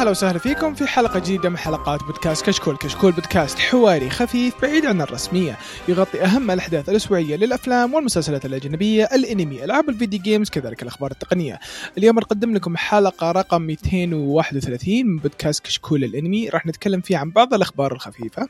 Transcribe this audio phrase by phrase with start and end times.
[0.00, 4.54] يا هلا وسهلا فيكم في حلقة جديدة من حلقات بودكاست كشكول، كشكول بودكاست حواري خفيف
[4.62, 5.58] بعيد عن الرسمية،
[5.88, 11.60] يغطي أهم الأحداث الأسبوعية للأفلام والمسلسلات الأجنبية، الأنمي، ألعاب ال video games، كذلك الأخبار التقنية.
[11.98, 17.54] اليوم نقدم لكم حلقة رقم 231 من بودكاست كشكول الأنمي، راح نتكلم فيه عن بعض
[17.54, 18.48] الأخبار الخفيفة.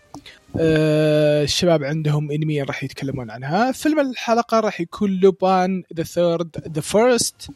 [0.56, 3.72] أه الشباب عندهم أنمي راح يتكلمون عنها.
[3.72, 7.50] فيلم الحلقة راح يكون Lupin the Third the First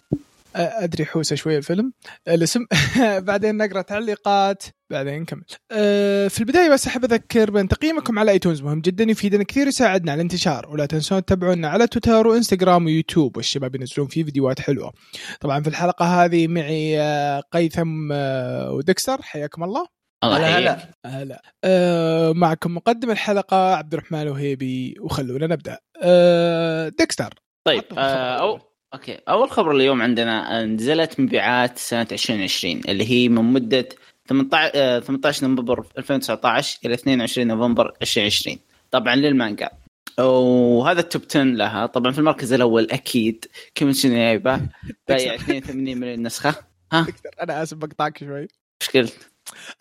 [0.55, 1.93] أدري حوسة شوية الفيلم.
[2.29, 2.67] الاسم.
[3.29, 4.63] بعدين نقرأ تعليقات.
[4.91, 5.45] بعدين نكمل.
[5.73, 10.13] أه في البداية بس أحب أذكر بأن تقييمكم على ايتونز مهم جدا يفيدنا كثير يساعدنا
[10.13, 10.71] على الانتشار.
[10.71, 13.37] ولا تنسون تتابعونا على تويتر وإنستغرام ويوتيوب.
[13.37, 14.93] والشباب ينزلون فيه فيديوهات حلوة.
[15.41, 19.87] طبعا في الحلقة هذه معي آه، قيثم آه، ودكسر حياكم الله.
[20.25, 20.91] الله هلا هلا.
[21.07, 21.43] هلا.
[21.65, 25.79] أه معكم مقدم الحلقة عبد الرحمن وهيبي وخلونا نبدأ.
[26.03, 27.35] أه دكستر.
[27.67, 29.19] طيب آه الخبر أو okay.
[29.29, 33.89] أول خبر اليوم عندنا آه، نزلت مبيعات سنة 2020 اللي هي من مدة
[34.29, 38.59] 18 آه، 18 نوفمبر 2019 إلى 22 نوفمبر 2020
[38.91, 39.71] طبعا للمانجا.
[40.19, 41.87] وهذا ال top 10 لها.
[41.87, 44.69] طبعا في المركز الأول أكيد كيميتسو نو يايبا
[45.09, 46.55] بايع 82 مليون نسخة.
[46.93, 48.49] ها؟ دكتور أنا آسف بقطعك شوي.
[48.83, 49.31] إيش قلت؟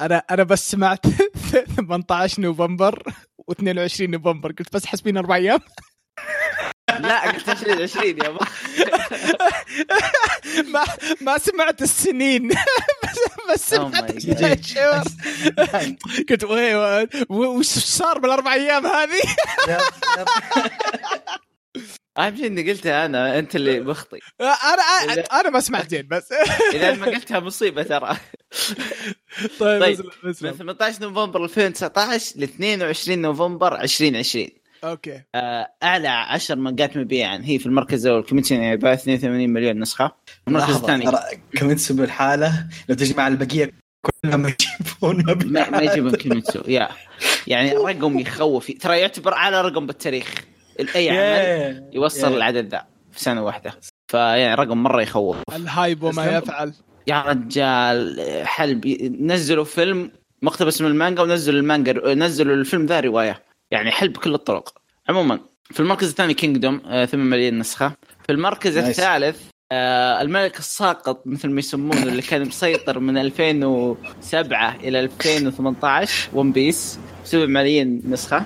[0.02, 1.08] أنا أنا بس سمعت
[1.78, 3.04] 18 نوفمبر
[3.52, 4.52] و22 نوفمبر.
[4.52, 5.60] قلت بس حسبين أربع أيام.
[7.00, 8.30] لا قلت 20 20 يا
[10.74, 10.84] ما
[11.22, 12.50] ما سمعت السنين.
[13.54, 14.12] بس Oh سمعت.
[14.16, 15.04] الشهور
[16.30, 16.44] قلت
[17.30, 19.22] وش صار بالأربع أيام هذه؟
[22.18, 26.32] أهم شيء إني قلتها أنا أنت اللي مخطي أنا أنا ما سمعت زين بس.
[26.74, 28.18] إذا ما قلتها مصيبة ترى.
[29.60, 30.52] طيب طيب، من اسلم.
[30.52, 34.48] 18 نوفمبر 2019 ل 22 نوفمبر 2020
[34.84, 35.22] okay.
[35.36, 37.42] آه، أعلى 10 مانجات مبيعا.
[37.44, 40.12] هي في المركز الأول كيميتسو باع 82 مليون نسخة.
[40.48, 41.06] المركز الثاني.
[41.06, 41.20] ترى
[41.60, 43.72] كيميتسو بالحالة لو تجمع البقية
[44.02, 45.70] كلهم ما يجيبون ما, مبيعات.
[45.70, 46.90] ما يجيبون كيميتسو يا.
[47.48, 48.72] يعني رقم يخوف.
[48.80, 50.34] ترى يعتبر أعلى رقم بالتاريخ.
[50.96, 51.90] اي عمل.
[51.94, 52.38] يوصل.
[52.38, 53.74] العدد ذا في سنة واحدة.
[54.12, 55.38] فيعني رقم مرة يخوف.
[55.56, 56.74] ال hype وما يفعل.
[57.08, 58.88] يا رجال حلب
[59.22, 60.12] نزلوا فيلم
[60.42, 63.53] مقتبس من المانجا ونزلوا المانجا نزلوا الفيلم ذا رواية.
[63.74, 64.74] يعني حلب بكل الطرق.
[65.10, 65.40] عموما
[65.72, 67.92] في المركز الثاني Kingdom 8 مليون نسخه
[68.26, 69.00] في المركز nice.
[69.00, 69.42] الثالث
[69.72, 77.00] آه، الملك الساقط مثل ما يسمونه اللي كان مسيطر من 2007 إلى 2018 One Piece
[77.24, 78.46] 7 ملايين نسخة.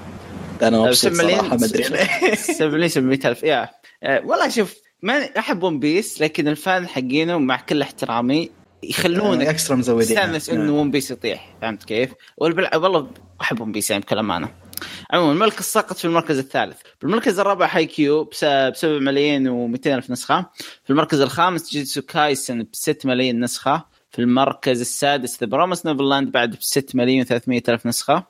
[0.61, 1.83] أنا مبسوط 7 ملايين صراحة ما أدري.
[1.89, 3.69] ليه 7 ملايين 700 ألف يا.
[4.03, 8.49] آه، والله شوف ما أحب One Piece لكن ال fan حقينه مع كل احترامي
[8.83, 13.07] يخلونك extra مزودين استانس إنه One Piece يطيح فهمت كيف؟ والله
[13.41, 14.66] أحب One Piece يعني بكل أمانة.
[15.11, 20.09] عموما الملك الساقط في المركز الثالث، بالمركز الرابع هاي كيو ب 7 ملايين و200 ألف
[20.11, 20.45] نسخة،
[20.83, 26.31] في المركز الخامس جوجيتسو كايسن ب 6 ملايين نسخة، في المركز السادس The Promised Neverland
[26.31, 28.23] بعد ب 6 ملايين و300 ألف نسخة،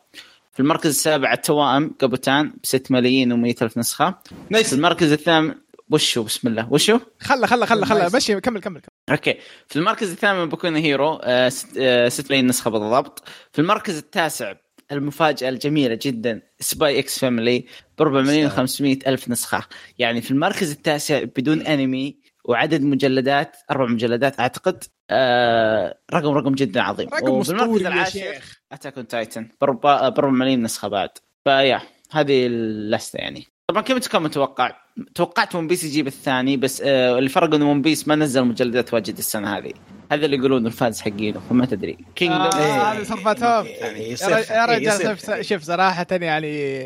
[0.54, 5.56] في المركز السابع التوائم كابوتان ب 6 ملايين و100 ألف نسخة، في nice المركز الثامن
[5.90, 6.74] وشو؟ بسم الله.
[6.74, 8.10] وشو؟ خله خله خله خله.
[8.16, 9.38] مشي كمل كمل okay.
[9.68, 13.24] في المركز الثامن بوكو نو هيرو آه، ست- آه، 6 ملايين نسخة بالضبط.
[13.54, 14.54] في المركز التاسع
[14.92, 16.42] المفاجأة الجميلة جدا.
[16.60, 17.66] Spy x Family
[17.98, 19.64] ب 4 مليون و500 ألف نسخة.
[20.00, 26.82] يعني في المركز التاسع بدون أنمي وعدد مجلدات أربع مجلدات أعتقد آه رقم رقم جدا
[26.82, 27.10] عظيم.
[27.14, 28.62] رقم أسطوري يا العاشر شيخ.
[28.72, 31.10] Attack on Titan ب 4 ملايين نسخة بعد.
[31.44, 33.48] ف yeah هذه اللستة يعني.
[33.68, 34.76] طبعا كيف كان متوقع؟
[35.16, 39.18] توقعت One Piece يجيب الثاني بس آه الفرق انه One Piece ما نزل مجلدات واجد
[39.18, 39.74] السنة هذه.
[40.12, 41.98] هذا اللي يقولون ال fans حقينه فما تدري.
[42.16, 42.92] Kingdom آه، إيه.
[42.92, 43.66] هذه صرفتهم.
[43.66, 45.20] إيه، يا يصير- رج- يا إيه، رجال.
[45.20, 46.82] شوف شوف صراحة يعني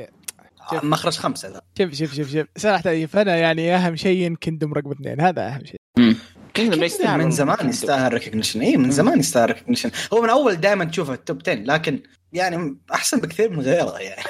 [0.71, 0.83] شوف.
[0.83, 1.62] مخرج خمسة ذا.
[1.77, 2.45] شوف شوف شوف شوف.
[2.57, 5.21] صراحة فانا يعني أهم شيء Kingdom رقم اثنين.
[5.21, 5.81] هذا أهم شيء.
[6.53, 7.69] Kingdom يستاهل من زمان Kingdom.
[7.69, 11.53] يستاهل recognition اي من زمان يستاهل recognition هو من أول دائما تشوفه ال top 10
[11.53, 12.00] لكن
[12.33, 14.24] يعني أحسن بكثير من غيره يعني.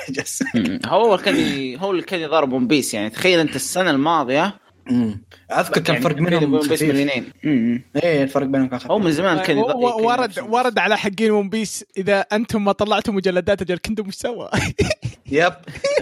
[0.86, 1.78] هو كان ي...
[1.82, 3.10] هو اللي كان يضارب One Piece يعني.
[3.10, 4.56] تخيل أنت السنة الماضية
[4.92, 5.22] مم.
[5.52, 7.32] أذكر كان يعني فرق منهم One Piece مليونين.
[7.44, 7.84] مم.
[8.04, 8.92] إيه الفرق بينهم كان خفيف.
[8.92, 13.62] هو من زمان كان ورد ورد على حقين One Piece إذا أنتم ما طلعتوا مجلدات
[13.62, 14.50] أجل Kingdom وش سوى؟
[15.31, 15.54] yep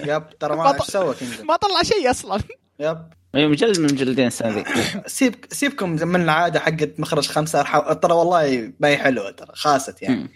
[0.06, 2.40] yep ترى ما إيش سوى ما طلع شيء أصلا.
[2.80, 2.98] yep.
[3.36, 4.64] أي مجلد من مجلدين السنة ذي
[5.08, 7.64] سيب سيبكم من العادة حقت مخرج خمسة
[7.94, 10.16] ترى والله ما هي حلوة ترى خاست يعني.
[10.16, 10.30] مم.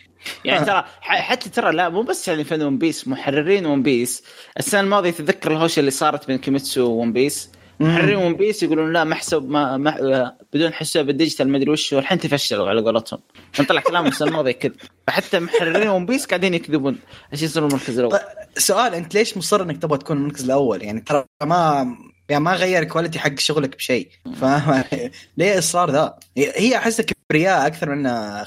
[0.46, 4.24] يعني ترى ح- حتى ترى لا مو بس يعني fan One Piece محررين One Piece
[4.60, 7.50] السنة الماضية تتذكر الهوشة اللي صارت بين كيميتسو و One Piece
[7.80, 11.94] محررين One Piece يقولون لا محسوب ما, ما بدون حساب ال digital ما أدري وش
[11.94, 13.20] والحين تفشلوا على قولتهم.
[13.54, 14.76] كان طلع كلام السنة الماضيه كذب
[15.08, 16.98] فحتى محررين One Piece قاعدين يكذبون.
[17.34, 18.22] عشان يصيروا المركز الأول؟ طيب،
[18.58, 21.96] سؤال أنت ليش مصر إنك تبغى تكون المركز الأول؟ يعني ترى ما
[22.30, 24.10] يعني ما غير ال quality حق شغلك بشيء.
[24.42, 24.84] فاهم؟
[25.38, 28.46] ليه اصرار ذا؟ هي احسها كبرياء أكثر من هي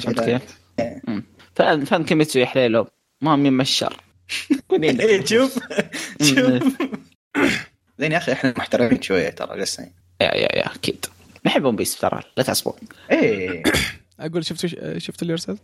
[0.00, 0.42] كبرياء
[0.80, 1.24] هي؟ مم.
[1.54, 2.86] fan fan كيميتسو يا حليلو
[3.20, 3.96] ما من من الشر.
[4.82, 5.58] إيه شوف.
[6.22, 6.62] شوف.
[8.00, 9.90] زين يا أخي إحنا محترمين شوية ترى لسه yeah
[10.34, 11.06] yeah yeah أكيد.
[11.46, 12.74] نحب One Piece ترى لا تعصبون
[13.10, 13.62] إيه.
[14.20, 14.66] أقول شفت
[14.98, 15.60] شفت اللي أرسلت؟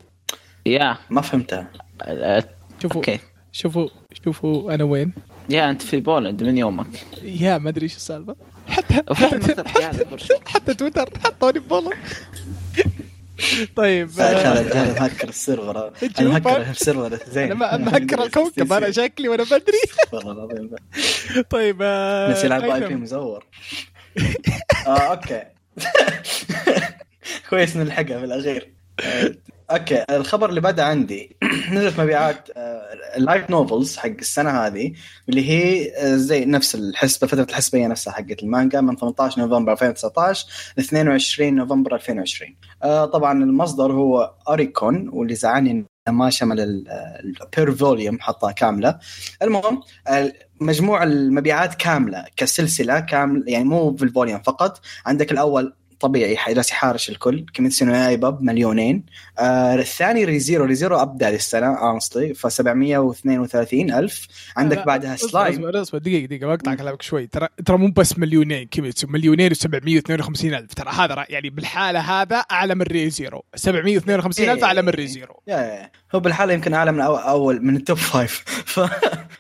[0.67, 0.97] yeah.
[1.11, 1.71] ما فهمتها.
[2.03, 2.45] آه،
[2.83, 3.19] شوفوا okay.
[3.53, 3.89] شوفوا
[4.25, 5.13] شوفوا أنا وين.
[5.51, 6.87] يا أنت في بولند من يومك؟
[7.23, 8.37] يا ما أدري إيش السالفة.
[8.69, 10.35] حتى حتى, برشو.
[10.47, 11.93] حتى تويتر حطوني ببولو
[13.77, 15.93] طيب آه، أنا مهكر السيرفر.
[16.21, 16.29] أنا.
[16.29, 17.19] مهكر السيرفر.
[17.31, 17.53] زين.
[17.63, 19.83] أنا مهكر الكوكب أنا شكلي وأنا بدري.
[20.13, 20.71] والله العظيم.
[21.51, 22.87] طيب آه، نسي يلعب اي أيضاً.
[22.87, 23.47] بي مزور.
[24.87, 25.43] آه أوكي.
[27.51, 28.73] كويس نلحقها في الأخير.
[29.01, 29.35] آه،
[29.71, 30.05] okay.
[30.11, 31.37] الخبر اللي بدا عندي.
[31.73, 32.49] نزلت مبيعات
[33.17, 34.93] ال light novels حق السنة هذه
[35.29, 40.47] اللي هي آه، زي نفس الحسبة فترة الحسبية نفسها حقت المانجا من 18 نوفمبر 2019
[40.77, 47.75] ل 22 نوفمبر 2020 آه، طبعا المصدر هو اوريكون واللي زعلني ما شمل ال per
[47.75, 48.99] volume حطها كاملة.
[49.43, 54.81] المهم آه، مجموع المبيعات كاملة كسلسلة كامل يعني مو في ال volume فقط.
[55.07, 57.47] عندك الأول طبيعي جالس يحارش الكل.
[57.55, 59.07] كيميتسو نو يايبا بمليونين.
[59.39, 64.27] آه الثاني Re:Zero Re:Zero ابدا للسنه honestly ف 732 ألف.
[64.57, 65.55] عندك لا، بعدها سلايم.
[65.55, 65.99] أصبر أصبر.
[65.99, 67.27] دقيقة دقيقة بقطع كلامك شوي.
[67.27, 70.75] ترى ترى مو بس مليونين كيميتسو مليونين و752 ألف.
[70.75, 75.91] ترى هذا يعني بالحالة هذا أعلى من Re:Zero 752 ألف أعلى من Re:Zero yeah yeah.
[76.15, 78.45] هو بالحالة يمكن أعلى من أول من ال top five.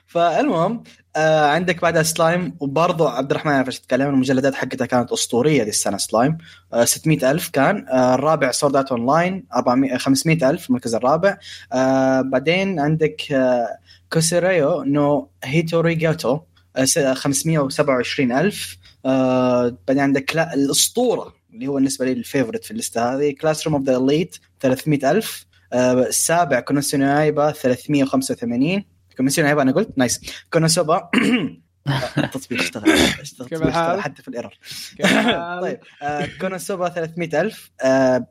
[0.07, 0.83] فالمهم
[1.17, 5.71] آه عندك بعدها سلايم وبرضه عبد الرحمن يعرف إيش تتكلم المجلدات حقتها كانت أسطورية دي
[5.71, 6.39] السنة سلايم.
[6.73, 7.87] آه 600 ألف كان.
[7.89, 11.39] آه الرابع Sword Art Online 400 500 ألف المركز الرابع.
[11.73, 13.69] آه بعدين عندك آه
[14.13, 16.41] كوسيريو نو هيتوريجاتو
[16.77, 18.77] آه س- 527 ألف.
[19.07, 23.75] آه بعدين عندك لا الأسطورة اللي هو بالنسبة لي ال favorite في الليستة هذه Classroom
[23.77, 25.47] of the Elite 300 ألف.
[25.73, 28.85] آه، السابع كونوسونايبا 385
[29.17, 30.21] كونوسونايبا أنا قلت nice.
[30.53, 31.09] كونوسوبا
[32.19, 32.85] التطبيق اشتغل.
[33.49, 34.55] كيف الحال؟ اشتغل حتى في ال error.
[35.63, 38.27] طيب آه، كونوسوبا 300000 آه،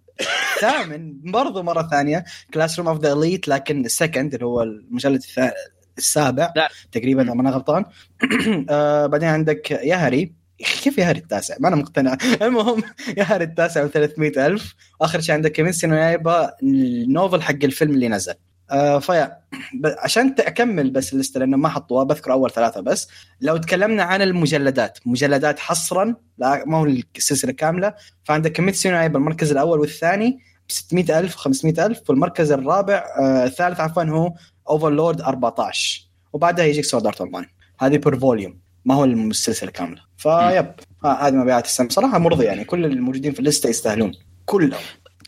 [0.62, 2.26] ثامن برضو مرة ثانية.
[2.54, 5.54] Classroom of the Elite لكن ال second اللي هو المجلد الثا-
[5.98, 6.54] السابع.
[6.56, 6.70] لا.
[6.92, 7.86] تقريبا اذا ما أنا غلطان.
[8.70, 10.34] آه، بعدين عندك ياهري
[10.84, 12.18] كيف ياهري التاسع؟ ما أنا مقتنع.
[12.42, 12.84] المهم
[13.18, 18.08] ياهري التاسع ب 300000 واخر شيء عندك كيميتسو نو يايبا ال novel حق الفيلم اللي
[18.10, 18.34] نزل.
[18.72, 19.38] آه ف yeah
[20.00, 23.08] عشان أكمل بس الليسته لأنه ما حطوها بذكر أول ثلاثة بس.
[23.42, 26.86] لو تكلمنا عن المجلدات مجلدات حصرا لا ما هو
[27.18, 27.94] السلسلة كاملة.
[28.24, 34.04] فعندك كيميتسو نو يايبا المركز الأول والثاني ب 600000 500000 والمركز الرابع آه الثالث عفوا
[34.04, 34.34] هو
[34.70, 36.02] Overlord 14
[36.34, 37.46] وبعدها يجيك Sword Art Online
[37.80, 40.02] هذه per volume ما هو السلسلة كاملة.
[40.18, 40.72] فيب
[41.06, 44.12] ها- هذه مبيعات السنة صراحة مرضي يعني كل الموجودين في الليستة يستاهلون.
[44.46, 44.80] كلهم.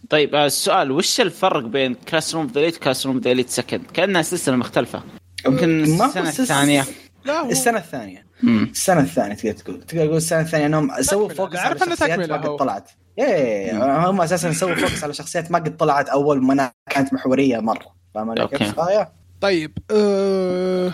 [0.09, 5.03] طيب آه، السؤال وش الفرق بين Classroom ذا و Classroom the second؟ كأنها سلسلة مختلفة
[5.45, 6.85] يمكن السنة سلسلة- الثانية
[7.25, 8.63] لا هو السنة الثانية مم.
[8.71, 11.29] السنة الثانية تقدر تقول تقدر تقول السنة الثانية إنهم سووا.
[11.29, 12.37] focus على شخصيات ما.
[12.37, 12.89] قد طلعت
[13.19, 17.95] إيه هم أساسا سووا focus على شخصيات ما قد طلعت أول ما كانت محورية مرة
[18.15, 18.47] فاهم علي.
[18.47, 19.11] كيف؟ آه.
[19.41, 20.93] طيب أه...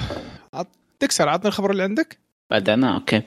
[1.00, 2.18] ديكستر عطنا الخبر اللي عندك
[2.52, 3.22] بدأنا okay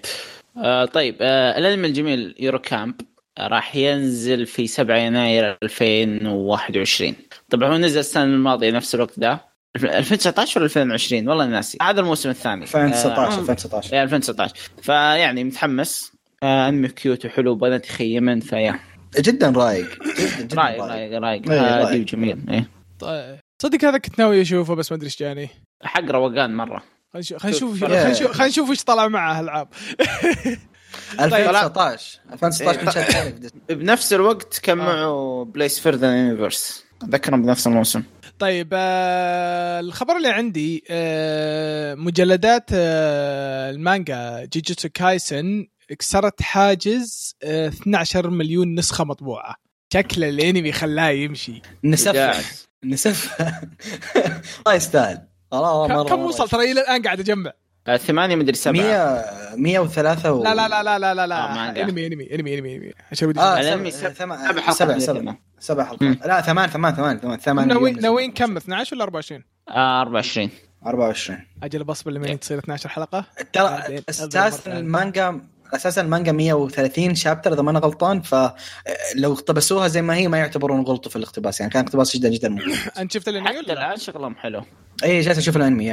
[0.56, 3.04] آه طيب آه الأنمي الجميل يورو كامب آه،
[3.38, 7.14] راح ينزل في 7 يناير 2021
[7.50, 9.40] طبعا هو نزل السنة الماضية نفس الوقت ده
[9.76, 11.78] 2019 ولا 2020 والله ناسي.
[11.82, 12.62] هذا الموسم الثاني.
[12.62, 16.12] 2019 آه، 2019 يا 2019 فيعني متحمس.
[16.42, 18.80] آه أنمي كيوت وحلو بنات يخيمن فيا.
[19.20, 19.88] جدا رايق
[20.18, 22.00] جدا جدا رايق رايق رايق إيه، هادي رايق.
[22.00, 22.68] وجميل إيه.
[22.98, 23.38] طيب.
[23.62, 25.48] صدق هذا كنت ناوي أشوفه بس ما أدري إيش جاني.
[25.82, 26.82] حق روقان مرة.
[27.12, 27.80] خلينا نشوف خلينا نشوف.
[27.84, 29.68] خلينا نشوف خلينا نشوف إيش طلع معه العاب
[31.20, 32.84] 2019 2016 إيه.
[32.84, 33.60] كنت شغال في ديزني.
[33.68, 38.02] بنفس الوقت كان معه Place Further Universe ذكرهم بنفس الموسم.
[38.38, 45.66] طيب آه الخبر اللي عندي آه مجلدات آه المانجا جيجوتسو كايسن
[45.98, 49.54] كسرت حاجز آه 12 مليون نسخة مطبوعة.
[49.92, 51.62] شكل الانمي خلاه يمشي.
[51.84, 52.08] نسف.
[52.08, 52.68] إنجاز.
[52.84, 53.42] نسف.
[54.66, 55.26] ما يستاهل.
[55.52, 56.20] كم-.
[56.20, 57.52] وصل؟ ترى إلى الآن قاعد أجمع.
[57.96, 58.72] ثمانية مدري سبعة.
[58.82, 60.42] 100 103 و...
[60.44, 61.54] لا لا لا لا لا لا, آه، لا.
[61.54, 61.82] مانجا.
[61.82, 62.92] انمي انمي انمي انمي انمي.
[63.12, 65.36] عشان ودي آه سبع سبع- سبع حلقات.
[65.58, 65.84] سبع.
[65.84, 66.26] حلقات.
[66.26, 70.50] لا ثمان ثمان ثمان ثمان ثمان ناويين ناويين كم 12 ولا 24 آه 24
[70.86, 73.24] 24 أجل بصبر لما تصير 12 حلقة.
[73.52, 74.78] ترى أساس ثانية.
[74.78, 75.40] المانجا
[75.74, 80.82] أساسا المانجا 130 شابتر إذا ما أنا غلطان فلو اقتبسوها زي ما هي ما يعتبرون
[80.84, 81.60] غلطوا في الاقتباس.
[81.60, 82.78] يعني كان اقتباس جدا جدا ممتاز.
[82.98, 84.62] أنت شفت الأنمي حتى ولا؟ لا؟ الآن شغلهم حلو.
[85.04, 85.84] اي جالس أشوف الأنمي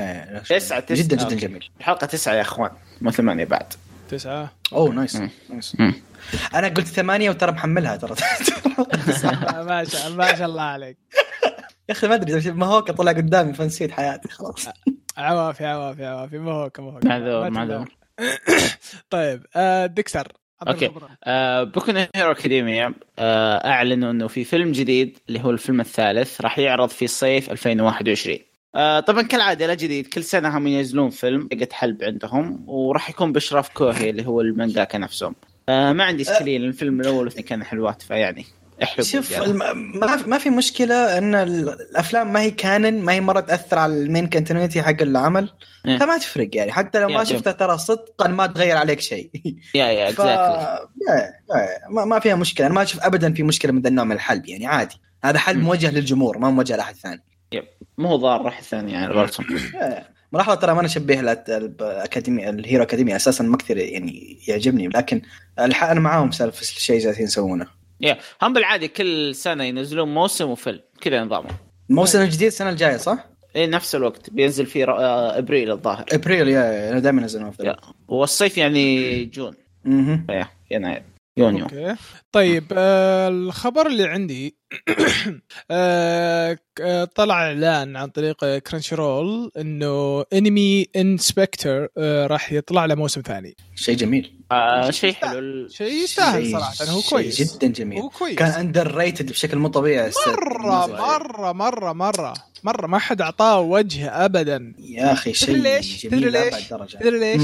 [0.49, 0.97] تسعة تسعة.
[0.97, 1.35] جدا جدا.
[1.35, 1.69] جميل.
[1.79, 3.73] الحلقة تسعة يا إخوان مو ثمانية بعد.
[4.09, 4.51] تسعة.
[4.73, 5.21] أوه nice.
[5.49, 5.77] nice.
[6.55, 8.15] أنا قلت ثمانية وترى محملها ترى.
[9.67, 10.97] ما شاء ما شاء الله عليك.
[11.89, 14.67] يا أخي ما أدري ما هو طلع قدامي فنسيت حياتي خلاص.
[15.17, 16.37] عوافي عوافي عوافي.
[16.37, 16.99] ما هو ما هو.
[17.03, 18.02] معذور معذور.
[19.09, 20.33] طيب آه ديكستر.
[20.67, 21.09] خبرة.
[21.23, 26.59] آه Boku Hero Academia آه أعلنوا إنه في فيلم جديد اللي هو الفيلم الثالث راح
[26.59, 28.37] يعرض في صيف 2021
[28.75, 33.31] آه طبعا كالعادة لا جديد كل سنة هم ينزلون فيلم حقت حلب عندهم وراح يكون
[33.31, 35.35] بإشراف كوهي اللي هو المانجاكا نفسهم
[35.69, 38.45] آه ما عندي اشكاليه لأن الفيلم الأول والثاني كانوا حلوات فيعني
[39.01, 43.77] شوف الم- ما في- مشكلة إن ال- الأفلام ما هي canon ما هي مرة تأثر
[43.79, 45.49] على ال main continuity حق العمل
[45.87, 45.97] إيه.
[45.97, 46.71] فما تفرق يعني.
[46.71, 47.23] حتى لو ما.
[47.23, 49.29] شفتها ترى صدقا ما تغير عليك شيء.
[49.75, 50.21] يا يا ف...
[50.21, 51.15] اكزاكتلي يا-
[51.57, 52.67] يا- ما, ما فيها مشكلة.
[52.67, 54.95] أنا ما أشوف ابدا في مشكلة من ذا النوع من الحلب يعني عادي.
[55.23, 55.59] هذا مم.
[55.63, 57.23] موجه للجمهور ما موجه لأحد ثاني.
[57.97, 59.13] مو هو ضار راح الثاني يعني
[59.75, 65.21] يا- ملاحظة ترى ما أنا أشبه الأكاديمي الهيرو أكاديمي أساسا ما كثير يعني يعجبني لكن
[65.59, 65.83] الح...
[65.83, 67.67] أنا معاهم سالفة الشيء جالسين يسوونه.
[68.01, 70.79] يا هم بالعاده كل سنة ينزلون موسم وفيلم.
[71.01, 71.57] كذا نظامهم.
[71.89, 74.29] الموسم الجديد السنة الجاية صح؟ إيه نفس الوقت.
[74.29, 76.05] بينزل في آه، إبريل الظاهر.
[76.11, 77.75] إبريل yeah دائما انزلهم في.
[78.07, 79.53] والصيف يعني June.
[80.29, 81.03] yeah يناير.
[81.37, 81.63] يونيو.
[81.65, 81.95] okay.
[82.31, 84.55] طيب آه الخبر اللي عندي
[85.71, 86.57] آه
[87.15, 93.55] طلع إعلان عن طريق Crunchyroll إنه انمي Inspector آه راح يطلع له موسم ثاني.
[93.75, 94.39] شيء جميل.
[94.51, 95.67] آه شيء حلو.
[95.67, 97.55] شيء يستاهل شيء- صراحة هو شيء كويس.
[97.57, 97.99] جدا جميل.
[97.99, 98.35] هو كويس.
[98.35, 100.07] كان underrated بشكل مو طبيعي.
[100.07, 100.87] الست- مره.
[100.87, 104.73] مرة مرة مرة مرة ما حد أعطاه وجه ابدا.
[104.79, 106.67] يا أخي شيء تدري ليش؟ جميل تدري ليش؟
[106.99, 107.41] تدري ليش؟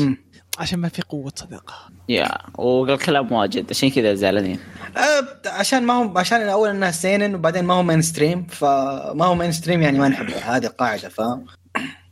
[0.57, 1.73] عشان ما في قوة صداقة.
[2.09, 3.65] yeah والكلام واجد.
[3.69, 4.59] عشان كذا زعلانين.
[4.97, 9.81] أه، عشان ما هو عشان الأول إنها seinen وبعدين ما هو mainstream فما هو mainstream
[9.81, 11.21] يعني ما نحبه هذه القاعدة ف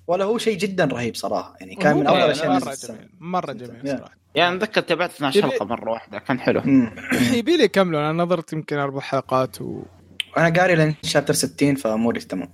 [0.07, 1.55] ولا هو شيء جدا رهيب صراحة.
[1.59, 3.97] يعني كان من أول الاشياء نزلت جميل مرة جميل yeah.
[3.97, 4.11] صراحة.
[4.35, 6.61] يعني أتذكر تابعت 12 يبي- حلقة مرة واحدة كان حلو.
[7.37, 9.81] يبي لي يكملوا أنا نظرت يمكن أربع حلقات و
[10.37, 12.49] أنا قاري لين chapter 60 فأموري تمام.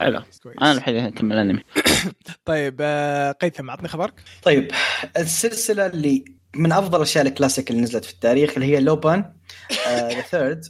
[0.00, 0.22] حلو.
[0.42, 0.56] كويس.
[0.62, 1.62] أنا الوحيد اللي اكمل انمي
[2.44, 4.14] طيب آه قيثم عطني خبرك.
[4.42, 4.70] طيب
[5.16, 6.24] السلسلة اللي
[6.56, 9.24] من أفضل الأشياء الكلاسيك اللي نزلت في التاريخ اللي هي Lupin
[9.88, 10.64] the Third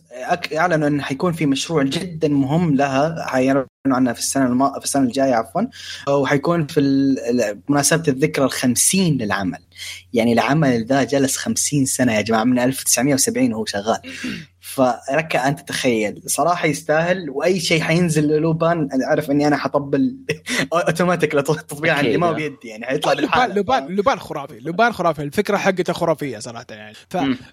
[0.56, 3.26] أعلنوا انه حيكون في مشروع جدا مهم لها.
[3.28, 4.72] حيعلنوا عنها في السنة الم...
[4.78, 5.62] في السنة الجاية عفوا.
[6.08, 9.58] وحيكون في ال- مناسبة الذكرى الخمسين للعمل.
[10.12, 14.00] يعني العمل ذا جلس خمسين سنة يا جماعة من 1970 وهو شغال.
[14.78, 16.22] فلك أن تتخيل.
[16.26, 20.16] صراحة يستاهل وأي شيء حينزل للوبان أنا أعرف إني أنا حطبل
[20.72, 22.16] أوتوماتيك التطبيق عندي.
[22.16, 26.66] ما هو بيدي يعني حيطلع لوبان لوبان لوبان خرافي لوبان خرافي الفكرة حقته خرافية صراحة
[26.70, 26.94] يعني.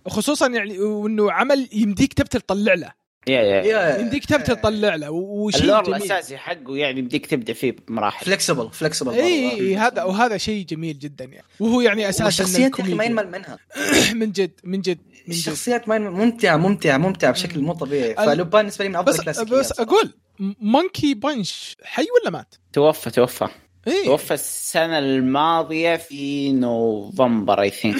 [0.05, 3.61] فخصوصا يعني وانه عمل يمديك تبتل تطلع له yeah yeah.
[3.63, 5.95] yeah يمديك تبتل تطلع له وشيء ال lore جميل.
[5.95, 8.25] الأساسي حقه يعني بديك تبدأ فيه بمراحل.
[8.25, 11.47] flexible flexible إي هذا وهذا شيء جميل جدا يعني.
[11.59, 13.03] وهو يعني أساسا أخي ما.
[13.03, 13.57] ينمل منها.
[14.19, 15.14] من جد من جد.
[15.29, 18.15] الشخصيات ما ممتعة ممتعة ممتعة بشكل مو طبيعي.
[18.15, 20.13] فلوبان بالنسبة لي من أفضل بس الكلاسيكيات بس أقول
[20.59, 23.47] Monkey Punch حي ولا مات؟ توفى توفى.
[23.87, 24.05] إيه.
[24.05, 27.97] توفى السنة الماضية في نوفمبر I think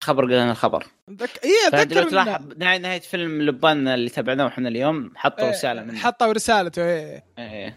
[0.00, 0.86] خبر قلنا الخبر.
[1.10, 1.30] ذك...
[1.44, 5.98] إيه أتذكر تلاحظ نهايه فيلم لوبان اللي تابعناه إحنا اليوم حطوا رسالة منه.
[5.98, 7.24] حطوا رسالته إيه.
[7.38, 7.76] إيه.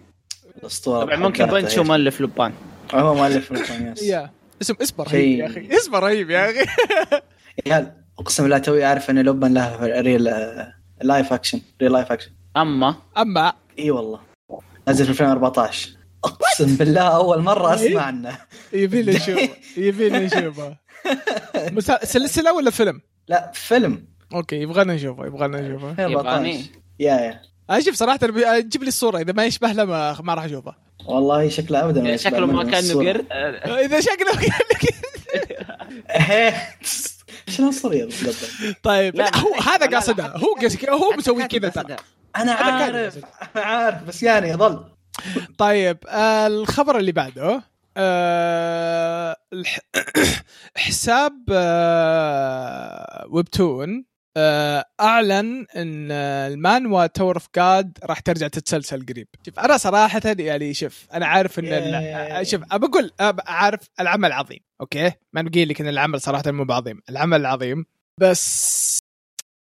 [0.58, 2.54] الأسطورة طبعا Monkey Punch هو مؤلف لوبان.
[2.94, 4.32] هو مؤلف لوبان yes yeah.
[4.62, 5.68] اسم اسم رهيب يا أخي.
[5.78, 6.66] اسم رهيب يا أخي.
[7.66, 8.05] yeah.
[8.20, 10.24] أقسم بالله توي أعرف ان لوبان له real
[11.02, 13.54] live action real live action أما؟ أما.
[13.80, 14.20] إي والله.
[14.88, 15.90] نزل في 2014
[16.26, 18.38] أقسم بالله أول مرة إيه؟ أسمع عنه.
[18.74, 20.78] يبينا نشوفه يبينا نشوفه
[21.78, 24.06] مسا- سلسلة ولا فيلم؟ لا فيلم.
[24.34, 25.90] okay يبغانا نشوفه يبغانا نشوفه.
[25.92, 26.66] 2014 ياباني.
[27.00, 27.42] yeah yeah.
[27.70, 28.20] أشوف صراحة
[28.60, 30.76] جيب لي الصورة إذا ما يشبه له ما, ما راح أشوفه.
[31.06, 32.94] والله شكله ابدا ما يشبه شكله ما كأنه.
[32.94, 33.26] قرد.
[33.68, 34.32] إذا شكله
[36.30, 36.54] إيه.
[36.84, 37.25] شنو
[37.94, 39.86] يا لوبان؟ طيب لا، هو هذا
[40.18, 40.56] لا، هو
[40.90, 41.96] هو مسوي كذا ترى.
[42.36, 43.18] أنا عارف
[43.56, 44.84] عارف بس يعني يظل
[45.58, 47.64] طيب آه الخبر اللي بعده
[47.98, 49.36] آه.
[50.78, 54.06] حساب آه Webtoon
[54.38, 59.28] أعلن إن آه، ال manhwa Tower of God راح ترجع تتسلسل قريب.
[59.46, 61.96] شوف أنا صراحة يعني شوف أنا عارف إن ال-.
[61.96, 63.12] آه، شوف بقول
[63.48, 67.86] عارف العمل عظيم أوكي؟ ما نقول لك إن العمل صراحة مو بعظيم العمل عظيم
[68.22, 69.00] بس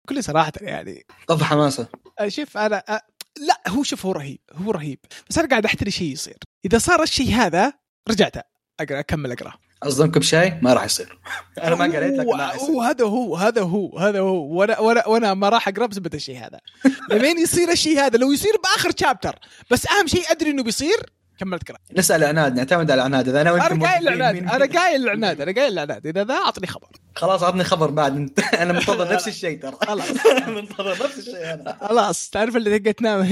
[0.06, 1.88] بكل صراحة يعني طف حماسة.
[2.28, 3.00] شوف أنا أ...
[3.46, 4.98] لا هو شوف هو رهيب هو رهيب
[5.30, 6.36] بس أنا قاعد أحتري شيء يصير.
[6.64, 7.72] إذا صار الشيء هذا
[8.10, 8.36] رجعت
[8.80, 9.52] أقرأ أكمل اقرا
[9.82, 11.18] اصدمكم بشيء؟ ما راح يصير.
[11.64, 12.70] أنا ما قريت لكن ما راح يصير.
[12.70, 14.36] وهذا هو هذا هو هذا هو.
[14.58, 16.60] وأنا وأنا وأنا ما راح اقرب بسبب الشيء هذا.
[17.18, 19.34] لمين يصير الشيء هذا؟ لو يصير بآخر شابتر
[19.70, 20.96] بس أهم شيء أدري إنه بيصير
[21.38, 21.80] كملت قراءة.
[21.96, 25.40] نسأل عناد نعتمد على عناد إذا أنا وأنت أنا قايل العناد مين- أنا قايل العناد
[25.40, 26.86] أنا قايل العناد إذا ذا أعطني خبر.
[27.16, 28.16] خلاص عطني خبر بعد.
[28.16, 29.72] انت أنا منتظر نفس الشيء ترى.
[29.86, 30.08] خلاص.
[30.48, 31.78] منتظر نفس الشيء أنا.
[31.80, 33.24] خلاص تعرف اللي دقت نام؟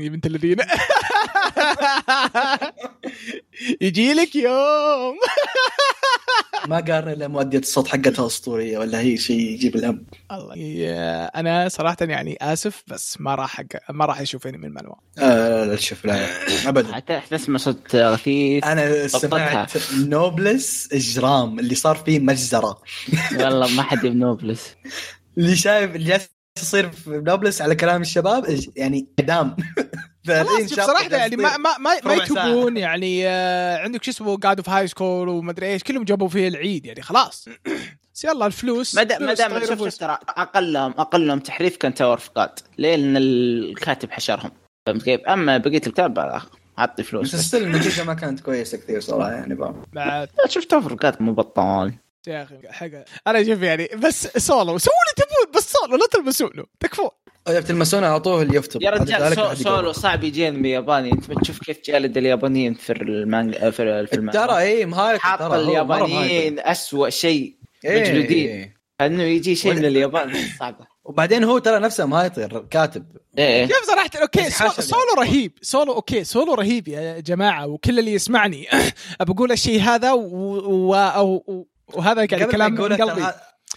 [0.00, 0.56] يا بنت الذين.
[3.80, 5.16] يجي لك يوم.
[6.68, 10.06] ما قارن إلا مؤدية الصوت حقتها أسطورية ولا هي شيء يجيب الهم.
[10.32, 10.56] الله.
[10.58, 15.64] يا- أنا صراحة يعني آسف بس ما راح ما راح أشوف انمي ال manhwa آه
[15.64, 16.26] لا شوف لا.
[16.68, 16.94] ابدا.
[16.94, 19.06] حتى تسمع صوت غثيث أنا.
[19.08, 22.82] سمعت Noblesse إجرام اللي صار فيه مجزرة.
[23.40, 24.74] والله ما حد ب Noblesse
[25.38, 26.20] اللي شايف اللي
[26.58, 29.56] يصير في Noblesse على كلام الشباب إج- يعني إعدام.
[30.26, 32.14] خلاص شوف صراحة يعني ما ما ما, ما.
[32.14, 36.48] يتوبون يعني آه، عندك شو اسمه قاعد في high school ومدري إيش كلهم جابوا فيه
[36.48, 37.48] العيد يعني خلاص
[38.14, 39.88] بس يلا الفلوس ما دام ما دام.
[39.88, 44.50] ترى اقلهم أقلهم تحريف كان Tower of God ليه؟ لأن الكاتب حشرهم
[44.86, 46.18] فهمت كيف؟ أما بقية الكتاب
[46.78, 47.40] أعطي بس فلوس بس.
[47.40, 49.74] still النتيجة ما كانت كويسة كثير صراحة يعني بقى.
[49.92, 51.94] بعد شفت Tower of God مو بطال
[52.26, 56.64] يا أخي حاجة أنا شوف يعني بس سولو سووا اللي تبون بس سولو لا تلمسونه
[56.80, 57.08] تكفون
[57.48, 59.92] اذا بتلمسونه اعطوه ufotable يا بعد رجال سو سولو.
[59.92, 64.46] صعب يجي انمي ياباني انت بتشوف كيف جالد اليابانيين في المانجا في في المانجا.
[64.46, 68.72] ترى اي مهايط حاط اليابانيين اسوء شيء مجلودين.
[69.00, 70.86] انه يجي شيء من اليابان صعبة.
[71.04, 73.06] وبعدين هو ترى نفسه مهايطر كاتب.
[73.38, 74.50] إيه كيف صراحة؟ okay
[74.82, 78.68] Solo رهيب Solo okay Solo رهيب يا جماعة وكل اللي يسمعني.
[79.20, 80.20] ابى أقول الشيء هذا و...
[80.90, 80.94] و...
[80.94, 81.66] أو...
[81.94, 83.26] وهذا يعني كلام ما من قلبي.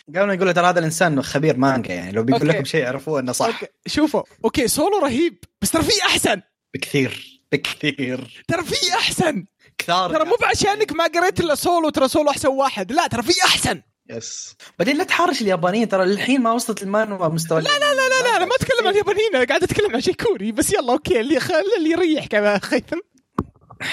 [0.09, 2.53] قبل ما يقول ترى هذا الإنسان خبير مانجا يعني لو بيقول okay.
[2.53, 3.45] لكم شيء اعرفوه إنه صح.
[3.45, 3.67] أوكي.
[3.87, 4.23] شوفوا.
[4.45, 6.41] okay Solo رهيب بس ترى في أحسن.
[6.73, 8.43] بكثير بكثير.
[8.47, 9.45] ترى في أحسن.
[9.77, 10.13] كثار.
[10.13, 12.91] ترى مو بعشانك ما قريت إلا سولو ترى سولو أحسن واحد.
[12.91, 13.81] لا ترى في أحسن.
[14.09, 14.55] yes.
[14.79, 18.37] بعدين لا تحرش اليابانيين ترى للحين ما وصلت ال manhwa مستوى لا لا لا لا
[18.37, 21.39] أنا ما أتكلم عن اليابانيين أنا قاعد أتكلم عن شيء كوري بس يلا okay اللي
[21.39, 21.63] خل...
[21.77, 22.97] اللي يريح كذا خيثم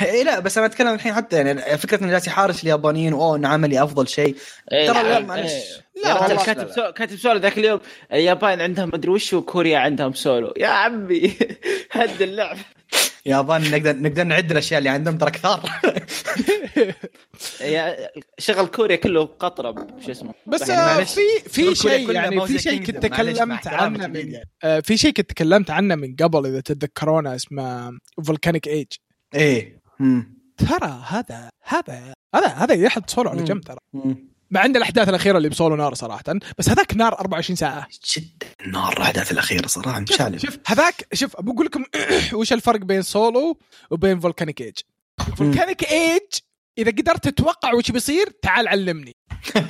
[0.03, 3.47] اي لا بس أنا أتكلم الحين حتى يعني فكرة انه جالس يحارش اليابانيين واوه إن
[3.47, 4.37] عملي أفضل شيء
[4.73, 5.25] إيه، ترى لا إيه.
[5.25, 5.53] معلش
[6.05, 6.45] لا، والله.
[6.45, 6.93] كاتب سو...
[6.93, 7.81] كاتب سولو ذاك اليوم
[8.13, 11.37] اليابان عندهم مدري وش وكوريا عندهم سولو يا عمي
[11.93, 12.57] هد اللعب
[13.27, 15.71] يابان نقدر نقدر نعد الأشياء اللي عندهم ترى كثار
[18.39, 22.85] شغل كوريا كله قطرة شو اسمه بس يعني آه، في في شيء يعني في شيء.
[22.85, 24.35] كنت تكلمت عنه من.
[24.65, 28.87] آه، في شيء كنت تكلمت عنه من قبل إذا تتذكرونه اسمه Volcanic Age
[29.35, 29.80] إيه.
[30.57, 33.45] ترى هذا هذا هذا هذا يحط سولو على.
[33.45, 33.79] جنب ترى.
[34.51, 36.25] مع عند الأحداث الأخيرة اللي بسولو نار صراحة
[36.59, 37.89] بس هذاك نار 24 ساعة.
[38.17, 40.41] جدا نار الأحداث الأخيرة صراحة مشعل.
[40.41, 41.85] شوف هذاك شوف بقول لكم
[42.39, 43.59] وش الفرق بين سولو
[43.91, 44.79] وبين Volcanic Age.
[45.37, 46.21] Volcanic Age
[46.79, 49.17] إذا قدرت تتوقع وش بيصير تعال علمني.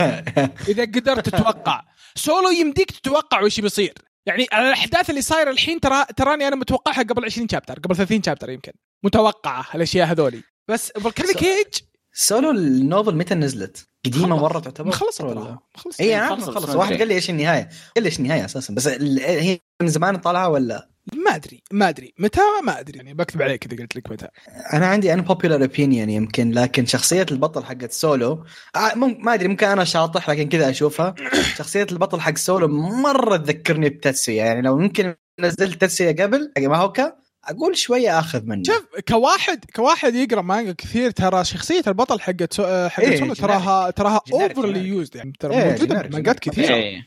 [0.71, 1.83] إذا قدرت تتوقع.
[2.14, 3.95] سولو يمديك تتوقع وش بيصير.
[4.27, 8.51] يعني الأحداث اللي صايرة الحين ترى تراني أنا متوقعها قبل 20 chapter قبل 30 chapter
[8.51, 8.73] يمكن.
[9.05, 10.43] متوقعة الأشياء هذولي.
[10.69, 14.37] بس Volcanic Age Solo ال novel متى نزلت؟ قديمة.
[14.37, 16.51] مرة تعتبر؟ مخلص ولا؟ مخلص اي أنا عارف خلصت.
[16.51, 16.99] خلص ما واحد.
[16.99, 20.49] قال لي إيش النهاية؟ قال لي إيش النهاية أساسا؟ بس ال- هي من زمان طالعة
[20.49, 21.63] ولا؟ ما أدري.
[21.73, 22.15] ما أدري.
[22.19, 22.97] متى؟ ما أدري.
[22.99, 24.29] يعني بكذب عليك إذا قلت لك متى.
[24.73, 28.45] أنا عندي unpopular opinion يمكن لكن شخصية البطل حقت سولو
[28.77, 31.15] آه، مم- ما أدري ممكن أنا شاطح لكن كذا أشوفها.
[31.59, 32.69] شخصية البطل حق سولو
[33.03, 38.62] مرة تذكرني بتاتسويا يعني لو ممكن نزلت تاتسويا قبل حق ماهوكا أقول شوية آخذ منه
[38.66, 43.33] شوف كواحد كواحد يقرأ مانجا كثير ترى شخصية البطل حقت سو- حقت إيه،.
[43.35, 44.88] تراها تراها overly.
[44.88, 46.38] used يعني ترى إيه، موجودة generic.
[46.38, 47.07] كثيرة إيه.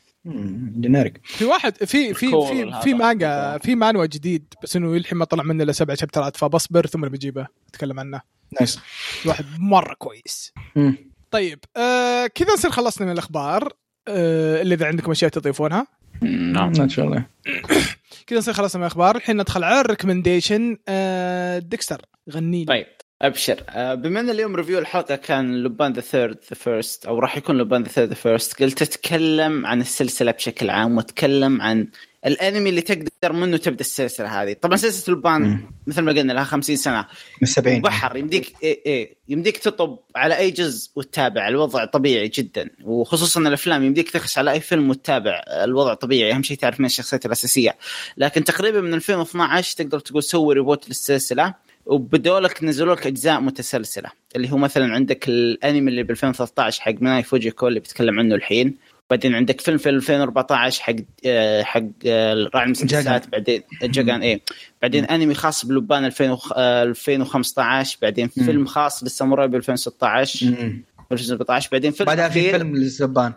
[0.79, 2.81] generic في واحد في في في.
[2.83, 6.37] في مانجا في manhwa جديد بس انه للحين ما طلع منه إلا سبع chapter ات
[6.37, 8.21] فبصبر ثم بجيبه اتكلم عنه
[8.59, 8.79] nice
[9.25, 10.97] واحد مرة كويس مم.
[11.31, 13.73] طيب آه كذا نصير خلصنا من الأخبار
[14.07, 15.87] آه اللي إذا عندكم أشياء تضيفونها
[16.21, 17.25] نعم إن شاء الله
[18.27, 22.65] كذا نصير خلصنا من الاخبار الحين ندخل على ال recommendation آه ديكستر غني.
[22.65, 22.85] طيب
[23.21, 27.37] أبشر آه، بما أن اليوم review الحلقة كان Lupin the Third The First أو راح
[27.37, 31.87] يكون Lupin the Third The First قلت أتكلم عن السلسلة بشكل عام وأتكلم عن
[32.25, 34.53] الانمي اللي تقدر منه تبدأ السلسلة هذه.
[34.53, 35.71] طبعا سلسلة لبان مم.
[35.87, 36.99] مثل ما قلنا لها 50 سنة.
[36.99, 37.07] من
[37.41, 37.81] السبعين.
[37.81, 41.47] بحر يمديك إيه إيه يمديك تطب على أي جزء وتتابع.
[41.47, 42.69] الوضع طبيعي جدا.
[42.83, 45.43] وخصوصا الأفلام يمديك تخش على أي فيلم وتتابع.
[45.47, 46.33] الوضع طبيعي.
[46.33, 47.77] أهم شيء تعرف من الشخصيات الأساسية.
[48.17, 51.53] لكن تقريبا من 2012 تقدر تقول سوي reboot للسلسلة.
[51.85, 54.09] وبدوا لك نزلوا لك أجزاء متسلسلة.
[54.35, 58.77] اللي هو مثلا عندك الأنمي اللي ب 2013 حق مناي فوجيكو اللي بتكلم عنه الحين.
[59.09, 60.93] بعدين عندك فيلم في 2014 حق
[61.25, 63.21] آه، حق آه، راعي المسدسات جاجان.
[63.31, 64.41] بعدين جاجان إيه.
[64.81, 70.83] بعدين أنمي خاص بلبان 2000 وخ- آه، 2015 بعدين فيلم خاص للساموراي ب 2016 مم.
[71.11, 73.33] 2017 بعدين فيلم بعدها في فيلم للزبان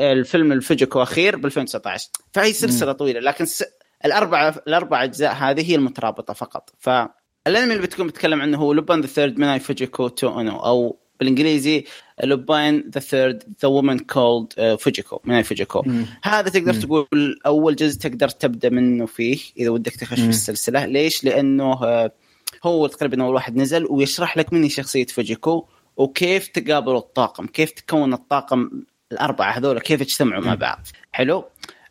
[0.00, 3.64] الفيلم الفوجيكو أخير ب 2019 فهي سلسلة طويلة لكن س...
[4.04, 6.70] الاربع الأربع أجزاء هذه هي المترابطة فقط.
[6.78, 11.84] فالأنمي اللي بتكون بتكلم عنه هو Lupin the Third Mine Fujiko to Onna أو بالإنجليزي
[12.24, 15.84] Lupin the Third the Woman Called Fujiko مناي فوجيكو.
[16.22, 16.80] هذا تقدر مم.
[16.80, 20.28] تقول أول جزء تقدر تبدأ منه فيه إذا ودك تخش في.
[20.28, 22.12] السلسلة ليش؟ لأنه آه،
[22.64, 27.70] هو تقريبا أول واحد نزل ويشرح لك من هي شخصية فوجيكو وكيف تقابلوا الطاقم كيف
[27.70, 28.70] تكون الطاقم
[29.12, 30.54] الأربعة هذول كيف اجتمعوا مع.
[30.54, 31.44] بعض حلو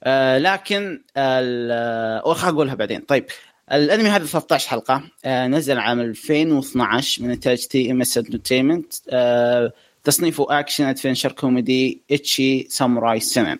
[0.03, 3.25] آه لكن آه أقولها بعدين طيب
[3.71, 5.03] الأنمي هذا 13 حلقة.
[5.25, 9.73] آه نزل عام 2012 من إنتاج TMS Entertainment آه
[10.03, 13.57] تصنيفه action adventure comedy ecchi samurai seinen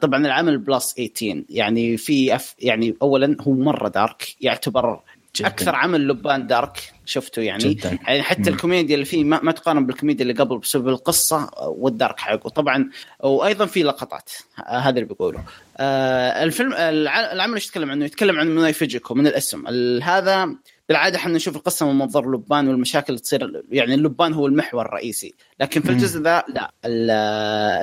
[0.00, 5.00] طبعا العمل plus 18 يعني في أف يعني اولا هو مرة dark يعتبر
[5.36, 5.48] جداً.
[5.48, 7.98] أكثر عمل لبان dark شفته يعني جداً.
[8.06, 8.50] يعني حتى.
[8.50, 12.90] الكوميديا اللي فيه ما, ما تقارن بالكوميديا اللي قبل بسبب القصة وال dark حقه طبعا
[13.20, 15.44] وأيضا في لقطات آه، هذا اللي بيقوله
[15.76, 20.54] آه الفيلم الع- العمل إيش يتكلم عنه؟ يتكلم عن مناي فيجيكو من الاسم ال- هذا
[20.88, 25.34] بالعادة إحنا نشوف القصة من منظور لبان والمشاكل اللي تصير يعني اللبان هو المحور الرئيسي
[25.60, 25.90] لكن في.
[25.90, 27.10] الجزء ذا لا ال-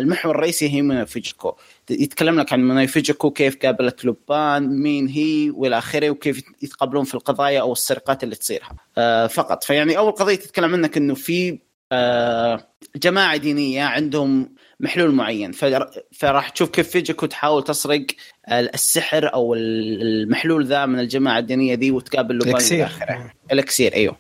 [0.03, 1.55] المحور الرئيسي هي مناي فيجيكو
[1.91, 7.13] يتكلم لك عن مناي فيجيكو كيف قابلت لبان مين هي وإلى آخره وكيف يتقابلون في
[7.15, 8.75] القضايا أو السرقات اللي تصيرها.
[8.97, 9.63] آه فقط.
[9.63, 11.59] فيعني أول قضية تتكلم عنك إنه في
[11.91, 15.51] آه جماعة دينية عندهم محلول معين.
[15.51, 18.05] فر- فراح تشوف كيف فيجيكو تحاول تسرق
[18.51, 23.31] السحر أو المحلول ذا من الجماعة الدينية ذي وتقابل لبان آخره.
[23.51, 24.17] الإكسير أيوه.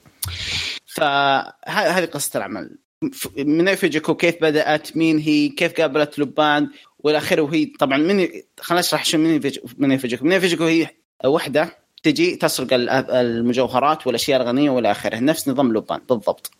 [0.85, 2.77] فهذه قصة العمل.
[3.37, 6.69] من فيجيكو كيف بدأت مين هي كيف قابلت لبان
[7.03, 8.27] والى اخره وهي طبعا من
[8.59, 9.41] خلينا نشرح شو من
[9.77, 10.87] من فيجيكو من فيجيكو هي
[11.25, 15.15] وحدة تجي تسرق ال- المجوهرات والأشياء الغنية وإلى آخره.
[15.19, 16.51] نفس نظام لبان بالضبط.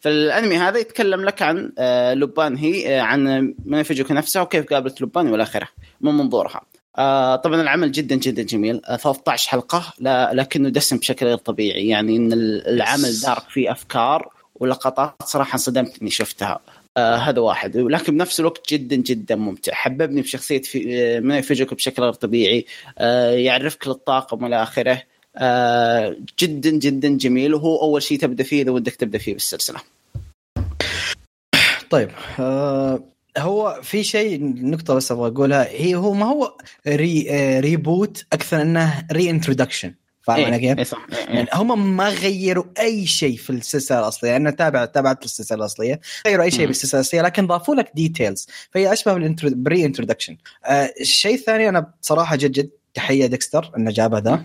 [0.00, 5.02] فالأنمي هذا يتكلم لك عن آه، لبان هي آه، عن من فيجيكو نفسها وكيف قابلت
[5.02, 5.68] لبان وإلى آخره
[6.00, 6.60] من منظورها.
[6.98, 8.80] آه طبعا العمل جدا جدا جميل.
[8.84, 9.92] آه 13 حلقة
[10.32, 11.88] لكنه دسم بشكل غير طبيعي.
[11.88, 16.60] يعني إن ال- العمل دارك فيه أفكار ولقطات صراحة انصدمت اني شفتها.
[16.98, 17.76] آه هذا واحد.
[17.76, 19.72] ولكن بنفس الوقت جدا جدا ممتع.
[19.74, 22.66] حببني بشخصيه في آه، منى فيجيكو بشكل غير طبيعي.
[22.98, 25.02] آه يعرفك للطاقم والى اخره
[25.36, 27.54] آه جدا جدا جميل.
[27.54, 29.80] وهو أول شيء تبدأ فيه إذا ودك تبدأ فيه بالسلسلة.
[31.90, 33.02] طيب آه
[33.38, 34.38] هو في شيء
[34.70, 35.68] نقطة بس أبغى أقولها.
[35.70, 36.54] هي هو ما هو
[36.88, 39.94] re آه reboot أكثر أنه re-introduction
[40.28, 41.34] فاهم علي كيف؟ إيه صح إيه، إيه.
[41.34, 46.44] يعني هم ما غيروا أي شيء في السلسلة الأصلية أنا تابع تابعت السلسلة الأصلية غيروا
[46.44, 46.66] أي شيء.
[46.66, 52.36] بالسلسلة الأصلية لكن ضافوا لك details فهي أشبه بال pre-introduction آه الشيء الثاني أنا بصراحة
[52.36, 54.42] جد جد تحية ديكستر إنه جابه ذا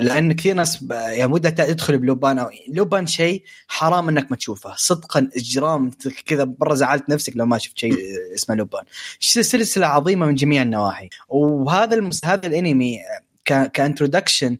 [0.00, 4.74] لأن كثير ناس ب- يعني ودها تدخل بلوبان أو لوبان شيء حرام إنك ما تشوفه.
[4.76, 5.90] صدقا إجرام
[6.26, 7.94] كذا برا زعلت نفسك لو ما شفت شيء
[8.34, 8.84] اسمه لوبان.
[9.20, 11.08] سلسلة عظيمة من جميع النواحي.
[11.28, 12.24] وهذا المس...
[12.24, 12.98] هذا الانمي
[13.44, 13.70] ك...
[13.72, 14.58] ك introduction كان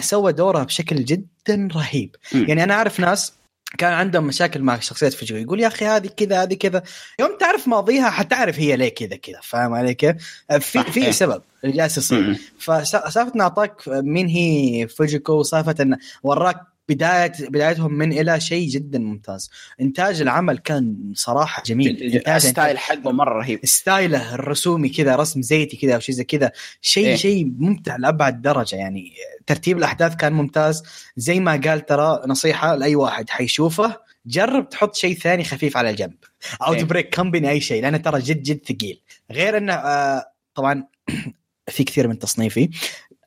[0.00, 2.44] سوى دوره بشكل جدا رهيب مم.
[2.48, 3.32] يعني أنا أعرف ناس
[3.78, 6.82] كان عندهم مشاكل مع شخصية فوجيكو يقول يا أخي هذه كذا هذه كذا
[7.20, 11.12] يوم تعرف ماضيها حتعرف هي ليه كذا كذا فاهم علي كيف؟ في في.
[11.12, 12.38] سبب جالس يصير.
[12.58, 18.98] فسالفه انه اعطاك مين هي فوجيكو سالفة انه وراك بدايه بدايتهم من إلى شيء جدا
[18.98, 19.50] ممتاز.
[19.80, 22.22] إنتاج العمل كان صراحة جميل.
[22.28, 23.66] ال style حقه مرة رهيب.
[23.66, 26.52] ستايله الرسومي كذا رسم زيتي كذا أو شيء زي كذا.
[26.80, 27.16] شيء إيه.
[27.16, 29.12] شيء ممتع لأبعد درجة يعني.
[29.46, 30.82] ترتيب الأحداث كان ممتاز.
[31.16, 36.14] زي ما قال ترى نصيحة لأي واحد حيشوفه جرب تحط شيء ثاني خفيف على جنب
[36.66, 36.80] أو إيه.
[36.80, 39.00] تبريك كمبني أي شيء لأنه ترى جد جد ثقيل.
[39.30, 40.84] غير إنه آه طبعا
[41.74, 42.70] في كثير من تصنيفي.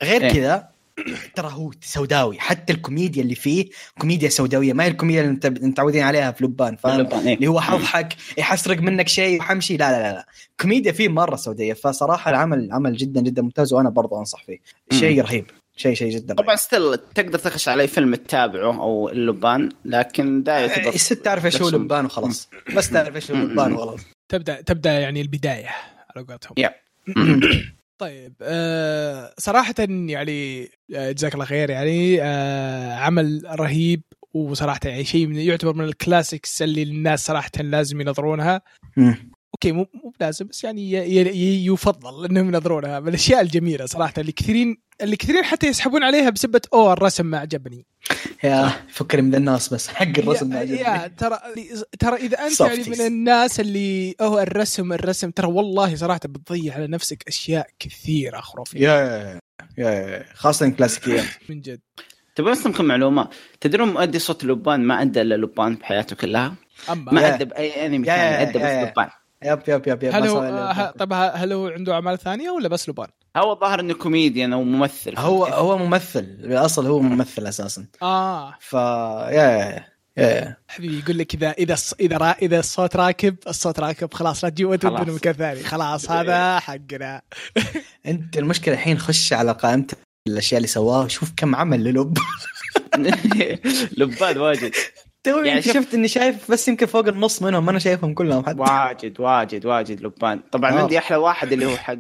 [0.04, 0.32] غير إيه.
[0.32, 0.75] كذا
[1.36, 2.40] ترى هو سوداوي.
[2.40, 6.76] حتى الكوميديا اللي فيه كوميديا سوداوية ما هي الكوميديا اللي انت متعودين عليها في لبان
[6.76, 7.36] فاهم؟ إيه.
[7.36, 10.26] اللي هو حضحك يحسرق منك شيء وحمشي لا لا لا لا.
[10.62, 14.58] كوميديا فيه مرة سوداوية فصراحة العمل عمل جدا جدا ممتاز وأنا برضه أنصح فيه.
[14.92, 15.46] شيء رهيب
[15.78, 20.60] شيء شيء جدا طبعا still تقدر تخش على أي فيلم تتابعه أو اللبان لكن دا
[20.60, 22.50] يعتبر الست تعرف إيش هو لبان وخلاص.
[22.76, 24.00] بس تعرف إيش هو لبان وخلاص.
[24.30, 25.70] تبدأ تبدأ يعني البداية
[26.16, 26.56] على قولتهم.
[27.98, 34.02] طيب آه صراحة يعني آه، جزاك الله خير يعني آه عمل رهيب
[34.34, 38.62] وصراحة يعني شيء من يعتبر من ال classics اللي الناس صراحة لازم ينظرونها.
[39.54, 44.14] okay مو مو لازم بس يعني ي- ي- يفضل إنهم ينظرونها من الأشياء الجميلة صراحة
[44.18, 47.86] اللي كثيرين اللي كثيرين حتى يسحبون عليها بسبه أوه الرسم ما عجبني.
[48.44, 50.80] يا فكري من الناس بس حق الرسم ما عجبني.
[50.80, 51.40] يا ترى
[52.00, 52.60] ترى إذا أنت.
[52.60, 58.42] يعني من الناس اللي أوه الرسم الرسم ترى والله صراحة بتضيع على نفسك أشياء كثيرة
[58.42, 58.80] خرافية.
[58.80, 59.40] yeah yeah
[59.78, 61.80] يا يا خاصة كلاسيكيات من جد.
[62.36, 63.30] تبغى بس لكم معلومة؟
[63.62, 66.56] تدرون مؤدي صوت لبان ما ادى إلا لبان بحياته كلها؟
[66.90, 67.12] أما.
[67.12, 68.84] ما ادى بأي أنمي ثاني yeah.
[68.84, 69.10] بس لبان.
[69.44, 72.90] yep yep yep yep هل هو طب ه- هل هو عنده أعمال ثانية ولا بس
[72.90, 75.18] لبان؟ هو الظاهر إنه كوميديان أو ممثل.
[75.18, 76.22] هو هو ممثل.
[76.22, 77.86] بالاصل هو ممثل أساسا.
[78.02, 78.56] آه.
[78.60, 79.86] ف yeah yeah
[80.18, 84.50] yeah حبيبي يقول لك اذا إذا إذا را إذا الصوت راكب الصوت راكب خلاص لا
[84.50, 85.08] تجي وانت خلاص.
[85.08, 87.22] من مكان ثاني خلاص هذا حقنا.
[88.06, 89.88] أنت المشكلة الحين خش على قائمة
[90.28, 92.18] الأشياء اللي سواها وشوف كم عمل للب.
[93.98, 94.72] لبان واجد.
[95.26, 98.46] تو يعني شوف- شفت إني شايف بس يمكن فوق النص منهم ما أنا شايفهم كلهم
[98.46, 98.60] حتى.
[98.60, 100.40] واجد واجد واجد لبان.
[100.52, 100.82] طبعا آه.
[100.82, 101.96] عندي أحلى واحد اللي هو حق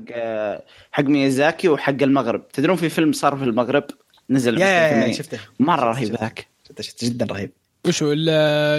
[0.91, 2.47] حق ميازاكي وحق المغرب.
[2.47, 3.83] تدرون في فيلم صار في المغرب؟
[4.29, 5.11] نزل يا يا.
[5.13, 5.39] شفته.
[5.59, 6.47] مرة رهيب ذاك.
[6.67, 7.07] شفته شفته.
[7.07, 7.51] جدا رهيب.
[7.88, 8.29] وشو ال-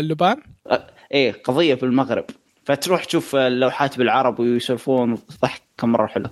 [0.00, 0.36] اللبان؟
[0.70, 2.24] أه، إيه قضية في المغرب.
[2.64, 6.26] فتروح تشوف اللوحات بالعرب ويسولفون ضحك كم مرة حلو.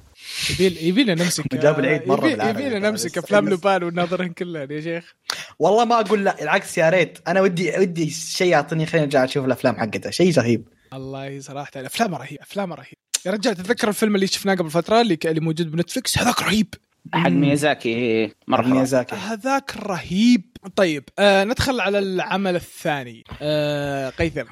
[0.61, 2.61] يبي يبي لنا نمسك جاب العيد مرة يبي- بالعربي.
[2.65, 5.15] يبي لنا نمسك أفلام لبان ونناظرهن كلهن يا شيخ.
[5.59, 7.19] والله ما أقول لا العكس يا ريت.
[7.29, 10.11] أنا ودي ودي شيء يعطيني خليني أرجع أشوف الأفلام حقته.
[10.11, 10.69] شيء رهيب.
[10.93, 11.71] الله صراحة.
[11.77, 12.95] افلام رهيب أفلام رهيب
[13.27, 16.75] يا رجال تتذكر الفيلم اللي شفناه قبل فترة اللي اللي موجود بنتفلكس هذاك رهيب.
[17.13, 17.29] حق.
[17.29, 19.17] ميازاكي إيه، مره ميازاكي.
[19.17, 20.43] هذاك رهيب.
[20.77, 23.25] طيب آه ندخل على العمل الثاني.
[23.43, 24.45] آه قيثم.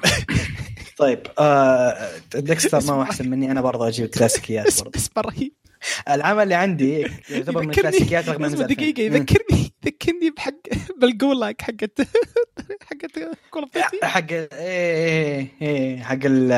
[0.97, 4.91] طيب آه ديكستر ما هو أحسن مني أنا برضه أجيب كلاسيكيات برضه.
[4.99, 5.51] اسمه رهيب.
[6.09, 9.01] العمل اللي عندي يعتبر من الكلاسيكيات رغم انه دقيقة.
[9.01, 9.52] يذكرني.
[9.85, 10.53] يذكرني بحق
[11.01, 12.01] بال Gulag حقت
[12.89, 13.19] حقت
[13.51, 14.03] Call of.
[14.03, 16.49] حق إيه إيه إيه حق ال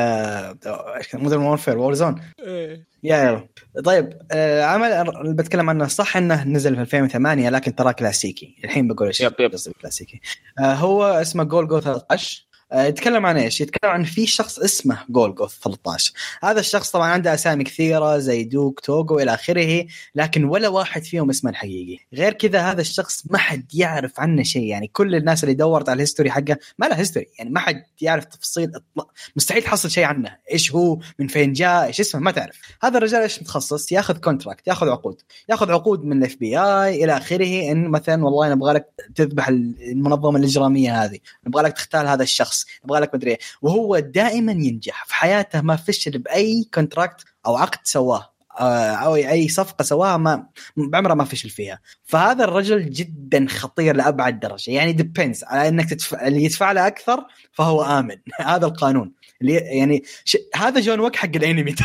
[1.13, 3.47] Modern Warfare Warzone yeah yeah
[3.85, 5.87] طيب آه عمل اللي بتكلم عنه.
[5.87, 8.55] صح إنه نزل في 2008 لكن ترى كلاسيكي.
[8.63, 9.51] الحين بقول إيش yep yep.
[9.81, 10.21] كلاسيكي
[10.59, 15.47] آه هو اسمه جولجو 13 آه يتكلم عن إيش؟ يتكلم عن في شخص اسمه جولجو
[15.47, 21.03] 13 هذا الشخص طبعا عنده أسامي كثيرة زي ديوك توغو إلى آخره لكن ولا واحد
[21.03, 21.97] فيهم اسمه الحقيقي.
[22.13, 24.63] غير كذا هذا الشخص ما حد يعرف عنه شيء.
[24.63, 27.83] يعني كل الناس اللي دورت على ال history حقه ما له هيستوري يعني ما حد
[28.01, 29.11] يعرف تفاصيل إطلاق.
[29.35, 30.37] مستحيل تحصل شيء عنه.
[30.51, 32.59] إيش هو؟ من فين جاء؟ إيش اسمه؟ ما تعرف.
[32.83, 35.21] هذا الرجال إيش متخصص؟ ياخذ contract ياخذ عقود.
[35.49, 41.03] ياخذ عقود من ال FBI إلى آخره إن مثلا والله نبغى لك تذبح المنظمة الإجرامية
[41.03, 41.17] هذه.
[41.47, 42.54] نبغى لك تغتال هذا الشخص.
[42.85, 43.39] نبغى لك مدري إيه.
[43.61, 49.47] وهو دائما ينجح في حياته ما فشل بأي contract أو عقد سواه آه، أو أي
[49.47, 50.45] صفقة سواها ما
[50.77, 51.79] بعمره ما فشل فيها.
[52.03, 54.71] فهذا الرجل جدا خطير لأبعد درجة.
[54.71, 58.17] يعني depends على إنك تدفع اللي يدفع له أكثر فهو آمن.
[58.41, 59.11] هذا القانون.
[59.41, 60.37] اللي يعني ش...
[60.55, 61.75] هذا جون ويك حق الانمي.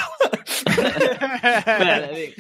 [1.67, 2.37] ترى ذيك.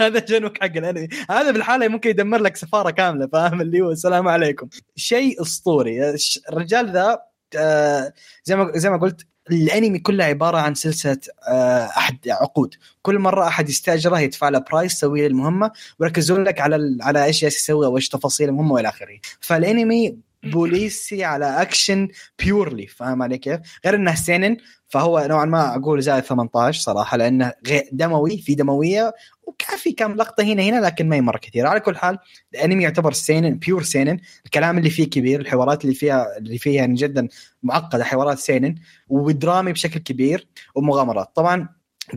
[0.00, 1.08] هذا جون ويك حق الانمي.
[1.30, 4.68] هذا بالحالة ممكن يدمر لك سفارة كاملة فاهم اللي هو؟ السلام عليكم.
[4.96, 6.14] شيء أسطوري.
[6.48, 7.18] الرجال ذا
[7.56, 8.12] آه،
[8.44, 12.74] زي ما زي ما قلت الانمي كله عبارة عن سلسلة آه، احد عقود.
[13.02, 17.42] كل مرة أحد يستاجره يدفع له price يسوي له المهمة ويركزون لك على على إيش
[17.42, 19.18] يسوي أو إيش تفاصيل المهمة وإلى آخره.
[19.40, 20.16] فالانمي
[20.50, 24.56] بوليسي على action purely فاهم علي كيف؟ غير إنه seinen
[24.88, 27.52] فهو نوعا ما أقول زائد 18 صراحة لأنه
[27.92, 31.96] دموي في دموية وكافي كم لقطة هنا هنا لكن ما هي مرة كثير على كل
[31.96, 32.18] حال
[32.54, 34.18] الانمي يعتبر seinen pure seinen.
[34.44, 37.28] الكلام اللي فيه كبير الحوارات اللي فيها اللي فيها يعني جدا
[37.62, 38.74] معقدة حوارات seinen
[39.08, 41.30] ودرامي بشكل كبير ومغامرات.
[41.34, 41.68] طبعا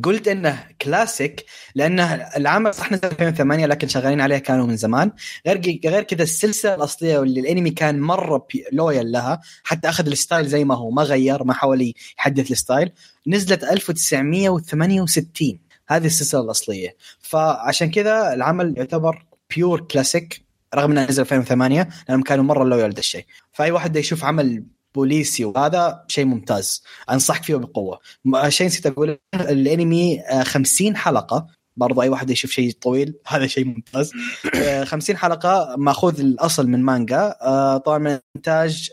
[0.03, 5.11] قلت إنه كلاسيك لأنه العمل صح نزل 2008 لكن شغالين عليه كانوا من زمان.
[5.47, 10.47] غير غير كذا السلسلة الأصلية واللي الأنمي كان مرة loyal لها حتى أخذ ال style
[10.47, 12.91] زي ما هو ما غير ما حاول يحدث ال style
[13.27, 16.95] نزلت 1968 هذه السلسلة الأصلية.
[17.21, 20.41] فعشان كذا العمل يعتبر pure classic
[20.75, 23.25] رغم إنه نزل 2008 لأنهم كانوا مرة loyal ده الشيء.
[23.51, 24.63] فأي واحد يشوف عمل
[24.95, 26.83] بوليسي وهذا شيء ممتاز.
[27.09, 27.99] أنصحك فيه بقوة.
[28.47, 31.47] شيء نسيت أقول الأنمي آه، 50 حلقة.
[31.77, 34.11] برضو أي واحد يشوف شيء طويل هذا شيء ممتاز.
[34.55, 37.35] آه، 50 حلقة مأخوذ الأصل من مانجا.
[37.41, 38.89] آه، طبعا من إنتاج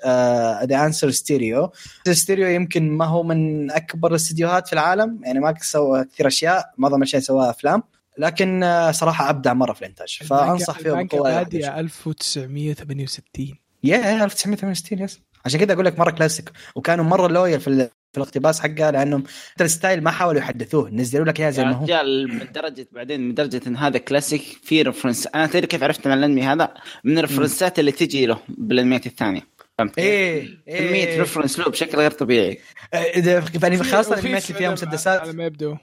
[0.64, 1.70] The Answer Studio
[2.12, 6.96] استوديو يمكن ما هو من أكبر الاستديوهات في العالم يعني ما سوى كثير أشياء معظم
[6.96, 7.82] الأشياء سواها أفلام.
[8.18, 10.18] لكن آه، صراحة أبدع مرة في الإنتاج.
[10.24, 11.22] فأنصح فيه بقوة.
[11.22, 15.20] بادية 1968 يا 1968 yes.
[15.46, 16.50] عشان كذا أقول لك مرة كلاسيك.
[16.74, 20.90] وكانوا مرة loyal في ال- في الاقتباس حقه لأنهم حتى ال style ما حاولوا يحدثوه.
[20.90, 21.84] نزلوا لك اياه زي ما هو.
[21.84, 26.06] رجال من درجه بعدين من درجة إن هذا كلاسيك في reference أنا تدري كيف عرفت
[26.06, 29.40] عن الأنمي هذا؟ من ال reference ات اللي تجي له بالأنميات الثانية.
[29.78, 32.58] فهمت كيف؟ إيه كمية reference له بشكل غير طبيعي.
[32.94, 35.20] إذا يعني خاصة وفي الأنميات اللي فيها مسدسات.
[35.20, 35.76] على ما يبدو.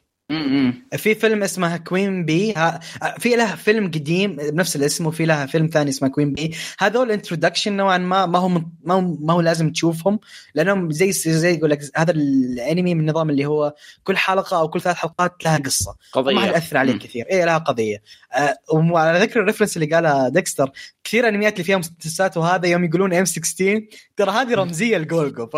[0.98, 2.80] في فيلم اسمه Queen Bee ها
[3.19, 7.73] في لها فيلم قديم بنفس الاسم وفي لها فيلم ثاني اسمه Queen Bee هذول introduction
[7.74, 8.48] نوعا ما ما هو
[8.84, 10.19] ما هو ما هو لازم تشوفهم
[10.56, 14.82] لأنهم زي زي يقول لك هذا الأنمي من النظام اللي هو كل حلقة أو كل
[14.82, 15.96] ثلاث حلقات لها قصة.
[16.13, 16.36] قضية.
[16.36, 17.00] ما يأثر عليه م.
[17.00, 17.26] كثير.
[17.30, 18.02] إيه لها قضية.
[18.34, 20.72] آه وعلى ذكر ال reference اللي قالها ديكستر
[21.03, 23.82] كثير أنميات اللي فيها مسدسات وهذا يوم يقولون M16
[24.17, 25.55] ترى هذه رمزية لجولجو ف...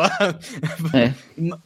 [0.96, 1.14] إيه.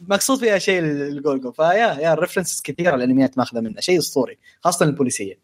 [0.08, 1.66] مقصود فيها شيء الجولجو فيا
[2.00, 5.38] يا ال references كثيرة الأنميات ماخذة منه شيء أسطوري خاصة البوليسية.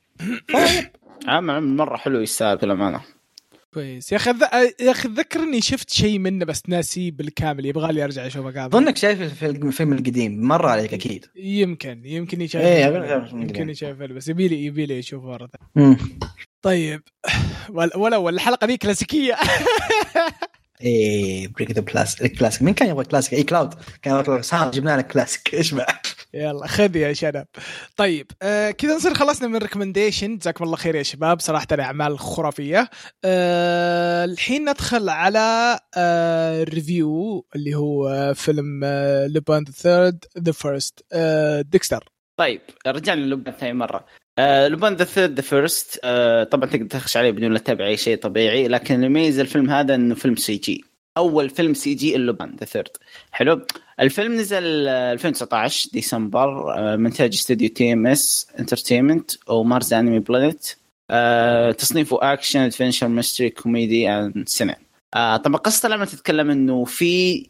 [1.27, 3.16] عم عمل مرة حلو يستاهل بالامانه
[3.77, 4.13] كويس.
[4.13, 4.31] يا أخي
[4.81, 8.67] يا أخي اتذكر اني شفت شيء منه بس ناسيه بالكامل يبغى لي أرجع أشوفه كامل
[8.67, 11.27] اظنك شايف في الفيلم القديم مر عليك أكيد.
[11.37, 15.51] يمكن يمكن يشاف إيه، أقول لك يمكن يشاف بس يبي لي يبي لي اشوفه مرة
[15.75, 15.99] ثانية.
[16.63, 17.03] طيب.
[17.71, 19.37] ولا الحلقة ذي كلاسيكية.
[20.81, 24.97] إيه بريك ذا كلاس الكلاسيك مين كان يبغى كلاسيك اي كلاود كان يبغى كلاسيك جبنا
[24.97, 25.87] لك كلاسيك اشبع
[26.35, 27.47] يلا خذ يا شباب
[27.97, 31.41] طيب آه كذا نصير خلصنا من ريكومنديشن جزاكم الله خير يا شباب.
[31.41, 32.91] صراحة اعمال خرافية.
[33.25, 41.05] آه الحين ندخل على آه ريفيو اللي هو فيلم آه لوبان ذا ثيرد ذا فيرست
[41.61, 42.05] ديكستر.
[42.37, 44.07] طيب رجعنا ل Lupin ثاني مرة.
[44.39, 46.01] آه Lupin the Third The First
[46.53, 49.95] طبعا تقدر تخش عليه بدون لا تتابع أي شيء طبيعي لكن اللي يميز الفيلم هذا
[49.95, 50.85] إنه فيلم CG.
[51.17, 52.97] أول فيلم سي جي ال Lupin the Third
[53.33, 53.67] حلو.
[54.01, 60.77] الفيلم نزل آه، 2019 ديسمبر آه، من انتاج استوديو TMS Entertainment و Marza Animation Planet
[61.11, 64.77] آه، تصنيفه action adventure mystery comedy and seinen
[65.15, 67.47] آه، طبعا قصه لما تتكلم إنه في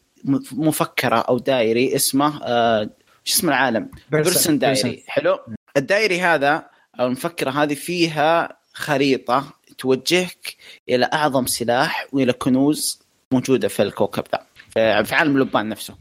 [0.53, 2.91] مفكرة أو diary اسمه آه،
[3.25, 5.05] شو اسم العالم؟ Bresson diary.
[5.07, 5.39] حلو.
[5.77, 6.67] ال diary هذا
[7.01, 10.57] أو المفكرة هذه فيها خريطة توجهك
[10.89, 15.95] إلى أعظم سلاح وإلى كنوز موجودة في الكوكب ذا في في عالم لوبان نفسه.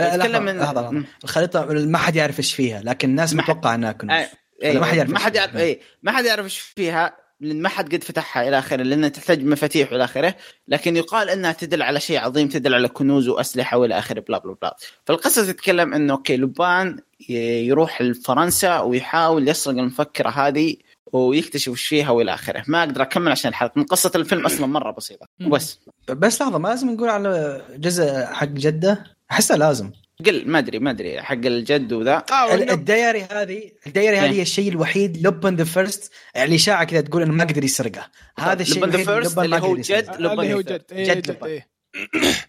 [0.00, 1.04] آه، لحظة، من- لحظة،.
[1.24, 4.16] الخريطة ما حد يعرف إيش فيها لكن الناس متوقع إنها كنوز.
[4.16, 4.28] آه،
[4.62, 5.62] إيه، ما حد يعرف ما حد يعرف فيها.
[5.62, 9.44] اي ما حد يعرف إيش فيها لأن ما حد قد فتحها إلى آخره لانها تحتاج
[9.44, 10.34] مفاتيح والى آخره
[10.68, 14.56] لكن يقال إنها تدل على شيء عظيم تدل على كنوز وأسلحة وإلى آخره blah blah
[14.62, 14.76] blah.
[15.06, 16.98] فالقصة تتكلم إنه okay Lupin
[17.28, 20.76] يروح لفرنسا ويحاول يسرق المفكرة هذه
[21.12, 22.64] ويكتشف وش فيها والى آخره.
[22.66, 23.72] ما أقدر أكمل عشان الحلقة.
[23.76, 25.26] من قصة الفيلم أصلا مرة بسيطة.
[25.46, 26.42] وبس بس.
[26.42, 29.90] لحظة ما لازم نقول على جزء حق جده؟ احسه لازم.
[30.26, 31.22] قل ما أدري ما أدري.
[31.22, 32.24] حق الجد وذا.
[32.32, 34.24] آه ال diary هذه ال diary إيه.
[34.24, 38.06] هذه هي الشيء الوحيد Lupin the First الاشاعه كذا تقول إنه ما قدر يسرقه.
[38.38, 39.76] هذا الشيء Lupin the الوحيد First اللي هو.
[39.76, 40.84] جد Lupin اللي هو جد.
[40.92, 41.46] إيه، جد جد Lupin.
[41.46, 41.68] إيه.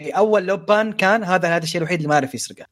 [0.01, 2.65] إيه، اول Lupin كان هذا هذا الشيء الوحيد اللي ما عرف يسرقه.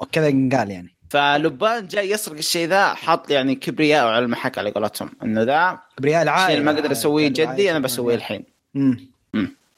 [0.00, 0.96] وكذا قال يعني.
[1.12, 5.10] ف Lupin جاي يسرق الشيء ذا حاط يعني كبرياء على المحك على قولتهم.
[5.22, 6.44] إنه ذا كبرياء العائلة.
[6.44, 8.44] الشيء اللي ما أقدر أسويه جدي أنا بسويه الحين.
[8.74, 9.12] مم.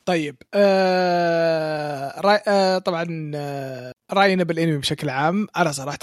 [0.06, 5.98] طيب آه رأي آه طبعا آه رأينا بالأنمي بشكل عام أنا صراحة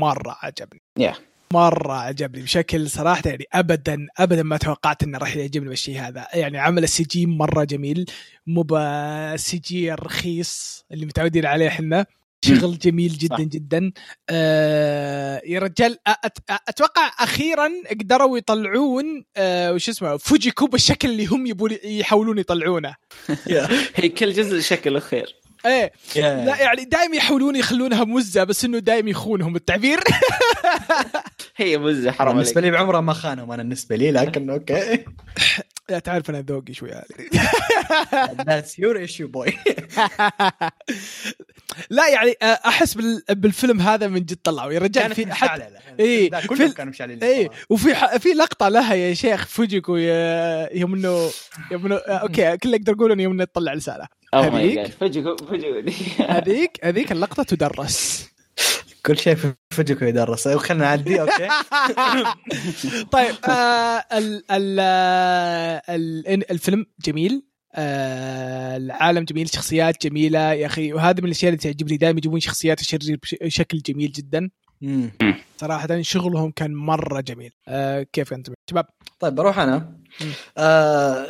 [0.00, 0.80] مرة عجبني.
[0.98, 1.14] يا.
[1.52, 6.26] مرة عجبني بشكل صراحة يعني ابدا ابدا ما توقعت إنه راح يعجبني بالشيء هذا.
[6.34, 8.10] يعني عمل ال CG مرة جميل.
[8.46, 12.06] مو بال CG الرخيص اللي متعودين عليه إحنا.
[12.44, 13.42] شغل جميل جدا صح.
[13.42, 13.92] جدا
[14.30, 21.46] آه يا رجال أت أتوقع أخيرا قدروا يطلعون آه وش اسمه فوجيكو بالشكل اللي هم
[21.46, 22.94] يبون يحاولون يطلعونه.
[23.96, 25.36] هي كل جزء شكله خير.
[25.66, 30.00] إيه لا يعني دائما يحاولون يخلونها مزة بس إنه دائما يخونهم التعبير.
[31.56, 35.04] هي مزة حرام بالنسبة لي بعمره ما خانهم أنا بالنسبة لي لكن okay.
[35.88, 37.30] لا تعرف أنا ذوقي شوي عالي
[38.46, 39.52] that's your issue boy
[41.90, 44.72] لا يعني أحس بال- بالفيلم هذا من جد طلعوا.
[44.72, 45.68] يا رجال كانت في حتى
[46.00, 47.50] إيه، في كلهم كانوا صراحة.
[47.70, 48.16] وفي ح...
[48.16, 51.30] في لقطة لها يا شيخ فوجيكو يا- يوم إنه
[51.70, 54.04] يوم إنه okay كل أقدر أقول انه يوم إنه تطلع رسالة.
[54.36, 55.84] Oh هذيك؟ فجأة فجأة
[56.28, 58.26] هذيك هذيك اللقطة تدرس.
[59.06, 61.48] كل شيء في فجأة يدرس خلينا نعدي okay؟
[63.12, 67.42] طيب آه ال ال آه، ال الفيلم جميل.
[67.74, 70.92] آه العالم جميل شخصيات جميلة يا أخي.
[70.92, 71.96] وهذا من الأشياء اللي تعجبني.
[71.96, 74.50] دائما يجيبون شخصيات الشرير بشكل جميل جدا.
[74.80, 75.10] مم.
[75.56, 77.52] صراحة شغلهم كان مرة جميل.
[77.68, 78.86] آه كيف أنتم؟ شباب.
[79.20, 79.92] طيب بروح أنا.
[80.58, 81.26] آه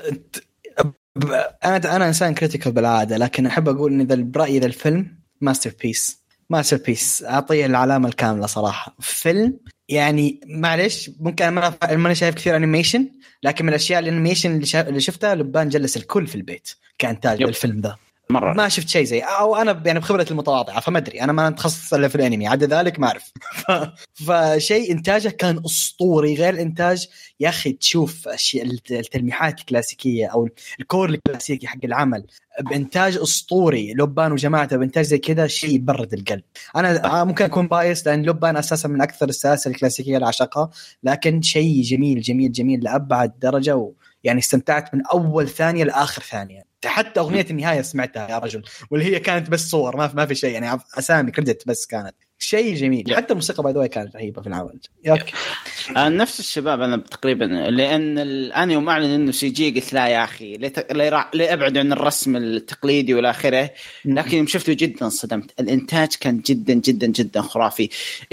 [1.64, 7.24] أنا أنا إنسان critical بالعادة لكن أحب أقول إن ذا برايي ذا الفيلم masterpiece masterpiece
[7.24, 8.96] أعطيه العلامة الكاملة صراحة.
[9.00, 9.58] فيلم
[9.88, 13.08] يعني معلش ممكن أنا ما ماني شايف كثير animation
[13.42, 14.88] لكن من الأشياء ال animation اللي, شا...
[14.88, 17.42] اللي شفتها لبان جلس الكل في البيت كإنتاج.
[17.42, 17.96] الفيلم ذا.
[18.30, 18.52] مرة.
[18.52, 21.20] ما شفت شيء زي أو أنا يعني بخبرتي المتواضعة فما أدري.
[21.22, 23.32] أنا ما متخصص إلا في الأنمي عدا ذلك ما أعرف.
[24.26, 27.08] فشيء إنتاجه كان أسطوري غير الإنتاج.
[27.40, 28.28] يا أخي تشوف
[28.90, 30.48] التلميحات الكلاسيكية أو
[30.80, 32.26] ال core الكلاسيكي حق العمل
[32.60, 33.94] بإنتاج أسطوري.
[33.94, 36.42] لبان وجماعته بإنتاج زي كذا شيء يبرد القلب.
[36.76, 40.70] أنا آه ممكن أكون biased لأن لبان أساسا من أكثر السلاسل الكلاسيكية اللي اعشقها
[41.02, 43.92] لكن شيء جميل جميل جميل لأبعد درجة و...
[44.24, 46.65] يعني استمتعت من أول ثانية لآخر ثانية.
[46.84, 48.62] حتى أغنية النهاية سمعتها يا رجل.
[48.90, 52.14] واللي هي كانت بس صور ما في ما في شيء يعني أسامي credit بس كانت.
[52.38, 53.16] شيء جميل.
[53.16, 54.78] حتى الموسيقى by the كانت رهيبة في العمل.
[55.08, 55.32] okay
[55.96, 60.56] آه، نفس الشباب أنا تقريبا لأن الان يوم أعلن إنه CG قلت لا يا أخي
[60.56, 63.70] ليه أبعد عن الرسم التقليدي والى آخره.
[64.04, 67.88] لكن يوم شفته جدا صدمت الإنتاج كان جدا جدا جدا خرافي.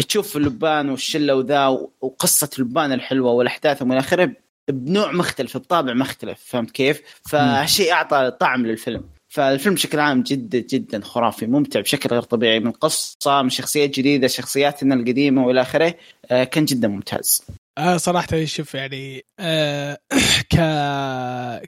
[0.07, 1.67] تشوف لبان والشلة وذا
[2.01, 8.65] وقصة لبان الحلوة والأحداث والى آخره بنوع مختلف بطابع مختلف فهمت كيف؟ فهالشيء أعطى طعم
[8.65, 9.09] للفيلم.
[9.33, 14.27] فالفيلم بشكل عام جدا جدا خرافي ممتع بشكل غير طبيعي من قصة من شخصيات جديدة
[14.27, 15.93] شخصياتنا القديمة وإلى آخره
[16.31, 17.43] آه، كان جدا ممتاز.
[17.77, 19.97] آه صراحة شوف يعني آه
[20.53, 20.55] ك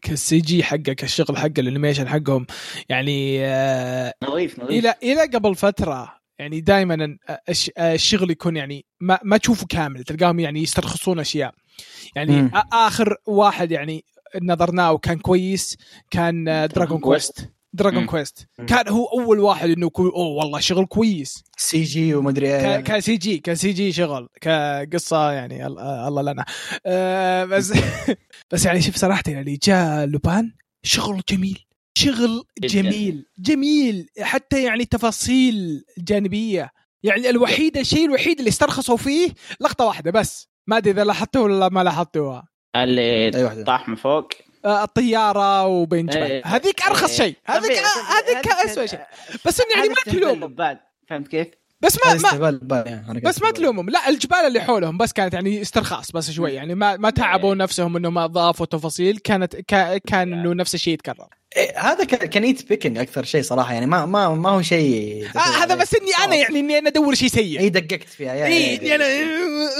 [0.02, 2.46] كال CG حقه كالشغل حقه ال animation حقهم
[2.90, 4.70] يعني آه نظيف نظيف.
[4.70, 7.18] إلى إلى قبل فترة يعني دائما
[7.80, 11.54] الشغل يكون يعني ما ما تشوفه كامل تلقاهم يعني يسترخصون أشياء.
[12.16, 12.52] يعني مم.
[12.74, 14.06] آخر واحد يعني
[14.42, 15.78] نظرناه وكان كويس
[16.12, 16.44] كان
[16.76, 18.06] Dragon Quest Dragon.
[18.06, 18.48] Quest.
[18.68, 21.44] كان هو أول واحد إنه كو أوه والله شغل كويس.
[21.58, 22.80] CG ومدري إيه.
[22.82, 26.46] كسي جي كسي جي شغل كقصة يعني ال- الله لنا.
[26.86, 27.74] آه، بس
[28.52, 30.52] بس يعني شوف صراحة يعني جاء لوبان
[30.84, 31.60] شغل جميل
[31.98, 32.44] شغل.
[32.60, 34.08] جميل جميل.
[34.22, 36.72] حتى يعني تفاصيل جانبية.
[37.04, 40.48] يعني الوحيدة الشيء الوحيد اللي استرخصوا فيه لقطة واحدة بس.
[40.68, 44.28] ما أدري إذا لاحظته ولا ما لاحظتوها اللي طاح من فوق
[44.66, 46.46] آه، الطيارة وبين جبل إيه.
[46.46, 47.28] هذيك أرخص إيه.
[47.28, 47.78] شيء هذيك.
[48.10, 49.00] هذيك اسوء شيء
[49.46, 50.80] بس يعني ما لبان.
[51.10, 51.48] فهمت كيف؟
[51.84, 53.52] بس ما ما يعني بس ما.
[53.52, 53.90] تلومهم.
[53.90, 57.98] لا الجبال اللي حولهم بس كانت يعني استرخاص بس شوي يعني ما ما تعبوا نفسهم
[57.98, 61.28] إنه ما ضافوا تفاصيل كانت كا كان انه نفس الشيء يتكرر.
[61.58, 65.76] إيه، هذا كان nitpicking أكثر شيء صراحة يعني ما ما ما هو شيء آه هذا
[65.76, 67.60] بس إني أنا يعني إني أنا أدور شيء سيء.
[67.60, 69.06] اي دققت فيها اي يا- اني أنا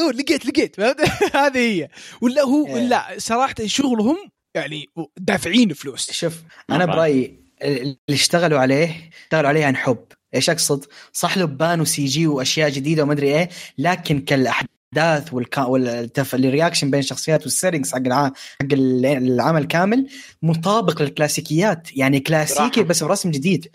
[0.04, 0.80] أوه، لقيت لقيت؟
[1.36, 1.90] هذه هي.
[2.22, 2.82] ولا هو إيه.
[2.88, 4.18] لا صراحة شغلهم
[4.56, 4.86] يعني
[5.18, 6.12] دافعين فلوس.
[6.12, 6.34] شوف
[6.72, 6.86] أنا.
[6.86, 10.06] برأيي اللي اشتغلوا عليه اشتغلوا عليه عن حب.
[10.36, 16.36] إيش أقصد؟ صح لبان و CG وأشياء جديدة وما أدري إيه لكن كالأحداث والكا والتف...
[16.36, 18.26] ال reaction بين الشخصيات وال settings حق الع...
[18.62, 20.08] حق ال- العمل كامل
[20.42, 22.84] مطابق للكلاسيكيات يعني كلاسيكي.
[22.84, 23.68] بس برسم جديد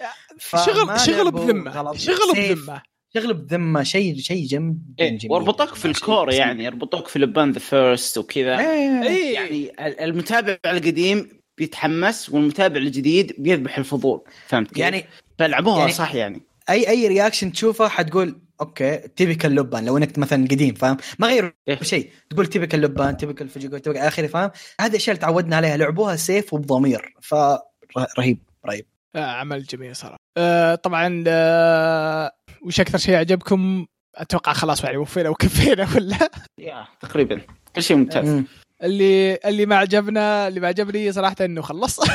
[0.67, 1.97] شغل شغل بذمة.
[1.97, 2.17] شغل.
[2.35, 2.83] بذمة
[3.15, 7.53] شغل بذمة شيء شيء جم إيه، جميل واربطوك في ال core يعني يربطوك في لبان
[7.53, 9.03] the First وكذا إيه.
[9.03, 9.73] اي يعني
[10.05, 15.05] المتابع القديم بيتحمس والمتابع الجديد بيذبح الفضول فهمت كيف؟ يعني
[15.39, 20.45] فلعبوها يعني- صح يعني اي أي reaction تشوفه حتقول okay typical لبان لو إنك مثلا
[20.45, 21.83] قديم فاهم؟ ما غيروا إيه.
[21.83, 22.11] شيء.
[22.31, 24.51] تقول typical لبان typical فوجيكو typical آخره فاهم؟
[24.81, 25.77] هذه الاشياء اللي تعودنا عليها.
[25.77, 30.17] لعبوها safe وبضمير فرهيب رهيب آه عمل جميل صراحة.
[30.37, 32.33] آه طبعا آه
[32.67, 37.41] وش أكثر شيء عجبكم أتوقع خلاص يعني وفينا وكفينا ولا؟ يا تقريبا.
[37.77, 38.29] كل شيء ممتاز.
[38.29, 38.45] مم.
[38.83, 42.01] اللي اللي ما عجبنا اللي ما عجبني صراحة إنه خلص.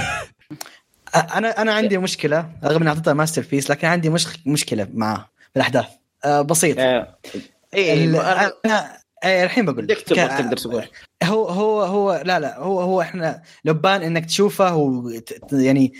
[1.16, 5.86] أنا أنا عندي مشكلة رغم إني أعطيتها masterpiece لكن عندي مش مشكلة معاه بالأحداث.
[6.26, 7.18] آه بسيط آه،
[7.74, 9.97] اي ال- أنا- أنا آه، الحين بقول لك.
[10.38, 10.86] تقدر تقول.
[11.24, 15.93] هو هو هو لا لا هو هو إحنا لبان إنك تشوفه وت- يعني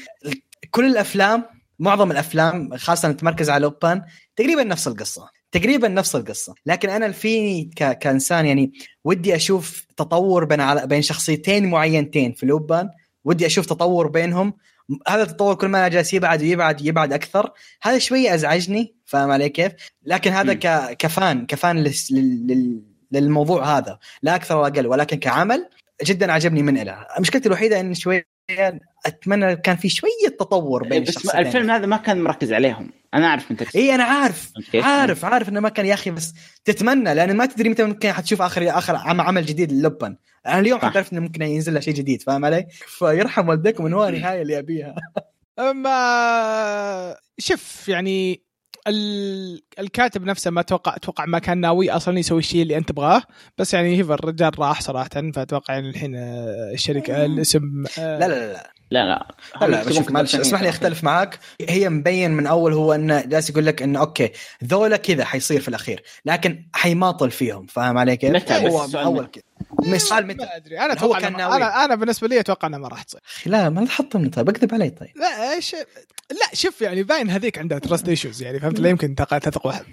[0.72, 1.44] كل الأفلام
[1.80, 4.02] معظم الأفلام خاصة تمركز على لبان
[4.36, 5.30] تقريبا نفس القصة.
[5.52, 6.56] تقريبا نفس القصة.
[6.66, 7.98] لكن أنا فيني ك...
[8.00, 8.72] كإنسان يعني
[9.04, 10.88] ودي أشوف تطور بين على...
[10.88, 12.90] بين شخصيتين معينتين في لبان.
[13.24, 14.54] ودي أشوف تطور بينهم
[15.08, 19.72] هذا التطور كل ما جالس يبعد ويبعد يبعد أكثر هذا شوية أزعجني فاهم علي كيف؟
[20.06, 20.54] لكن هذا.
[20.54, 20.98] ك...
[20.98, 21.94] كفان كفان لل...
[22.12, 22.82] لل...
[23.12, 25.70] للموضوع هذا لا أكثر ولا أقل ولكن كعمل
[26.06, 28.28] جدا عجبني من له مشكلتي الوحيدة إن شوية
[29.06, 33.52] أتمنى كان في شوية تطور بين بس الفيلم هذا ما كان مركز عليهم أنا أعرف
[33.52, 33.78] انت تقصد.
[33.78, 36.34] إي أنا عارف؟ عارف عارف إنه ما كان يا أخي بس
[36.66, 40.16] تتمنى لأن ما تدري متى ممكن حتشوف اخر آخر عم- عمل جديد للبن
[40.48, 40.90] أنا اليوم صح.
[40.90, 44.60] حتعرف إنه ممكن ينزل له شيء جديد فاهم علي؟ فيرحم والديكم من هو النهاية اللي
[44.60, 44.96] ابيها
[45.60, 48.46] أما شوف يعني
[48.88, 49.62] ال...
[49.80, 53.24] الكاتب نفسه ما توقع أتوقع ما كان ناوي أصلا يسوي الشيء اللي أنت تبغاه
[53.58, 58.54] بس يعني هيفا الرجال راح صراحة فأتوقع يعني الحين آه، الشركة الاسم آه، لا لا
[58.54, 59.36] لا لا لا.
[59.62, 61.40] لا لا, شوف معلش اسمح لي أختلف معاك.
[61.70, 64.32] هي مبين من أول هو انه جالس يقول لك انه okay
[64.64, 68.96] ذولا كذا حيصير في الأخير لكن حيماطل فيهم فاهم علي كيف؟ متى بس هو من
[68.96, 69.44] أول؟ كذا.
[69.96, 71.56] السؤال متى؟ ما أدري أنا هو أتوقع كان إنه- ناوي.
[71.56, 74.90] أنا أنا بالنسبة لي أتوقع انها ما راح تصير لا ما تحطمني طيب اكذب علي
[74.90, 75.10] طيب.
[75.16, 75.76] لا إيش؟
[76.32, 79.86] لا شوف يعني باين هذيك عندها trust issues يعني فهمت؟ لا يمكن تثق واحد.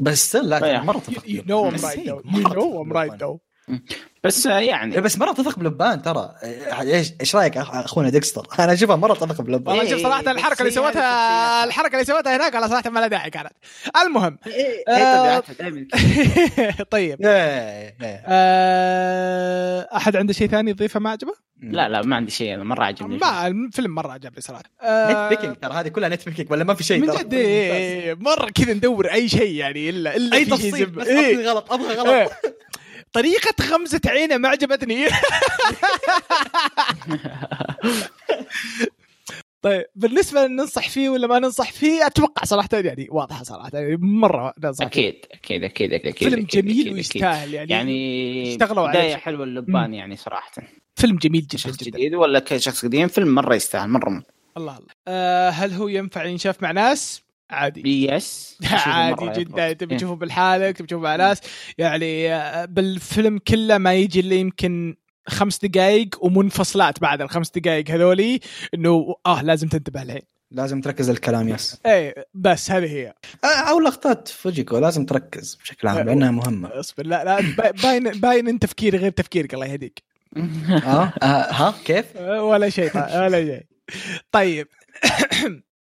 [0.00, 0.82] بس لا.
[0.82, 2.22] مرة تثق you know I'm right هي you
[3.20, 3.40] know
[4.24, 6.34] بس يعني بس مرة تثق بلبان ترى.
[6.80, 9.76] إيش إيش رأيك أخ- أخونا ديكستر؟ أنا أشوفها مرة تثق بلبان.
[9.76, 11.64] والله شوف صراحة إيه، الحركة اللي سوتها.
[11.64, 13.52] الحركة اللي سوتها هناك على صراحة ما لها داعي كانت.
[14.02, 14.38] المهم
[16.90, 17.18] طيب
[19.96, 23.18] أحد عنده شيء ثاني يضيفه ما عجبه؟ لا لا ما عندي شيء أنا مرة عجبني
[23.18, 24.62] ما الفيلم مرة عجبني صراحة.
[24.62, 27.06] nit آه، picking ترى هذه كلها nitpicking ولا ما في شيء من.
[27.14, 31.48] جد إيه، مرة كذا ندور أي شيء يعني الا إلا أي تفصيل إيه.
[31.50, 31.94] غلط أبغى.
[31.94, 32.32] غلط.
[33.12, 35.06] طريقة غمزة عينه ما عجبتني
[39.62, 44.54] طيب بالنسبة ننصح فيه ولا ما ننصح فيه أتوقع صراحة يعني واضحة صراحة يعني مرة
[44.64, 46.94] ننصح فيه أكيد أكيد أكيد أكيد أكيد فيلم أكيد، جميل أكيد، أكيد.
[46.94, 50.50] ويستاهل يعني, يعني اشتغلوا عليه بداية بشكل- حلوة اللبان يعني صراحة
[50.96, 54.30] فيلم جميل جدا شخص جدا جديد ولا كشخص قديم فيلم مرة يستاهل مرة ممتع.
[54.56, 58.06] الله الله آه هل هو ينفع ينشاف مع ناس؟ عادي.
[58.12, 59.72] يس عادي جدا.
[59.72, 61.40] تبي تشوفه بالحالك تبي تشوفه مع ناس
[61.78, 64.96] يعني آه، بالفيلم كله ما يجي إلا يمكن
[65.28, 68.40] خمس دقائق ومنفصلات بعد الخمس دقائق هذولي
[68.74, 71.80] إنه آه لازم تنتبه الحين لازم تركز الكلام yes.
[71.86, 73.14] إيه بس هذه هي.
[73.44, 76.80] آه، أو لقطات فوجيكو لازم تركز بشكل عام لأنها مهمة.
[76.80, 80.02] اصبر لا لا با- باين باين إن تفكيري غير تفكيرك الله يهديك.
[80.70, 83.62] آه آه، ها كيف؟ ولا شيء ولا شيء.
[84.32, 84.68] طيب.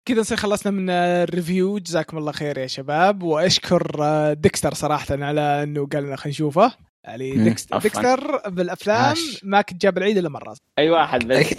[0.05, 1.77] كذا نصير خلصنا من ال review.
[1.77, 3.23] جزاكم الله خير يا شباب.
[3.23, 6.71] وأشكر آه، ديكستر صراحة على إنه قال لنا خلينا نشوفه.
[7.03, 7.77] يعني ديكستر.
[7.77, 9.15] ديكستر بالأفلام.
[9.43, 10.55] ما كنت جاب العيد إلا مرة.
[10.79, 11.53] أي واحد بس.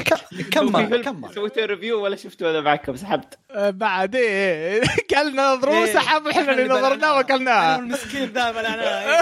[0.50, 3.38] كمل كمل سويتوا review ولا شفتوا أنا معكم سحبت.
[3.50, 4.82] آه، بعد إيه
[5.14, 7.16] قال لنا نظروه إيه، سحب إحنا اللي نظرناه.
[7.16, 9.20] واكلناه المسكين دائما أنا.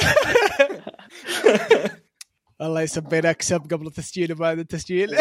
[2.62, 5.10] والله يسبيناك سب قبل التسجيل وبعد التسجيل.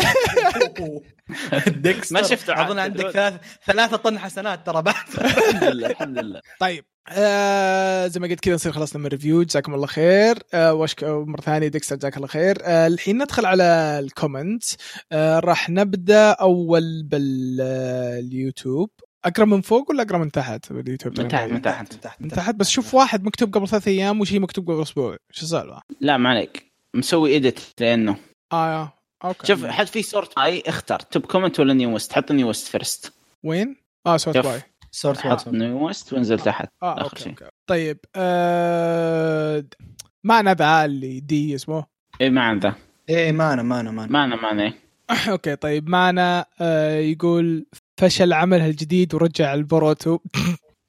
[1.67, 2.15] ديكستر.
[2.15, 2.65] ما شفته.
[2.65, 3.33] أظن عندك ثلاث
[3.65, 4.95] ثلاثة طن حسنات ترى بعد.
[5.17, 6.41] الحمد لله الحمد لله.
[6.59, 10.35] طيب آه زي ما قلت كذا نصير خلصنا من ال review جزاكم الله خير.
[10.53, 12.57] آه وأشكر مرة ثانية ديكستر جزاك الله خير.
[12.63, 14.63] آه الحين ندخل على ال comment
[15.11, 18.89] آه راح نبدأ أول باليوتيوب.
[19.25, 21.93] اقرا من فوق ولا اقرا من تحت؟ باليوتيوب من تحت من تحت.
[21.93, 25.17] تحت من تحت بس شوف واحد مكتوب قبل ثلاث أيام وشيء مكتوب قبل أسبوع.
[25.31, 26.70] شو السالفة؟ لا ما عليك.
[26.95, 28.15] مسوي edit لأنه.
[28.53, 29.47] آه okay.
[29.47, 33.13] شوف حد في sort by اختر top comment ولا newest حط newest first
[33.43, 33.75] وين؟
[34.07, 34.37] آه sort.
[34.37, 34.61] by
[34.91, 37.29] sort حط واتسون newest وانزل تحت آه okay شيء.
[37.31, 37.45] okay.
[37.67, 39.63] طيب آه
[40.23, 41.85] معنا ذا اللي دي اسمه؟
[42.21, 42.75] اي ما عنده.
[43.09, 44.73] إيه معنا معنا معنا معنا معنا
[45.31, 47.65] أوكي طيب معنا آه يقول
[47.97, 50.19] فشل عمله الجديد ورجع البوروتو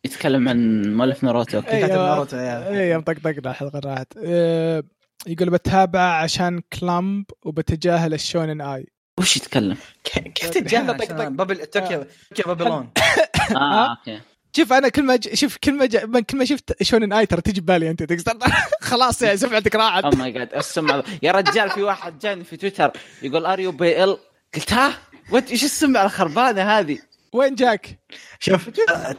[0.05, 1.57] يتكلم عن مؤلف ناروتو.
[1.57, 1.80] أوكي أيوة.
[1.88, 2.68] كاتب ناروتو يا.
[2.68, 4.07] اي يوم طقطقنا الحلقة راحت.
[4.24, 4.82] آه
[5.27, 8.87] يقول بتابع عشان كلامب وبتجاهل الشونن آي.
[9.18, 11.14] وش يتكلم؟ كيف تتجاهل؟ طق- طق.
[11.14, 12.05] عشان بابل توكيو
[12.35, 12.91] توكيو بابلون.
[13.57, 14.20] آه أوكي.
[14.57, 15.35] شوف أنا كل ما ج...
[15.35, 15.97] شوف كل ما ج...
[16.23, 18.07] كل ما شفت shounen ai ترى تجي ببالي أنت
[18.81, 20.05] خلاص يعني سمعتك راحت.
[20.05, 22.91] oh my god السمعه يا رجال في واحد جاني في تويتر
[23.23, 24.18] يقول are you BL
[24.55, 24.99] قلت ها؟
[25.32, 26.99] what إيش السمعة الخربانة هذه؟
[27.33, 27.99] وين جاك؟
[28.39, 28.68] شوف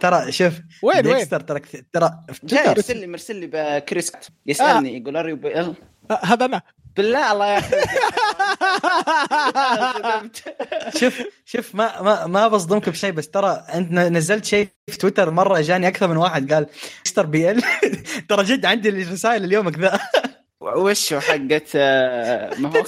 [0.01, 1.43] ترى شوف وين وين؟ ترى
[1.93, 2.11] ترى
[2.43, 2.67] جاي.
[2.69, 4.11] مرسل لي مرسل لي بكريس.
[4.45, 5.75] يسألني يقول are you BL آه
[6.23, 6.61] هذا أنا
[6.97, 7.75] بالله الله يا أخي
[10.99, 15.61] شوف شوف ما ما ما بصدمك بشيء بس ترى أنت نزلت شيء في تويتر مرة
[15.61, 16.67] جاني أكثر من واحد قال
[17.05, 17.63] مستر بي ال
[18.29, 19.99] ترى جد عندي الرسائل اليوم كذا
[20.61, 22.83] وش حقت آه، ما هو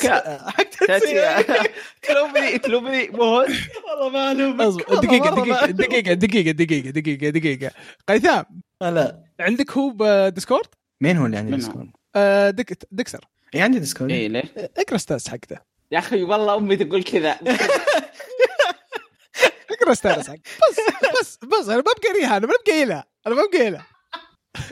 [2.57, 3.45] كلوبني مهون
[3.89, 5.35] والله ما له أصبر دقيقة
[5.71, 7.71] دقيقة دقيقة دقيقة دقيقة دقيقة دقيقة.
[8.07, 8.45] قيثام
[8.81, 10.67] لا عندك هو بديسكورد؟
[11.01, 12.77] مين هو اللي عندي؟ ديسكورد؟ آه ديك...
[12.91, 14.43] ديكسر اي عندي ديسكورد اي ليه؟
[14.77, 15.57] اقرأ status حقته.
[15.91, 17.31] يا أخي والله أمي تقول كذا.
[19.71, 20.41] اقرأ status حقته.
[20.41, 20.79] بس
[21.21, 23.85] بس بس أنا ما بقريها أنا ما بقيلها أنا ما بقيلها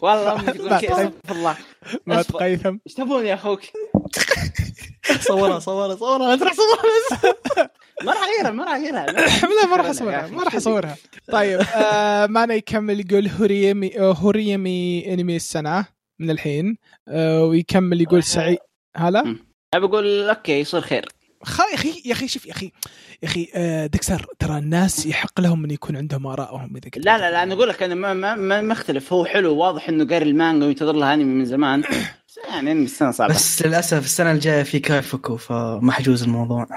[0.01, 1.57] والله أمي تقول كذا استغفر الله.
[2.05, 2.39] ما أصبر.
[2.39, 2.77] تقيثم.
[2.87, 3.61] إيش تبون يا أخوك؟
[5.27, 7.69] صورها صورها صورها انت راح صورها
[8.03, 9.05] ما راح أغيرها ما راح أغيرها.
[9.05, 10.95] لا ما راح أصورها ما راح أصورها.
[11.31, 15.85] طيب آه معنا يكمل يقول هوريمي آه، هوريمي أنمي السنة.
[16.19, 18.57] من الحين آه ويكمل يقول سعيد.
[18.97, 19.37] هلا؟
[19.73, 21.05] ابى أقول okay يصير خير.
[21.71, 22.71] يا أخي يا أخي شوف يا أخي
[23.23, 27.17] يا أخي آه دكسر ترى الناس يحق لهم إن يكون عندهم آرائهم إذا كنت لا
[27.17, 29.13] لا لا أنا أقول لك أنا ما ما ما أختلف.
[29.13, 31.81] هو حلو واضح إنه قاري المانجا وينتظر لها أنمي من زمان.
[32.27, 33.33] بس يعني انمي السنة صعبة.
[33.33, 36.67] بس للأسف السنة الجاية في كايفوكو فمحجوز الموضوع.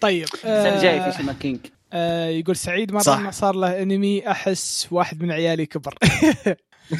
[0.00, 1.58] طيب السنة الجاية في Shaman King.
[1.92, 3.18] آه يقول سعيد مره صح.
[3.18, 5.94] ما صار له أنمي أحس واحد من عيالي كبر.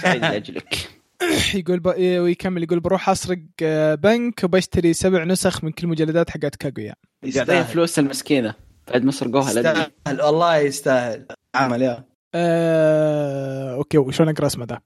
[0.02, 0.88] سعيد لأجلك.
[1.54, 1.86] يقول ب...
[1.98, 6.94] ويكمل يقول بروح أسرق آه، بنك وبشتري سبع نسخ من كل مجلدات حقت كاغويا.
[7.22, 8.54] يعطيها فلوس المسكينة
[8.88, 9.90] بعد ما سرقوها يستاهل.
[10.08, 11.26] والله يستاهل.
[11.54, 12.04] عمل يا.
[12.34, 13.74] آه...
[13.74, 14.82] okay وشلون أقرأ اسمه ده؟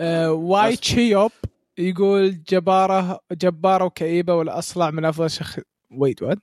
[0.00, 0.32] آه...
[0.32, 1.32] واي تشيوب
[1.78, 6.38] يقول جبارة جبارة وكئيبة والأصلع من أفضل شخص wait what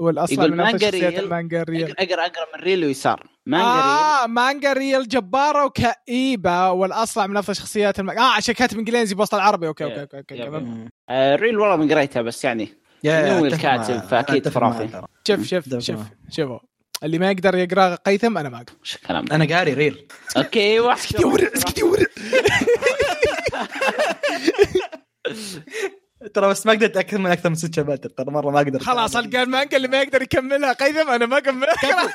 [0.00, 1.18] والأصلع من أفضل شخصيات.
[1.18, 3.33] المانجا أقرأ أقرأ من ريل ويسار.
[3.46, 8.78] مانجا ريل آه مانجا ريل جبارة وكئيبة والأصلع من أفضل شخصيات المانجا آه عشان كاتب
[8.78, 10.34] إنجليزي بوسط العربي okay okay okay, okay.
[10.34, 10.88] yep.
[11.10, 12.68] آه ريل والله من قريتها بس يعني
[13.04, 13.62] يا نوي الكاتب،
[14.12, 15.02] معاه خرافي.
[15.28, 16.00] شوف شوف ده شوف.
[16.30, 16.58] شوفوا
[17.02, 18.72] اللي ما يقدر يقرأ قيثم أنا ما أقدر
[19.10, 21.16] ده؟ أنا قاري ريل okay واحد
[26.34, 29.42] ترى بس ما قدرت من أكثر من ست شباتر ترى مرة ما أقدر خلاص القى
[29.42, 31.74] المانجا اللي ما يقدر يكملها قيثم أنا ما اكملها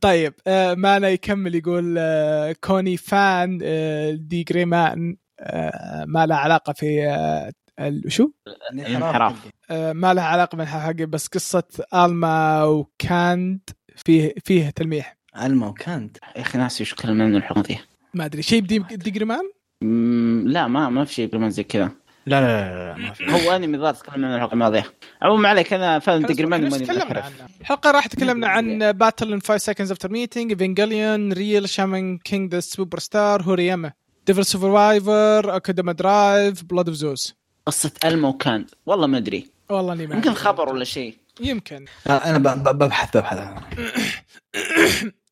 [0.00, 6.72] طيب آه مانا يكمل يقول آه كوني فان آه دي جريمان آه ما له علاقة
[6.72, 8.30] في آه ال- شو؟
[8.72, 9.34] الانحراف.
[9.70, 11.62] آه ما لها علاقة بالانحراف حقي بس قصة
[11.94, 13.60] ألما وكاند
[13.96, 17.78] فيه فيه تلميح علما وكانت يا أخي ناسي وش كلمنا من الحلقة دي
[18.14, 19.50] ما أدري شيء بدي دي جريمان؟
[19.82, 21.90] مم، لا ما ما في شيء كمان زي كذا.
[22.26, 23.46] لا لا لا, لا ما في.
[23.48, 24.84] هو أنمي ظهر تكلمنا عن الحلقة الماضية.
[25.22, 27.20] عموما ما عليك أنا فاهم إحنا ماني تكلمنا.
[27.20, 27.32] عنه.
[27.60, 32.60] الحلقة راح تكلمنا عن باتل ان 5 سكندز افتر ميتنج ايفنجليون ريل شامان كينج ذا
[32.60, 33.92] سوبر ستار هورياما
[34.26, 37.34] ديفل سرفايفر اكاديما درايف بلاد اوف زوز
[37.66, 39.50] قصة الما وكان والله ما أدري.
[39.70, 40.34] والله إني ما يمكن.
[40.34, 41.16] خبر ولا شيء.
[41.40, 41.84] يمكن.
[42.10, 43.38] أنا ب- ب- ببحث ببحث.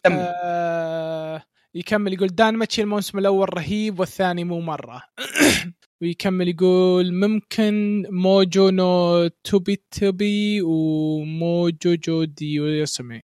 [0.07, 1.43] آه
[1.75, 5.03] يكمل يقول دان ماتشي الموسم الأول رهيب والثاني مو مرة.
[6.03, 13.21] ويكمل يقول ممكن موجو نو توبي توبي وموجو جو دي يوسمي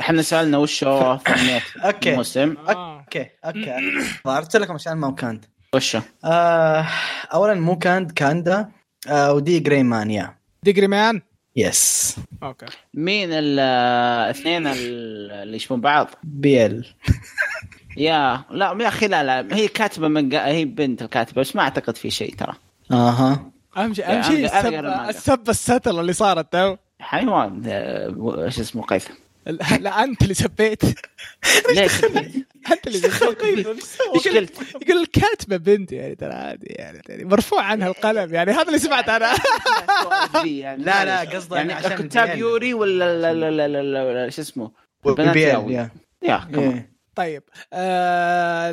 [0.00, 1.20] إحنا سألنا وش هو
[1.84, 2.10] okay.
[2.10, 2.56] الموسم.
[2.68, 3.00] آه.
[3.00, 3.74] okay okay.
[4.26, 5.44] ظهرت لكم عشان ما كانت
[5.74, 6.86] وش هو؟ آه
[7.34, 8.70] اولا مو كاند كاندا.
[9.08, 10.36] آه و D.Gray Man yeah.
[10.62, 11.22] D.Gray-man؟
[11.56, 12.66] yes okay.
[12.94, 16.86] مين الاثنين اللي يشبهون بعض؟ بيل
[17.96, 20.46] يا لا يا أخي لا لا هي كاتبة من قا...
[20.46, 22.54] هي بنت الكاتبة بس ما أعتقد في شيء ترى.
[22.90, 23.50] أها.
[23.76, 24.46] اهم شيء اهم شيء
[25.08, 26.76] السب الستر اللي صارت تو.
[27.00, 29.14] حيوان إيش اسمه قيثم.
[29.80, 30.82] لا أنت اللي سبيت.
[31.76, 32.04] ليش؟
[32.72, 33.66] أنت اللي سبيت.
[34.14, 38.78] إيش قلت؟ يقول الكاتبة بنت يعني ترى عادي يعني, مرفوع عنها القلم يعني هذا اللي
[38.78, 39.34] سمعت أنا.
[40.76, 42.38] لا، لا، قصده يعني عشان الكتاب البيان.
[42.38, 44.70] يوري ولا لا لا لا لا لا لا شو اسمه؟
[45.36, 45.72] ياوي.
[45.72, 45.90] يا.
[46.54, 46.95] إيه.
[47.16, 47.42] طيب
[47.72, 48.72] آه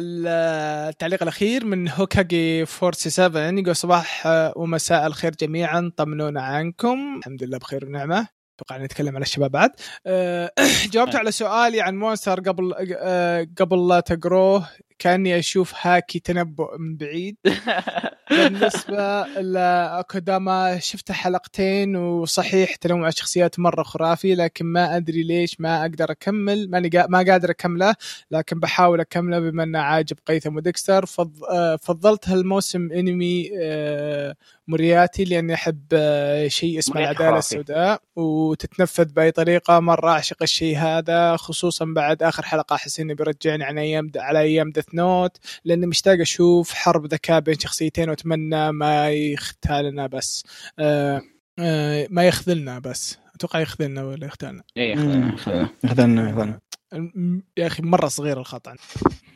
[0.89, 7.17] التعليق الأخير من هوكاجي 47 يقول صباح آه، ومساء الخير جميعا طمنونا عنكم.
[7.17, 8.27] الحمد لله بخير ونعمة.
[8.59, 9.71] أتوقع نتكلم على الشباب بعد.
[10.07, 10.51] آه
[10.93, 14.69] جاوبت على سؤالي عن مونستر قبل آه قبل لا تقروه.
[15.03, 17.37] كاني أشوف هاكي تنبؤ من بعيد
[18.31, 26.11] بالنسبة لاكوداما شفت حلقتين وصحيح تنوع الشخصيات مرة خرافي لكن ما أدري ليش ما أقدر
[26.11, 27.95] أكمل ماني ما قادر أكمله
[28.31, 31.05] لكن بحاول أكمله بما أنه عاجب قيثم وديكستر.
[31.49, 34.35] آه، فضلت هالموسم أنمي آه،
[34.67, 37.37] مورياتي لأني أحب آه، شيء اسمه العدالة.
[37.37, 43.63] السوداء وتتنفذ بأي طريقة مرة أعشق الشيء هذا خصوصا بعد آخر حلقة أحس انه بيرجعني
[43.63, 49.09] عن أيام على أيام Death Note لاني مشتاق أشوف حرب ذكاء بين شخصيتين وأتمنى ما
[49.11, 50.43] يختالنا بس.
[50.79, 51.21] آه
[51.59, 53.17] آه ما يخذلنا بس.
[53.35, 55.37] أتوقع يخذلنا ولا يختالنا؟ إيه مم.
[55.37, 56.59] خلنا- خذلنا خذلنا
[56.93, 58.75] الم- يا أخي مرة صغير الخطا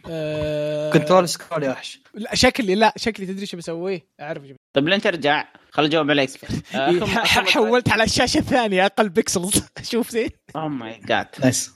[0.09, 1.99] آه control scroll يا وحش.
[2.13, 6.29] لا شكلي لا شكلي تدري شو بسويه؟ أعرف شو طيب لين ترجع خل اجاوب عليك
[6.45, 7.01] بسوي.
[7.47, 9.63] حولت على الشاشة الثانية أقل pixels.
[9.91, 10.29] شوف زين.
[10.55, 11.71] oh my God nice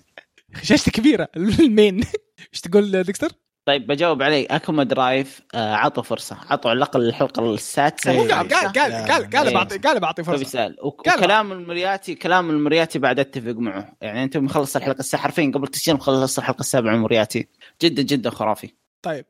[0.64, 2.04] شاشته كبيرة ال main.
[2.54, 3.30] إيش تقول Dexter؟
[3.66, 4.51] طيب بجاوب عليك.
[4.52, 6.38] Akudama Drive آه، عطوا فرصة.
[6.49, 8.12] عطوا على الأقل الحلقة السادسة.
[8.12, 8.34] هو إيه.
[8.34, 9.53] قال قال قال قال قال إيه.
[9.53, 13.93] بعطي قال بعطي طيب فرصه وك- قال وكلام المرياتي كلام المرياتي بعد أتفق معه.
[14.01, 17.47] يعني أنت مخلص الحلقة السابعة حرفيا قبل تسجيل مخلص الحلقة السابعة المرياتي
[17.82, 18.74] جدا جدا خرافي.
[19.01, 19.26] طيب.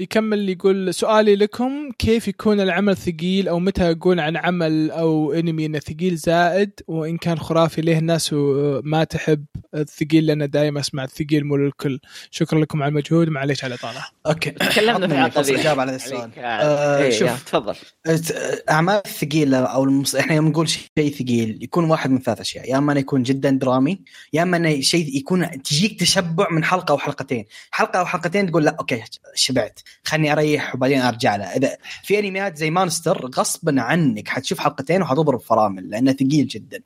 [0.00, 5.66] يكمل يقول سؤالي لكم كيف يكون العمل ثقيل أو متى أقول عن عمل أو أنمي
[5.66, 8.32] إنه ثقيل زائد؟ وإن كان خرافي ليه الناس
[8.82, 9.44] ما تحب
[9.74, 12.00] الثقيل؟ لأن دائما أسمع الثقيل مو للكل.
[12.30, 13.28] شكرا لكم على المجهود.
[13.28, 14.50] معليش على الاطاله okay.
[14.50, 17.44] تكلمنا في ذي اجاوب على السؤال عليك، آه، إيه، شوف.
[17.44, 17.74] تفضل.
[18.70, 20.14] أعمال الثقيله أو المص...
[20.14, 22.70] إحنا يوم نقول شيء ثقيل يكون واحد من ثلاث أشياء.
[22.70, 24.00] يا إما أنه يكون جدا درامي
[24.32, 27.44] يا إما أنه شيء يكون تجيك تشبع من حلقة أو حلقتين.
[27.70, 29.02] حلقة أو حلقتين تقول لا أوكي
[29.34, 29.80] شبعت.
[30.04, 31.44] خلني أريح وبعدين أرجع له.
[31.44, 36.80] إذا في أنميات زي Monster غصبا عنك حتشوف حلقتين وحتضرب فرامل لأنه ثقيل جدا.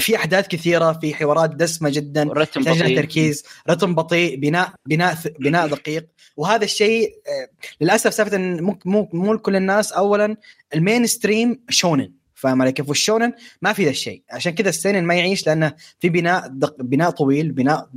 [0.00, 2.96] في أحداث كثيرة في حوارات دسمة جدا بطيء.
[2.96, 6.06] تركيز رتم بطيء بناء بناء بناء دقيق.
[6.36, 7.48] وهذا الشيء آه،
[7.80, 9.92] للأسف سالفه مو مو مو لكل الناس.
[9.92, 10.36] اولا
[10.74, 12.23] ال mainstream shonen.
[12.44, 13.32] فاهم علي كيف وال shonen
[13.62, 14.22] ما في ذا الشيء.
[14.30, 16.76] عشان كذا ال seinen ما يعيش لأنه في بناء دق...
[16.82, 17.88] بناء طويل بناء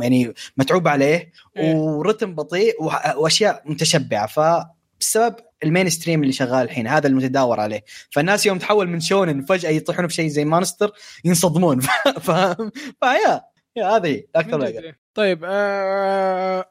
[0.00, 1.74] يعني متعوب عليه إيه.
[1.74, 2.74] ورتم بطيء
[3.16, 4.26] وأشياء متشبعة.
[4.26, 5.34] فبسبب
[5.64, 7.84] ال mainstream اللي شغال الحين هذا المتداور عليه.
[8.10, 10.92] فالناس يوم تحول من shonen فجأة يطيحون في شيء زي Monster
[11.24, 11.80] ينصدمون.
[12.26, 13.42] فاهم؟ ف
[13.76, 16.64] yeah yeah هذه أكثر طيب آه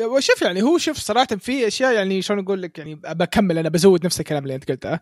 [0.00, 4.04] وشوف يعني هو شوف صراحة في أشياء يعني شلون أقول لك يعني بكمل أنا بزود
[4.06, 5.00] نفس الكلام اللي أنت قلته.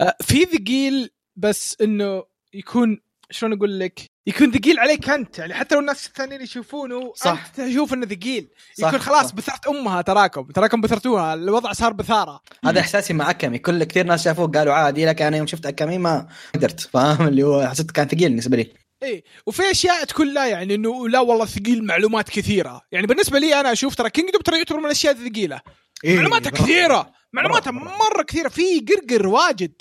[0.00, 3.00] آه، في ثقيل بس إنه يكون
[3.30, 7.46] شلون أقول لك؟ يكون ثقيل عليك أنت يعني حتى لو الناس الثانيين يشوفونه صح.
[7.58, 8.48] أنت تشوف إنه ثقيل.
[8.78, 9.34] يكون خلاص صح.
[9.34, 12.40] بثرت أمها تراكم تراكم بثرتوها الوضع صار بثارة.
[12.64, 15.98] هذا إحساسي مع اكامي كل كثير ناس شافوه قالوا عادي لكن أنا يوم شفت اكامي
[15.98, 18.72] ما قدرت فاهم؟ اللي هو حسيت كان ثقيل بالنسبة لي.
[19.02, 19.24] إيه.
[19.46, 22.80] وفي أشياء تكون لا يعني إنه لا والله ثقيل معلومات كثيرة.
[22.92, 25.60] يعني بالنسبة لي أنا أشوف ترى كينجدوم ترى يعتبر من الأشياء الثقيلة.
[26.04, 26.50] إيه، معلوماتها.
[26.50, 27.12] كثيرة.
[27.32, 27.70] معلوماتها.
[27.70, 28.48] مرة كثيرة.
[28.48, 29.72] في قرقر واجد.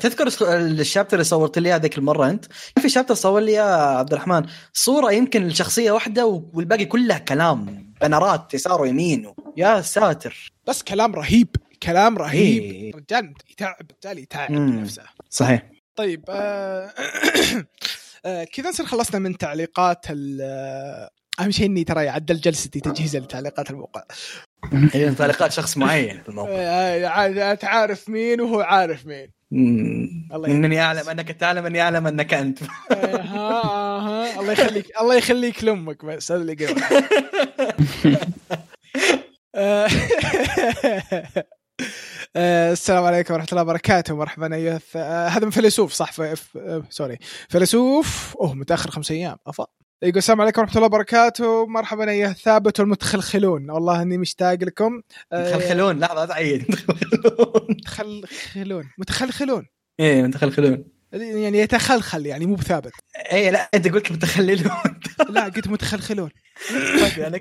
[0.00, 2.44] تذكر الشابتر اللي صورت لي إياه ذيك المرة أنت؟
[2.82, 3.62] في شابتر صور لي يا
[3.98, 7.92] عبد الرحمن صورة يمكن الشخصيه واحدة والباقي كلها كلام.
[8.00, 10.52] بنرات يسار ويمين يا ساتر.
[10.66, 11.48] بس كلام رهيب.
[11.82, 12.62] كلام رهيب.
[12.62, 12.92] إيه.
[12.94, 14.80] رجال يتعب رجال يتعب مم.
[14.80, 15.02] نفسه.
[15.30, 15.62] صحيح.
[15.96, 16.94] طيب آه
[18.52, 21.10] كذا نصير خلصنا من تعليقات ال- آه،
[21.40, 24.02] أهم شيء إني ترى عدل جلستي تجهيزا لتعليقات الموقع.
[24.92, 26.50] هي تعليقات شخص معين في الموقع.
[26.52, 29.32] آه، آه، أنت عارف مين وهو عارف مين.
[30.34, 30.48] الله.
[30.48, 32.62] إنني أعلم أنك تعلم أني أعلم أنك أنت.
[32.62, 32.66] آه،
[33.16, 34.40] ها آه، ها.
[34.40, 36.82] الله يخليك الله يخليك لأمك بس هذا اللي قبل.
[42.36, 44.16] آه، السلام عليكم ورحمة الله وبركاته.
[44.16, 46.20] مرحبا الث- آه، هذا من فيلسوف صح؟ ف...
[46.22, 46.56] ف...
[46.56, 47.18] آه، سوري.
[47.48, 49.36] فيلسوف أوه متأخر خمس أيام.
[49.46, 49.66] أفا.
[50.02, 51.66] يقول السلام عليكم ورحمة الله وبركاته.
[51.66, 53.70] مرحبا أيها الثابت والمتخلخلون.
[53.70, 55.00] والله إني مشتاق لكم.
[55.32, 56.62] آه، متخلخلون لحظة تعيد.
[56.70, 57.66] متخلخلون.
[57.68, 58.84] متخلخلون.
[58.98, 59.66] متخلخلون.
[60.00, 60.84] إيه متخلخلون.
[61.12, 62.92] يعني يتخلخل يعني مو بثابت.
[63.32, 64.70] إيه لا أنت قلت متخللون.
[65.28, 66.30] لا قلت متخلخلون.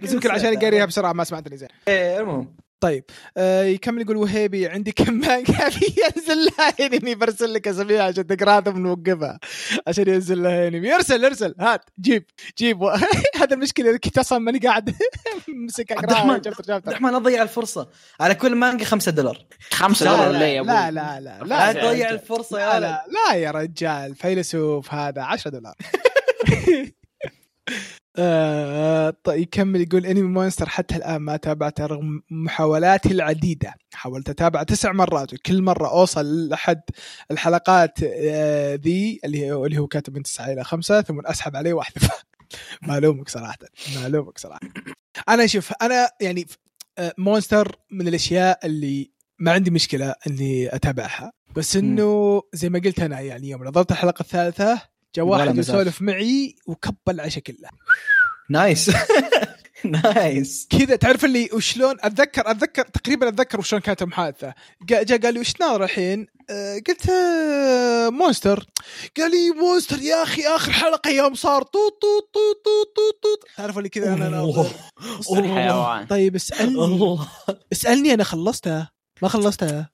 [0.03, 1.69] بس يمكن عشان قاريها بسرعة ما سمعتني زين.
[1.87, 2.55] إيه المهم.
[2.83, 3.03] طيب
[3.37, 5.69] آه يكمل يقول وهيبي عندي كم مانجا
[5.99, 9.39] ينزل لها انمي برسل لك اسابيع عشان تقراها ثم نوقفها
[9.87, 12.25] عشان ينزل لها انمي ارسل ارسل هات جيب
[12.57, 12.83] جيب.
[13.41, 14.89] هذا المشكلة كنت أصلا ماني قاعد
[15.49, 16.41] أمسك أقراها.
[16.69, 17.89] عبد الرحمن لا تضيع الفرصة.
[18.19, 19.45] على كل مانجا 5 دولار.
[19.71, 23.05] 5 لا دولار لا لا أبوي؟ لا لا لا لا تضيع الفرصة لا يا لا,
[23.07, 24.15] لا يا رجال.
[24.15, 25.75] فيلسوف هذا 10 دولار.
[28.17, 33.73] آه، طيب يكمل يقول انمي مونستر حتى الآن ما تابعته رغم محاولاتي العديدة.
[33.93, 36.81] حاولت أتابع تسع مرات وكل مرة أوصل لحد
[37.31, 41.73] الحلقات آه، ذي اللي هو اللي هو كاتب من تسعة إلى خمسة ثم أسحب عليه
[41.73, 42.13] وأحذفه.
[42.87, 43.57] ما الومك صراحة
[43.95, 44.59] ما الومك صراحة.
[45.29, 46.45] أنا شوف أنا يعني
[46.97, 51.31] آه، Monster من الأشياء اللي ما عندي مشكلة إني أتابعها.
[51.55, 54.81] بس إنه زي ما قلت أنا يعني يوم نظرت الحلقة الثالثة
[55.15, 55.57] جاء واحد.
[55.57, 57.69] يسولف معي وكب العشاء كله
[58.49, 58.91] nice.
[59.85, 60.67] nice.
[60.69, 65.39] كذا تعرف اللي وشلون اتذكر اتذكر تقريبا أتذكر وشلون كانت المحادثه جاء جا قال لي
[65.39, 68.65] وش ناظر الحين؟ آه، قلت آه، مونستر.
[69.17, 73.23] قال لي مونستر يا أخي آخر حلقة يوم صار طوط طوط طوط طوط طوط.
[73.23, 74.67] طوط تعرف اللي كذا أنا ناظر
[76.09, 77.19] طيب اسألني.
[77.73, 78.91] اسألني أنا خلصتها.
[79.21, 79.89] ما خلصتها.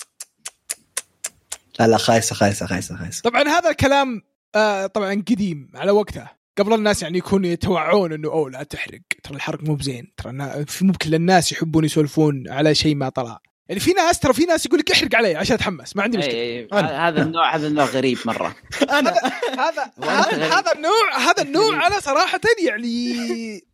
[1.79, 3.21] لا لا خايسة خايسة خايسة خايسة.
[3.21, 4.21] طبعا هذا الكلام
[4.55, 6.27] آه طبعا قديم على وقته
[6.57, 8.99] قبل الناس يعني يكونوا يتوعون إنه أوه لا تحرق.
[9.23, 10.13] ترى الحرق مو بزين.
[10.17, 10.33] ترى
[10.81, 13.39] مو كل الناس يحبون يسولفون على شيء ما طلع.
[13.69, 15.95] يعني في ناس ترى في ناس يقول لك احرق علي عشان أتحمس.
[15.95, 16.33] ما عندي إي- مشكلة.
[16.35, 17.07] إي، أنا.
[17.07, 18.55] هذا النوع هذا النوع غريب مرة.
[18.99, 19.13] أنا
[19.57, 19.91] هذا.
[20.57, 23.13] هذا النوع هذا النوع أنا صراحة يعني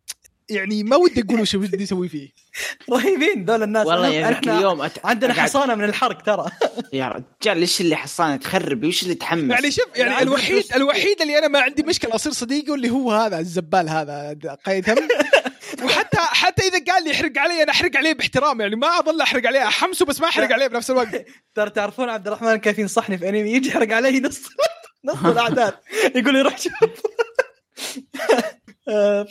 [0.50, 2.30] يعني ما ودي أقول وش بدي أسوي فيه.
[2.94, 3.88] رهيبين ذول الناس.
[3.88, 5.06] والله يا ذاك إحنا اليوم أت...
[5.06, 6.46] عندنا أقعد- حصانة من الحرق ترى.
[6.94, 10.72] يا رجال إيش اللي حصانة تخرب إيش اللي تحمس؟ يعني شوف يعني لا، الوحيد بس-
[10.72, 14.96] الوحيد اللي أنا ما عندي مشكلة أصير صديقه اللي هو هذا الزبال هذا قيثم
[15.84, 19.48] وحتى حتى إذا قال لي احرق علي أنا أحرق عليه باحترام يعني ما اظل أحرق
[19.48, 21.26] عليه أحمسه بس ما أحرق عليه بنفس الوقت.
[21.56, 24.42] ترى تعرفون عبد الرحمن كيف ينصحني في أنمي؟ يجي يحرق علي نص
[25.06, 25.74] نص الأعداد.
[26.16, 26.74] يقول لي روح شوف.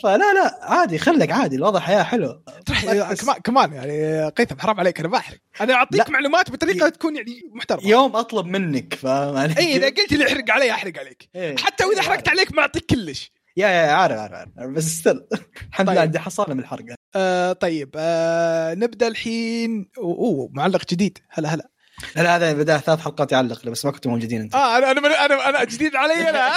[0.03, 5.07] فلا لا عادي خلك عادي الوضع حياة حلوة ترى كمان يعني قيثم حرام عليك أنا
[5.09, 6.09] بحرق أنا أعطيك.
[6.09, 7.87] معلومات بطريقة تكون يعني محترمة.
[7.87, 11.29] يوم أطلب منك فاهم؟ اي إذا قلت لي أحرق علي أحرق عليك.
[11.35, 11.55] إيه.
[11.57, 13.31] حتى وإذا حرقت عليك ما أعطيك كلش.
[13.57, 14.71] يا يا عارف عارف عارف.
[14.71, 15.21] بس ستيل
[15.69, 15.89] الحمد طيب.
[15.93, 16.85] لله عندي حصانه من الحرق.
[17.15, 17.89] آه طيب.
[17.95, 19.89] آه نبدأ الحين.
[19.97, 21.17] اوه معلق جديد.
[21.29, 21.69] هلا هلا.
[22.15, 25.49] لا هذا بدا ثلاث حلقات يعلق بس ما كنتوا موجودين انت آه أنا أنا أنا,
[25.49, 26.51] أنا جديد علي أنا.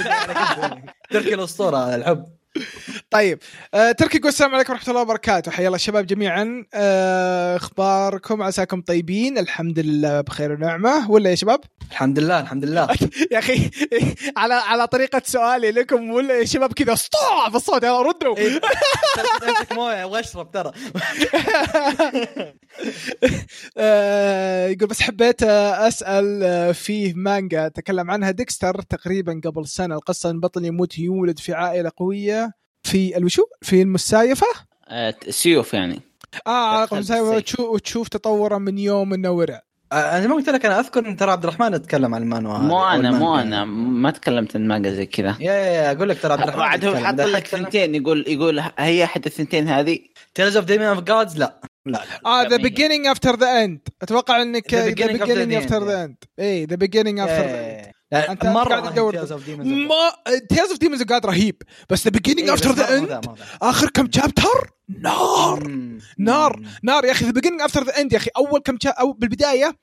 [1.10, 2.39] تركي الأسطورة الحب.
[3.10, 3.38] طيب
[3.74, 5.50] آه تركي يقول السلام عليكم ورحمة الله وبركاته.
[5.50, 6.64] حيا الله الشباب جميعا.
[6.74, 11.10] آه أخباركم؟ عساكم طيبين؟ الحمد لله بخير ونعمة.
[11.10, 12.88] ولا يا شباب؟ الحمد لله الحمد لله.
[13.32, 13.70] يا أخي
[14.36, 16.10] على على طريقة سؤالي لكم.
[16.10, 18.36] ولا يا شباب كذا؟ اسطوع بالصوت ردوا.
[18.36, 18.60] إيه،
[19.48, 20.72] امسك موية واشرب ترى.
[23.78, 28.30] آه، يقول بس حبيت أسأل آه، فيه مانجا تكلم عنها.
[28.30, 29.94] ديكستر تقريبا قبل سنة.
[29.94, 32.39] القصة ان بطل يموت يولد في عائلة قوية.
[32.82, 34.46] في الوشو في المسايفه
[34.88, 36.00] آه، سيوف يعني.
[36.46, 37.58] آه بالسيف.
[37.60, 39.62] وتشوف, تطوره من يوم إنه ورع.
[39.92, 42.58] آه، أنا ما قلت لك أنا أذكر إن ترى عبد الرحمن اتكلم عن ال manhwa
[42.58, 43.36] مو أنا مو.
[43.36, 43.64] أنا.
[43.64, 45.36] ما تكلمت عن مانجا زي كذا.
[45.40, 46.96] yeah yeah yeah أقول لك ترى عبد الرحمن بعد هو.
[46.96, 47.46] حاط دحين لك.
[47.46, 47.94] ثنتين.
[47.94, 49.98] يقول يقول هي أحد الثنتين هذه؟
[50.34, 51.60] Tales of Demon of Gods لا.
[51.86, 52.62] لا آه ذا جميل.
[52.62, 56.04] beginning after the end أتوقع إنك The ذا beginning after بيجيننج the افتر end, the
[56.04, 58.30] end اي the beginning after the end إيه.
[58.32, 60.12] أنت مرة قاعد تدور- of ما
[60.48, 61.62] Tales of Demons God رهيب.
[61.90, 65.68] بس the beginning إيه، after the end آخر كم chapter نار.
[66.18, 66.62] نار.
[66.82, 68.30] نار يا أخي the beginning after the end يا أخي.
[68.36, 68.90] أول كم شا...
[68.90, 69.76] أو بالبداية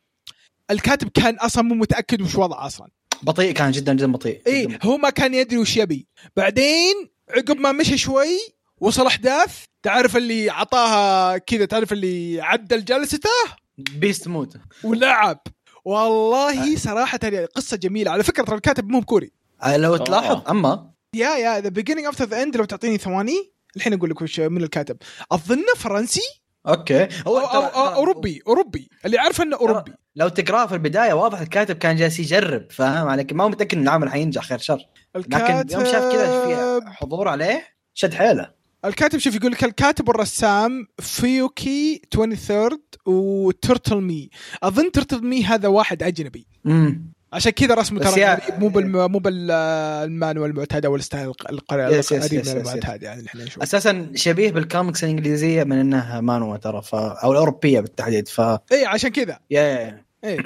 [0.71, 2.88] الكاتب كان أصلا مو متأكد وش وضعه أصلا.
[3.23, 6.07] بطيء كان جدا جدا بطيء اي هو ما كان يدري وش يبي.
[6.36, 6.93] بعدين
[7.30, 8.38] عقب ما مشى شوي
[8.80, 9.63] وصل أحداث.
[9.84, 13.30] تعرف اللي عطاها كذا تعرف اللي عدل جلسته.
[13.78, 15.39] beast mode ولعب.
[15.88, 18.12] والله صراحة يعني قصة جميلة.
[18.12, 19.32] على فكرة ترى الكاتب مو كوري
[19.64, 20.06] آه، لو أوه.
[20.06, 24.22] تلاحظ أما؟ yeah yeah the beginning after the end لو تعطيني ثواني الحين أقول لك
[24.22, 24.98] وش من الكاتب.
[25.32, 26.22] اظنه فرنسي؟
[26.68, 27.03] okay.
[27.04, 28.90] أو, هو أو, ترى- أو ترى- أوروبي أوروبي.
[29.06, 29.92] اللي عارفه إنه أوروبي.
[30.16, 33.84] لو تقرأه في البداية واضح الكاتب كان جالس يجرب فاهم عليك؟ ما هو متأكد إن
[33.84, 34.80] العمل حينجح خير شر.
[35.16, 37.64] لكن يوم شاف كذا في حضور عليه
[37.94, 38.57] شد حيله.
[38.86, 44.30] الكاتب شوف يقول لك الكاتب والرسام Fuyuki 23 و TurtleMe
[44.63, 46.47] أظن TurtleMe هذا واحد أجنبي.
[46.65, 51.01] امم عشان كذا رسمه ترى يا- غريب مو بال مو بال manhwa المعتاد أو ال
[51.01, 53.63] style القريب من yes- المعتاد يعني اللي إحنا نشوفه.
[53.63, 56.95] أساسا شبيه بالكوميكس الإنجليزية من إنها manhwa ترى ف...
[56.95, 59.39] أو الأوروبية بالتحديد ف اي عشان كذا.
[59.51, 60.38] yeah yeah اي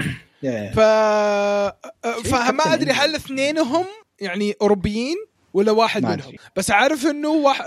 [0.43, 0.79] yeah ف
[2.27, 3.15] فما أدري هل.
[3.15, 3.85] اثنينهم
[4.19, 5.15] يعني أوروبيين؟
[5.53, 6.33] ولا واحد منهم.
[6.55, 7.65] بس عارف إنه واحد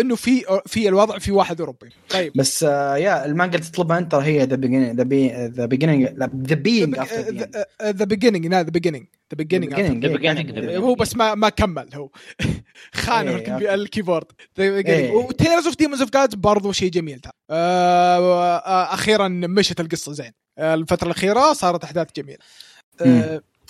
[0.00, 1.90] إنه في في الوضع في واحد أوروبي.
[2.10, 2.32] طيب.
[2.34, 7.66] بس آه yeah المانجا اللي تطلبها أنت هي the beginning the beginning the being the
[7.84, 10.76] the beginning the beginning The beginning, the beginning.
[10.76, 12.10] هو بس ما ما كمل هو.
[12.94, 13.74] خانه okay.
[13.74, 14.26] ال keyboard.
[14.58, 15.10] إيه.
[15.12, 17.32] و Tales of Demons and Gods برضو شيء جميل ترى.
[17.50, 20.32] آه، آه، أخيرا مشت القصة زين.
[20.58, 22.38] آه، الفترة الأخيرة صارت أحداث جميلة.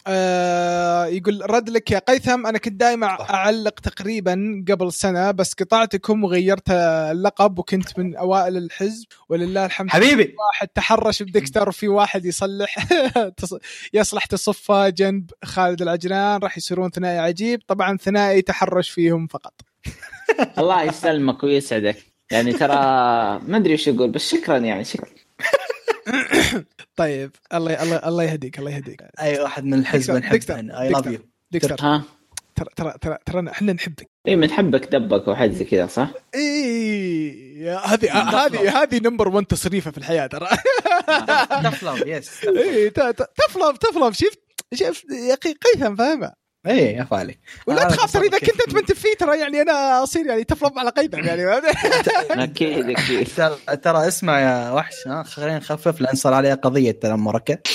[0.09, 6.25] آه، يقول رد لك يا قيثم أنا كنت دائما أعلق تقريبا قبل سنة بس قطعتكم
[6.25, 9.07] وغيرت اللقب وكنت من أوائل الحزب.
[9.29, 9.91] ولله الحمد.
[9.91, 10.35] حبيبي.
[10.49, 12.87] واحد تحرش بديكستر وفي واحد يصلح.
[13.95, 17.63] يصلح تصفه جنب خالد العجلان راح يصيرون ثنائي عجيب.
[17.69, 19.61] طبعا ثنائي تحرش فيهم فقط.
[20.59, 21.97] الله يسلمك ويسعدك.
[22.31, 22.75] يعني ترى
[23.49, 25.26] ما أدري وش أقول بس شكرا يعني شكرا
[26.97, 29.03] طيب الله الله الله يهديك الله يهديك.
[29.21, 30.81] أي واحد من الحزب نحبه.
[30.81, 31.07] I love.
[31.07, 31.19] you
[31.51, 32.03] ديكستر ها؟
[32.57, 34.07] ترى ترى ترى ترى إحنا نحبك.
[34.29, 38.13] إي بنحبك دبك وحد زي كذا صح؟ إي هذه
[38.47, 40.49] هذه هذه number 1 تصريفة في الحياة ترى.
[41.65, 44.41] tough love yes إي ت- ت- tough love tough love شفت
[44.75, 46.35] شفت يا أخي قيثم فاهمها
[46.67, 47.39] اي يا فالي.
[47.67, 50.91] ولا تخاف ترى إذا كنت أنت منتف فيه ترى يعني أنا أصير يعني تفلف على
[50.91, 51.43] قيثم يعني.
[52.45, 53.29] أكيد أكيد.
[53.37, 57.69] ترى ترى اسمع يا وحش ها خلينا نخفف لأن صار عليه قضية تنمرك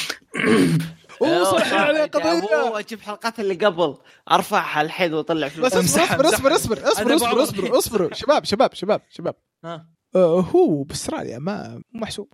[1.22, 2.80] أوه صح عليه قضية.
[2.80, 3.98] أجيب حلقات اللي قبل.
[4.32, 5.74] أرفعها الحين وأطلع فلوس.
[5.74, 6.54] بس اصبر اصبر.
[6.56, 7.76] اصبر اصبر اصبر اصبر الحين.
[7.76, 9.36] اصبر شباب شباب شباب شباب.
[9.66, 9.88] ها.
[10.16, 12.34] آه، هو بأستراليا ما مو محسوب.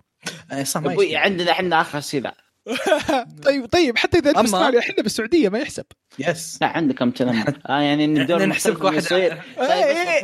[0.52, 0.96] إيه، صح ما.
[1.12, 2.34] عندنا إحنا آخر سلع
[3.46, 5.84] طيب طيب حتى إذا أما- باستراليا إحنا بالسعودية ما يحسب.
[6.18, 9.30] يس لا عندكم تنمر آه يعني إن الدور نحسبك واحد في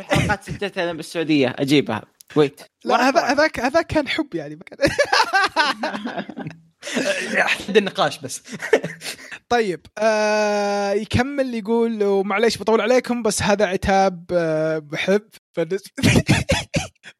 [0.09, 2.03] حلقات ستة أنا بالسعودية أجيبها.
[2.35, 4.89] ويت لا هذا هذاك هذاك كان حب يعني ما كان-
[7.47, 8.41] حد النقاش بس.
[9.49, 15.21] طيب آه يكمل يقول ومعليش بطول عليكم بس هذا عتاب آه بحب.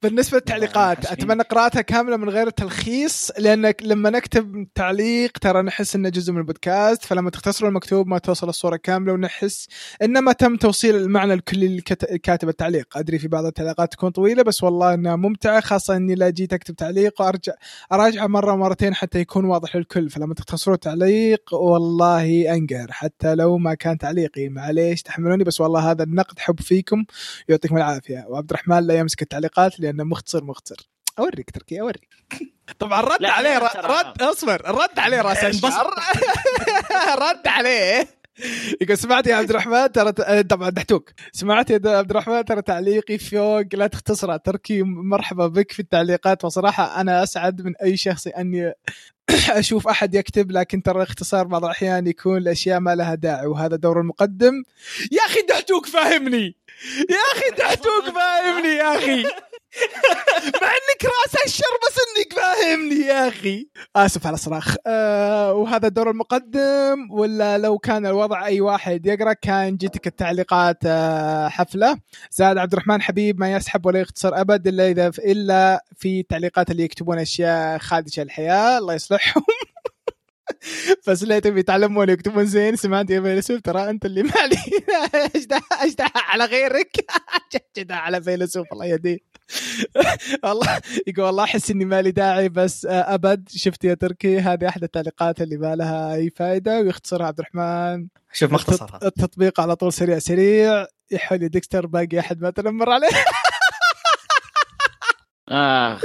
[0.01, 1.05] بالنسبة بالنسبة للتعليقات.
[1.05, 6.37] أتمنى قراءتها كاملة من غير تلخيص لأنك لما نكتب تعليق ترى نحس إنه جزء من
[6.37, 9.67] البودكاست فلما تختصروا المكتوب ما توصل الصورة كاملة ونحس
[10.01, 12.97] إنما تم توصيل المعنى الكلي لكاتب التعليق.
[12.97, 16.75] أدري في بعض التعليقات تكون طويلة بس والله إنها ممتعة خاصة إني لا جيت أكتب
[16.75, 17.53] تعليق وأرجع
[17.91, 20.09] أراجعه مرة مرتين حتى يكون واضح للكل.
[20.09, 26.03] فلما تختصروا التعليق والله أنقهر حتى لو ما كان تعليقي معليش تحملوني بس والله هذا
[26.03, 27.05] النقد حب فيكم
[27.49, 28.25] يعطيكم العافية.
[28.29, 30.89] وعبد الرحمن لا يمسك التعليقات لأنه مختصر مختصر.
[31.19, 32.07] أوريك تركي أوريك.
[32.79, 35.43] طبعا رد عليه ترى- رد اصبر رد عليه رأس.
[35.43, 35.93] الشعر.
[37.29, 38.07] رد عليه.
[38.81, 41.09] يقول سمعت يا عبد الرحمن ترى ت- طبعا دحتوك.
[41.31, 46.45] سمعت يا عبد الرحمن ترى تعليقي فوق لا تختصره تركي مرحبا بك في التعليقات.
[46.45, 48.73] وصراحة أنا أسعد من أي شخص أني
[49.49, 53.99] أشوف أحد يكتب لكن ترى الاختصار بعض الأحيان يكون الأشياء ما لها داعي وهذا دور
[54.01, 54.63] المقدم.
[55.11, 56.55] يا أخي دحتوك فاهمني.
[57.09, 59.23] يا أخي دحتوك فاهمني يا أخي.
[60.61, 63.67] مع إنك رأس الشر بس إنك فاهمني يا أخي.
[63.95, 64.75] آسف على الصراخ.
[64.87, 71.47] آه وهذا دور المقدم ولا لو كان الوضع أي واحد يقرأ كان جيتك التعليقات آه
[71.47, 71.97] حفلة.
[72.31, 76.83] زاد عبد الرحمن حبيب ما يسحب ولا يختصر أبد إلا إذا إلا في التعليقات اللي
[76.83, 78.77] يكتبون أشياء خادشه الحياة.
[78.77, 79.43] الله يصلحهم.
[81.07, 82.75] بس لا تبي يتعلمون يكتبون زين.
[82.75, 85.05] سمعت يا فيلسوف ترى أنت اللي ما علينا
[85.35, 86.91] اجدع أجدع على غيرك.
[87.77, 89.34] أجدع على فيلسوف الله يهديه
[90.43, 93.49] والله يقول والله أحس إني مالي داعي بس آه، أبد.
[93.49, 98.07] شفت يا تركي؟ هذه أحد التعليقات اللي ما لها أي فائده ويختصرها عبد الرحمن.
[98.33, 100.85] شوف مختصرها التطبيق على طول سريع سريع.
[101.11, 103.07] يحول يا ديكستر باقي أحد ما تنمر عليه.
[105.49, 106.01] اخ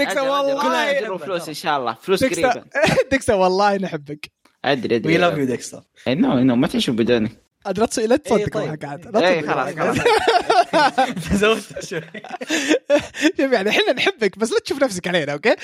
[0.00, 1.16] أدري- والله.
[1.18, 1.94] فلوس إن شاء الله.
[1.94, 2.64] فلوس قريبا.
[3.12, 4.30] ديكستر والله نحبك
[4.64, 5.82] أدري we love ادري you ديكستر.
[6.08, 7.30] انه انه ما تعيشوا بدوني
[7.66, 8.86] عاد لا تص- لا تصدق إيه، طيب.
[8.86, 9.98] عاد لا اي تصدق خلاص.
[9.98, 11.32] خلاص.
[11.40, 12.00] زودت شوي.
[13.38, 15.56] شوف يعني إحنا نحبك بس لا تشوف نفسك علينا okay؟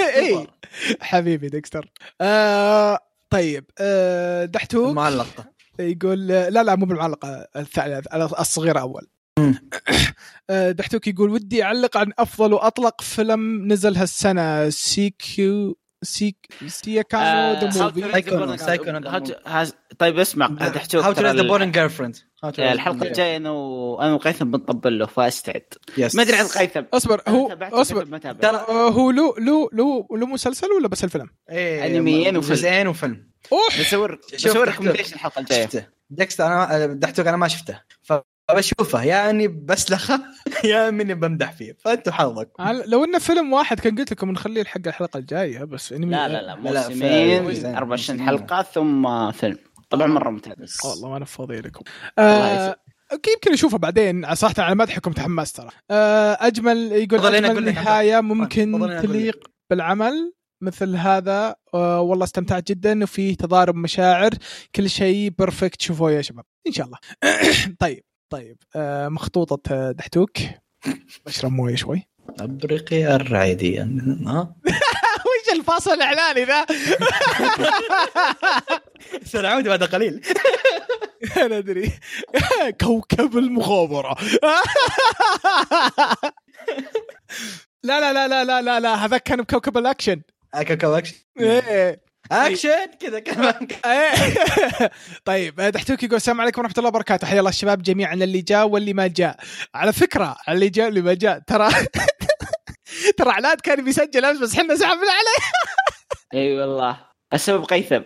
[0.00, 0.46] إيه.
[1.00, 2.98] حبيبي ديكستر آه
[3.30, 5.44] طيب آه دحتوك؟ معلقة
[5.80, 8.02] يقول لا لا مو بالمعلقة الثانية
[8.40, 9.06] الصغيرة أول.
[10.50, 14.70] آه، دحتوك يقول ودي أعلق عن أفضل وأطلق فيلم نزل هالسنة.
[14.70, 15.87] Saekano Saek
[16.66, 18.02] Saekano the movie.
[18.02, 19.72] Saekano- Saekano the movie.
[19.98, 22.16] طيب اسمع How to Raise a Boring Girlfriend
[22.58, 25.62] الحلقة الجاية أنا وأنا وقيثم بنطبل له فأستعد.
[25.98, 26.82] yes ما أدري عن قيثم.
[26.94, 28.04] أصبر هو أصبر.
[28.32, 32.54] ترى آه، هو له له له له مسلسل ولا بس الفيلم؟ إيه أنميين وفيلم.
[32.54, 33.30] جزئين وفيلم.
[33.52, 33.60] أوه!
[33.80, 34.56] بصور دحتوك.
[34.68, 35.64] recommendation الحلقة الجاية.
[35.66, 35.86] شفته.
[36.10, 37.80] ديكستر أنا دحتوك أنا ما شفته.
[38.48, 40.20] فبشوفه يا إني بسلخه
[40.64, 42.50] يا إني بمدح فيه فأنتوا حظك.
[42.60, 46.28] على- لو إنه فيلم واحد كان قلت لكم نخليه حق الحلقة الجاية بس انمي لا
[46.28, 47.74] لا لا موسمين موسمين.
[47.74, 49.58] 24 حلقة ثم فيلم.
[49.90, 50.78] طبعا مرة ممتاز.
[50.84, 51.84] والله ما أنا فاضي لكم.
[52.18, 52.28] الله
[52.68, 52.76] آه
[53.12, 55.68] okay يمكن أشوفه بعدين صراحة على مدحكم تحمست ترى.
[55.90, 57.64] آه أجمل يقول أجمل.
[57.64, 58.98] نهاية ممكن.
[59.02, 60.32] تليق بالعمل
[60.62, 61.54] مثل هذا.
[61.74, 64.30] آه والله استمتعت جدا وفيه تضارب مشاعر
[64.74, 66.44] كل شيء perfect شوفوه يا شباب.
[66.66, 66.98] إن شاء الله.
[67.80, 68.04] طيب.
[68.30, 70.32] طيب آه مخطوطة آه، دحتوك.
[71.26, 72.02] بشرب موية شوي.
[72.40, 73.78] أبرقي أرعدي
[74.26, 74.54] ها؟
[75.28, 76.66] وش الفاصل الإعلاني ذا؟
[79.32, 80.20] سنعود بعد قليل.
[81.36, 81.92] أنا أدري.
[82.80, 84.16] كوكب المغامرة.
[87.82, 90.22] لا لا لا لا لا لا لا هذا كان بكوكب الأكشن.
[90.54, 92.07] كوكب اكشن إيه.
[92.32, 94.90] اكشن كذا كمان إيه.
[95.24, 97.26] طيب دحتوك يقول السلام عليكم ورحمة الله وبركاته.
[97.26, 99.36] حيا الله الشباب جميعا اللي جاء واللي ما جاء.
[99.74, 101.38] على فكرة اللي جاء واللي ما جاء.
[101.38, 101.68] ترى
[103.18, 105.50] ترى عناد كان بيسجل أمس بس إحنا سحبنا عليه.
[106.34, 107.00] إي والله.
[107.34, 108.02] السبب قيثم.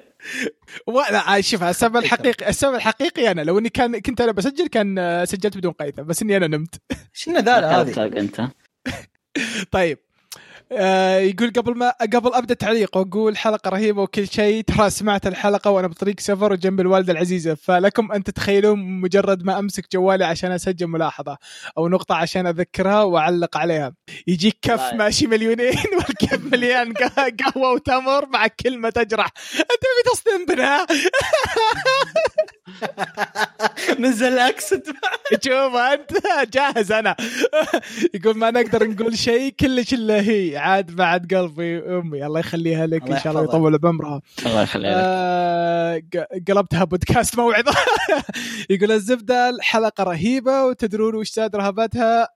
[1.11, 5.25] لا شوف السبب الحقيقي السبب الحقيقي أنا لو إني كان كنت أنا بسجل كان آه،
[5.25, 6.75] سجلت بدون قيثم بس إني أنا نمت.
[7.13, 8.49] شنو ذا هذه؟ أنت.
[9.71, 9.99] طيب.
[10.75, 14.63] آه يقول قبل ما قبل أبدأ تعليق وأقول حلقة رهيبة وكل شيء.
[14.65, 19.85] ترى سمعت الحلقة وأنا بطريق سفر وجنب الوالدة العزيزة فلكم أن تتخيلون مجرد ما أمسك
[19.93, 21.39] جوالي عشان أسجل ملاحظة
[21.79, 23.93] أو نقطة عشان أذكرها وأعلق عليها.
[24.27, 24.81] يجيك كف.
[24.95, 29.27] ماشي مليونين والكف مليان قه- قهوة وتمر مع كلمه تجرح.
[29.55, 30.87] أنت تبي تصدم بنا؟
[33.99, 34.87] نزل الاكسنت
[35.45, 36.13] شوف أنت
[36.55, 37.17] جاهز أنا.
[38.15, 40.57] يقول ما نقدر نقول شيء كلش إلا هي.
[40.63, 42.27] عاد بعد قلبي أمي.
[42.27, 43.03] الله يخليها لك.
[43.03, 43.43] الله إن شاء الله.
[43.43, 44.21] ويطول بعمرها.
[44.47, 47.73] الله يخليك آه ق- قلبتها بودكاست موعظة.
[48.71, 52.29] يقول الزبده الحلقة رهيبة وتدرون وش زاد رهبتها؟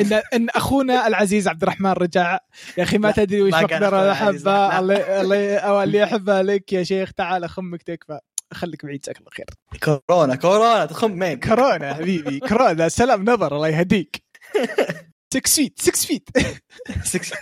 [0.00, 2.38] ان إن أخونا العزيز عبد الرحمن رجع.
[2.78, 4.12] يا أخي ما تدري وش مقدر.
[4.12, 4.78] أحبه.
[4.78, 7.12] الله الله اللي احبه لك يا شيخ.
[7.12, 8.18] تعال خمك تكفى.
[8.52, 9.46] خليك بعيد جزاك الله خير.
[10.08, 12.88] كورونا كورونا تخم مين؟ كورونا حبيبي كورونا.
[12.88, 14.22] سلام نظر الله يهديك.
[15.34, 16.28] 6 feet 6 feet
[17.04, 17.32] six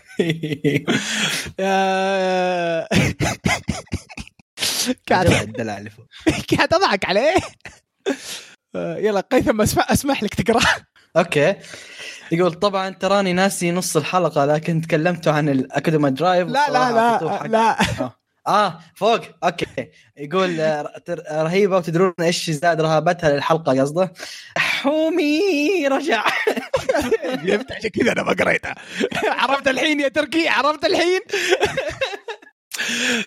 [1.61, 2.89] آه،
[5.11, 6.07] قاعد الدلع اللي فوق.
[6.57, 7.34] قاعد اضحك عليه.
[8.74, 10.61] آه، يلا قيثم اسمح أسمح لك تقرأ.
[11.16, 11.54] okay.
[12.32, 17.78] يقول طبعا تراني ناسي نص الحلقة لكن تكلمتوا عن Akudama Drive لا لا لا لا.
[18.49, 19.66] آه فوق okay.
[20.16, 24.12] يقول آه، تر- رهيبة وتدرون إيش زاد رهابتها للحلقة قصده؟
[24.59, 26.24] حومي رجع.
[27.44, 28.74] يفتح عشان كذا أنا ما قريتها
[29.24, 31.20] عرفت الحين يا تركي؟ عرفت الحين؟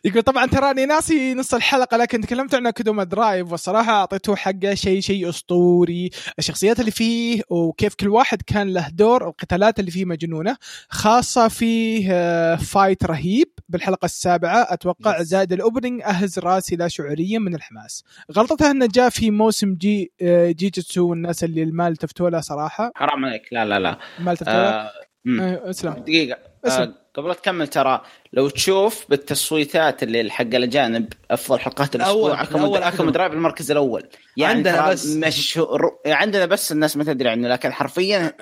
[0.06, 5.02] يقول طبعا تراني ناسي نص الحلقة لكن تكلمت عن Akudama Drive والصراحة أعطيته حقه شيء
[5.02, 6.10] شيء أسطوري.
[6.40, 10.58] الشخصيات اللي فيه وكيف كل واحد كان له دور القتالات اللي فيه مجنونة
[10.90, 13.50] خاصة فيه آه، fight رهيب.
[13.72, 15.22] بالحلقة السابعة أتوقع Yes.
[15.22, 20.12] زائد ال opening أهز راسي لا شعوريا من الحماس غلطتها أنه جاء في موسم جي
[20.22, 24.54] آه، جيجيتسو والناس اللي ما التفتوا له صراحة حرام عليك لا لا لا ما التفتوا
[24.54, 24.92] له آه.
[25.40, 26.82] آه، اسلم دقيقة اسلم.
[26.84, 28.02] آه قبل لا تكمل ترى
[28.34, 33.12] لو تشوف بالتصويتات اللي حق الاجانب افضل حلقات الأول، الأسبوع Akudama.
[33.12, 34.08] Drive المركز الأول
[34.38, 35.06] يعني عندنا بس.
[35.08, 38.34] مشهور عندنا بس الناس ما تدري عنه لكن حرفيا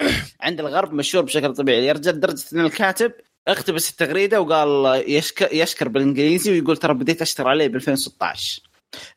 [0.42, 3.12] عند الغرب مشهور بشكل طبيعي يا رجال لدرجه إن الكاتب
[3.48, 8.62] اقتبس التغريدة وقال يشكر, يشكر بالإنجليزي ويقول ترى بديت اشتغل عليه ب 2016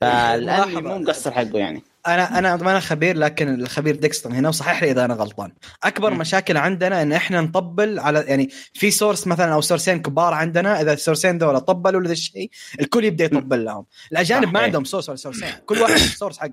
[0.01, 0.81] فالانمي.
[0.81, 4.91] مو مقصر حقه يعني أنا أنا ما أنا خبير لكن الخبير ديكستر هنا وصحح لي
[4.91, 5.53] إذا أنا غلطان
[5.85, 6.19] أكبر مم.
[6.19, 10.93] مشاكل عندنا إن إحنا نطبل على يعني في source مثلا أو سورسين كبار عندنا إذا
[10.93, 12.51] السورسين دول طبلوا لذا الشيء
[12.81, 14.61] الكل يبدأ يطبل لهم الأجانب ما.
[14.61, 16.53] عندهم source ولا سورسين كل واحد source حقه؟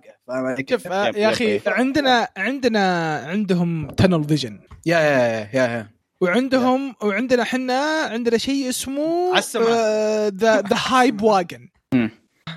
[0.70, 1.62] شوف آه، يا أخي.
[1.68, 5.99] عندنا عندنا عندهم tunnel vision يا يا يا, يا, يا.
[6.22, 9.40] وعندهم وعندنا إحنا عندنا شيء اسمه.
[10.30, 11.70] ذا ذا hype wagon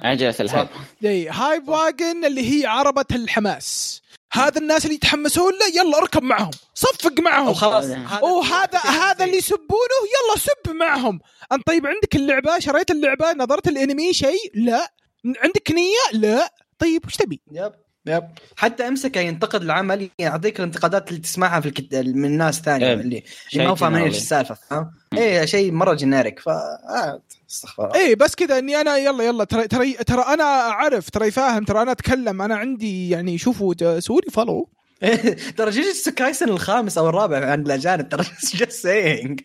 [0.02, 0.68] عجلة ال hype.
[1.04, 4.02] إي hype wagon اللي هي عربة الحماس.
[4.32, 6.50] هذا الناس اللي يتحمسون له يلا اركب معهم.
[6.74, 7.54] صفق معهم.
[7.54, 7.84] خلاص
[8.22, 11.20] وهذا هذا اللي يسبونه يلا سب معهم.
[11.52, 14.92] أنت طيب عندك اللعبة؟ شريت اللعبة؟ نظرت الانمي؟ شيء؟ لا.
[15.42, 16.54] عندك نية؟ لا.
[16.78, 17.72] طيب وش تبي؟ yep.
[18.06, 21.94] yep حتى أمسكه ينتقد العمل يعطيك الانتقادات اللي تسمعها في الكت...
[21.94, 23.00] من الناس ثانية yep.
[23.00, 24.16] اللي شيء اللي ما فاهمين إيش.
[24.16, 28.96] السالفة فاهم؟ إيه شيء مرة generic ف آه، استغفر الله إيه بس كذا إني أنا
[28.96, 33.38] يلا يلا ترى ترى ترى أنا أعرف ترى فاهم ترى أنا أتكلم أنا عندي يعني
[33.38, 34.68] شوفوا لي follow
[35.56, 38.24] ترى جيجيتسو كايسن الخامس أو الرابع عند الأجانب ترى
[38.60, 39.36] just saying.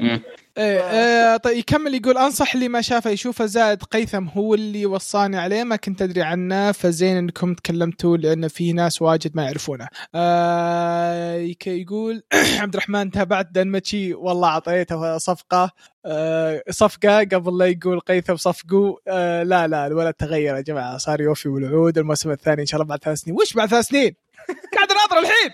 [0.00, 0.20] مم.
[0.58, 5.64] إيه طيب يكمل يقول أنصح اللي ما شافه يشوفه زائد قيثم هو اللي وصاني عليه
[5.64, 9.88] ما كنت أدري عنه فزين إنكم تكلمتوا لأن في ناس واجد ما يعرفونه.
[10.14, 11.34] آه
[11.66, 12.22] يقول
[12.60, 15.70] عبد الرحمن تابعت دنماتشي والله أعطيته صفقة.
[16.06, 21.20] آه صفقة قبل لا يقول قيثم صفقوا آه لا لا الولد تغير يا جماعة صار
[21.20, 23.36] يوفي والعود الموسم الثاني إن شاء الله بعد ثلاث سنين.
[23.36, 24.23] وش بعد ثلاث سنين؟
[24.74, 25.50] قاعد اناظر الحين.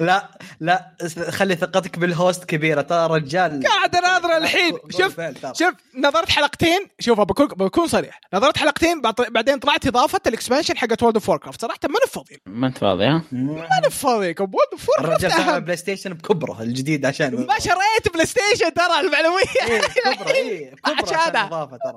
[0.00, 0.96] لا لا
[1.30, 2.80] خلي ثقتك بال host كبيرة.
[2.82, 3.62] ترى رجال.
[3.66, 4.72] قاعد اناظر الحين.
[4.90, 5.20] شوف
[5.58, 6.78] شوف نظرت حلقتين.
[7.00, 8.20] شوف بكون بكون صريح.
[8.34, 12.40] نظرت حلقتين بعد- بعدين طلعت إضافة ال expansion حقت World of Warcraft صراحة ماني فاضي
[12.46, 17.58] ما انت فاضي ها؟ ماني فاضيكم World of الرجال بلاي ستيشن بكبره الجديد عشان ما
[17.58, 19.44] شريت بلاي ستيشن ترى للمعلومية.
[19.66, 21.36] إيه، كبره إيه كبره عشان.
[21.36, 21.94] إضافة ترى.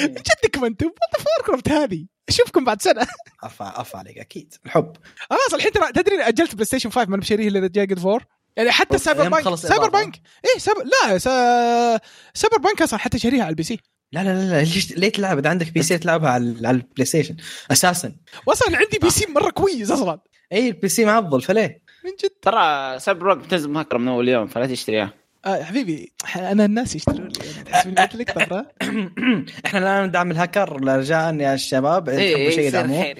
[0.00, 0.06] إيه.
[0.06, 2.06] جدكم أنتم World of Warcraft هذه.
[2.30, 3.06] أشوفكم بعد سنة.
[3.42, 4.54] عفا عفا عليك أكيد.
[4.66, 4.92] الحب.
[5.30, 8.24] خلاص الحين ترى تدري أجلت بلاي ستيشن 5 ما أنا بشريه الا جاي فور
[8.56, 9.88] يعني حتى Cyberpunk Cyber.
[9.88, 10.20] punk.
[10.44, 11.30] إيه سايبر لا سا...
[12.34, 13.80] Cyberpunk أصلا حتى شاريها على ال PC.
[14.12, 17.36] لا لا لا لا ليش ليه تلعب؟ إذا عندك PC تلعبها على على البلاي ستيشن
[17.70, 18.16] أساسا.
[18.46, 20.20] واصلا عندي PC مرة كويس أصلا.
[20.52, 22.30] اي ال PC معضل فليه؟ من جد.
[22.42, 25.19] ترى Cyberpunk بتنزل مهكره من أول يوم فلا تشتريها.
[25.46, 27.32] آه يا حبيبي أنا الناس يشترون لي.
[27.56, 28.64] أنا تحس إني قلت لك ترى
[29.66, 32.08] إحنا الآن ندعم الهاكر رجاء يا الشباب.
[32.08, 33.14] إيه، تحبوا شيء يدعموه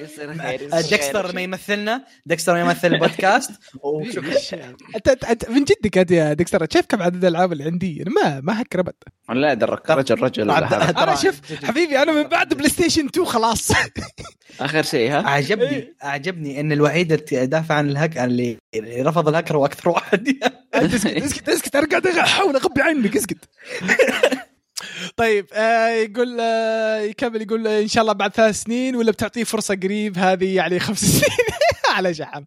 [0.73, 1.35] آه، ديكستر.
[1.35, 2.05] ما يمثلنا.
[2.27, 3.51] ديكستر ما يمثل البودكاست.
[3.83, 4.77] وشكرا.
[4.97, 8.41] أنت أنت من جدك أنت يا ديكستر؟ شايف كم عدد الألعاب اللي عندي؟ أنا ما
[8.41, 8.95] ما هكر ابد
[9.31, 13.71] لا درك رجل رجل أنا شوف حبيبي أنا من بعد بلاي ستيشن 2 خلاص.
[14.61, 19.65] آخر شيء ها؟ أعجبني أعجبني إن الوحيد اللي دافع عن الهك اللي رفض الهكر هو
[19.65, 20.29] أكثر واحد.
[20.75, 23.39] اسكت اسكت اسكت قاعد أحاول أغبي عنك اسكت
[25.17, 29.75] طيب آه يقول آه يكمل يقول إن شاء الله بعد ثلاث سنين ولا بتعطيه فرصة
[29.75, 31.50] قريب؟ هذه يعني خمس سنين.
[31.97, 32.45] على شحم.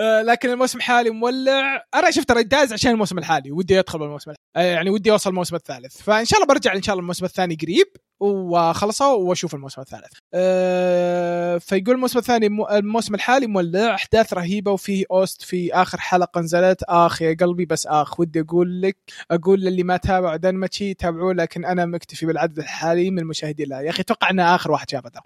[0.00, 1.84] آه لكن الموسم الحالي مولع.
[1.94, 4.68] أنا شفت ترى داز عشان الموسم الحالي ودي أدخل بالموسم الحالي.
[4.70, 6.02] آه يعني ودي أوصل الموسم الثالث.
[6.02, 7.86] فإن شاء الله برجع إن شاء الله الموسم الثاني قريب
[8.20, 10.12] وخلصه وأشوف الموسم الثالث.
[10.34, 16.40] أه فيقول الموسم الثاني مو- الموسم الحالي مولع أحداث رهيبة وفيه أوست في آخر حلقة
[16.40, 16.82] نزلت.
[16.82, 18.96] آخ يا قلبي بس آخ ودي أقول لك
[19.30, 23.68] أقول للي ما تابعوا دنماتشي تابعوه لكن أنا مكتفي بالعدد الحالي من المشاهدين.
[23.68, 25.22] له يا أخي أتوقع ان آخر واحد شافه ترى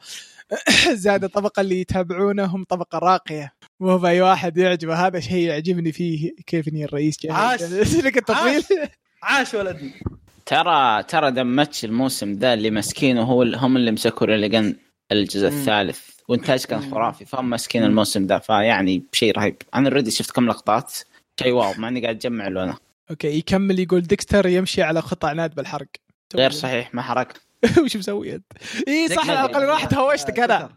[1.05, 3.53] زاد الطبقه اللي يتابعونه هم طبقة راقية.
[3.80, 5.07] مو بأي واحد يعجبه.
[5.07, 7.16] هذا شيء يعجبني فيه كيف اني الرئيس.
[7.30, 7.62] عاش.
[8.04, 8.64] لك التطويل
[9.22, 9.54] عاش.
[9.54, 9.92] ولدي.
[10.46, 14.75] ترى ترى دمتش الموسم ذا اللي مسكينه هو هم اللي مسكوا ريليجن
[15.12, 15.57] الجزء مم.
[15.57, 16.00] الثالث.
[16.29, 19.57] وإنتاج كان خرافي فهم ماسكين الموسم ذا فيعني شيء رهيب.
[19.75, 20.95] أنا already شفت كم لقطات.
[21.42, 22.76] شيء wow مع اني قاعد اجمع له أنا
[23.11, 25.88] okay يكمل يقول ديكستر يمشي على خطى عناد بالحرق.
[26.34, 27.47] غير صحيح ما حرق.
[27.85, 28.45] وش مسوي أنت؟
[28.89, 29.18] اي صح.
[29.30, 30.68] على الاقل راح هوشتك أنا.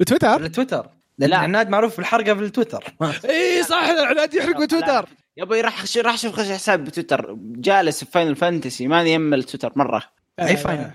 [0.00, 1.36] بتويتر؟ بالتويتر لأن لا.
[1.36, 2.84] عناد معروف بالحرقه في التويتر.
[3.30, 8.10] اي صح عناد يحرق بتويتر يا أبوي راح راح أشوف خش حساب بتويتر جالس في
[8.10, 10.02] Final Fantasy ماني يم التويتر مرة.
[10.40, 10.90] أي Final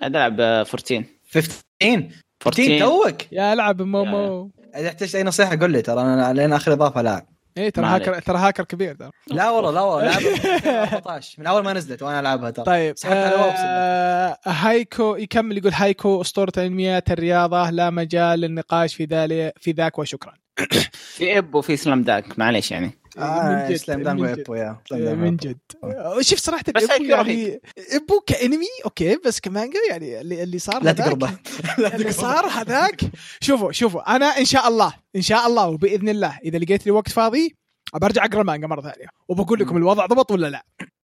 [0.00, 2.08] قاعد ألعب آه، 14 15
[2.46, 6.52] 14 14 توك؟ يا العب مومو إذا احتجت أي نصيحة قول لي ترى أنا لين
[6.52, 7.26] آخر إضافة لاعب
[7.56, 8.20] إيه ترى هاكر.
[8.20, 9.10] ترى هاكر كبير ترى.
[9.26, 12.64] لا والله لا والله لعبها من 2014 من أول ما نزلت وأنا ألعبها ترى.
[12.64, 18.94] طيب سحبت على وابس آه هايكو يكمل يقول هايكو أسطورة علميات الرياضة لا مجال للنقاش
[18.94, 20.32] في ذلك في ذاك وشكرا.
[21.16, 22.98] في إب وفي سلام داك معليش يعني.
[23.18, 24.38] آه من جد، سلام من دانجو جد.
[24.38, 25.36] ايبو يا آه، من.
[25.36, 25.58] جد.
[25.84, 27.60] آه، شوف صراحة بس يعني
[27.92, 31.30] ايبو كأنمي أوكي بس كمانجا يعني اللي, اللي صار لا تقربه
[31.94, 33.00] اللي صار هذاك
[33.40, 37.08] شوفوا شوفوا أنا إن شاء الله إن شاء الله وبإذن الله إذا لقيت لي وقت
[37.08, 37.56] فاضي
[37.94, 40.64] برجع أقرأ المانجا مرة ثانية وبقول لكم الوضع ضبط ولا لا.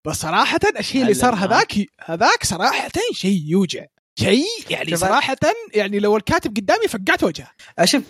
[0.07, 1.35] بس صراحة الشيء اللي صار.
[1.35, 1.73] هذاك
[2.05, 3.85] هذاك صراحة شيء يوجع.
[4.19, 5.37] شيء يعني صراحة
[5.73, 7.51] يعني لو الكاتب قدامي فقعت وجهه.
[7.83, 8.03] شوف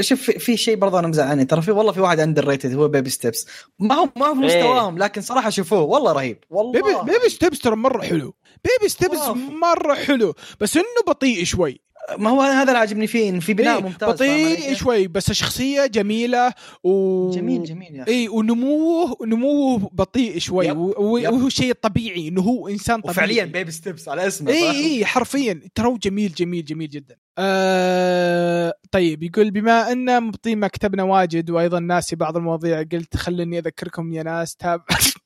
[0.00, 1.44] شوف في- في شيء برضه أنا مزعلني.
[1.44, 3.46] ترى في والله في واحد underrated هو Baby Steps.
[3.78, 4.46] ما هو ما هو في إيه.
[4.46, 6.38] مستواهم لكن صراحة شوفوه والله رهيب.
[6.50, 6.72] والله.
[6.72, 8.34] Baby Baby Steps ترى مرة حلو.
[8.64, 9.18] Baby Steps.
[9.60, 10.34] مرة حلو.
[10.60, 11.80] بس إنه بطيء شوي.
[12.18, 16.52] ما هو هذا اللي عاجبني فيه في بناء إيه ممتاز بطيء؟ شوي بس الشخصيه جميلة
[16.84, 21.32] و جميل جميل يا أخي اي ونموه نموه بطيء شوي yep، و- yep.
[21.32, 25.60] وهو شيء طبيعي إنه هو إنسان طبيعي وفعليا Baby Steps على اسمه اي؟ اي حرفيا
[25.74, 31.80] ترى جميل جميل جميل جدا آه طيب يقول بما أن مبطين ما كتبنا واجد وأيضا
[31.80, 34.82] ناسي بعض المواضيع قلت خلني أذكركم يا ناس تاب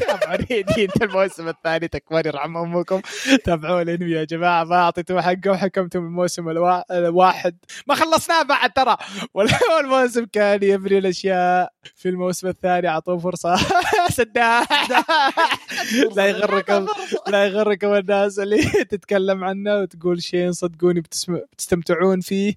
[0.00, 3.00] تابعوا ريدين الموسم الثاني تكبر يرحم امكم.
[3.44, 6.98] تابعوا الانمي يا جماعة ما اعطيتم حقه وحكمتم الموسم الوا...
[6.98, 7.56] الواحد.
[7.86, 8.96] ما خلصناه بعد ترى.
[9.34, 11.72] والموسم كان يبني الأشياء.
[11.94, 13.56] في الموسم الثاني أعطوه فرصة.
[14.16, 14.66] سداح
[16.16, 16.86] لا يغركم
[17.28, 21.00] لا يغركم الناس اللي تتكلم عنه وتقول شيء صدقوني.
[21.00, 22.54] بتستمتعون فيه.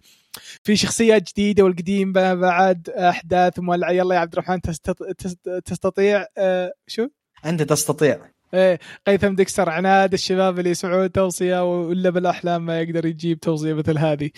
[0.64, 4.92] في شخصيات جديدة والقديم بعد أحداث مولعه يلا يا عبد الرحمن تست...
[5.18, 5.50] تست...
[5.66, 7.08] تستطيع آه شو؟
[7.46, 8.20] أنت تستطيع.
[8.54, 13.98] إيه قيثم ديكستر عناد الشباب اللي يسمعون توصية ولا بالأحلام ما يقدر يجيب توصية مثل
[13.98, 14.30] هذه.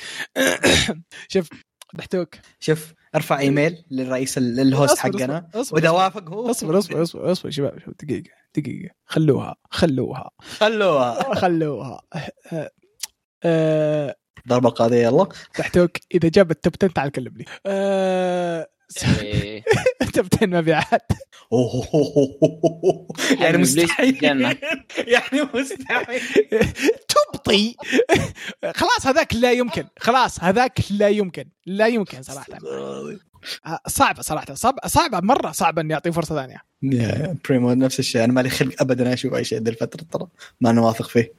[1.33, 1.49] شوف
[1.93, 5.49] دحتوك شوف ارفع إيميل للرئيس ال- الهوست حقنا.
[5.71, 5.89] وإذا.
[5.89, 6.49] وافق هو.
[6.49, 8.89] اصبر اصبر اصبر اصبر شباب دقيقة دقيقة.
[9.05, 10.29] خلوها خلوها.
[10.39, 11.35] خلوها.
[11.35, 12.01] خلوها.
[12.53, 12.69] آه،
[13.43, 14.15] آه،
[14.47, 15.27] ضربة قاضية يلا.
[15.53, 17.45] تحتوك إذا جاب التوب 10 تعال كلمني.
[17.65, 18.67] آه،.
[20.13, 21.11] توب 10 مبيعات.
[23.39, 24.23] يعني إبليس مستحيل.
[25.13, 26.21] يعني مستحيل.
[27.07, 27.75] تبطي.
[28.75, 29.83] خلاص هذاك لا يمكن.
[29.99, 31.45] خلاص هذاك لا يمكن.
[31.65, 32.53] لا يمكن صراحة.
[33.65, 34.53] آه، صعبة صراحة.
[34.53, 36.61] صعبه صعبة مرة صعبه إني أعطيه فرصة ثانية.
[36.83, 38.23] يا بريمو نفس الشيء.
[38.23, 40.27] أنا مالي خلق ابدا أشوف أي شيء ذي الفترة ترى.
[40.61, 41.33] ما أنا واثق فيه.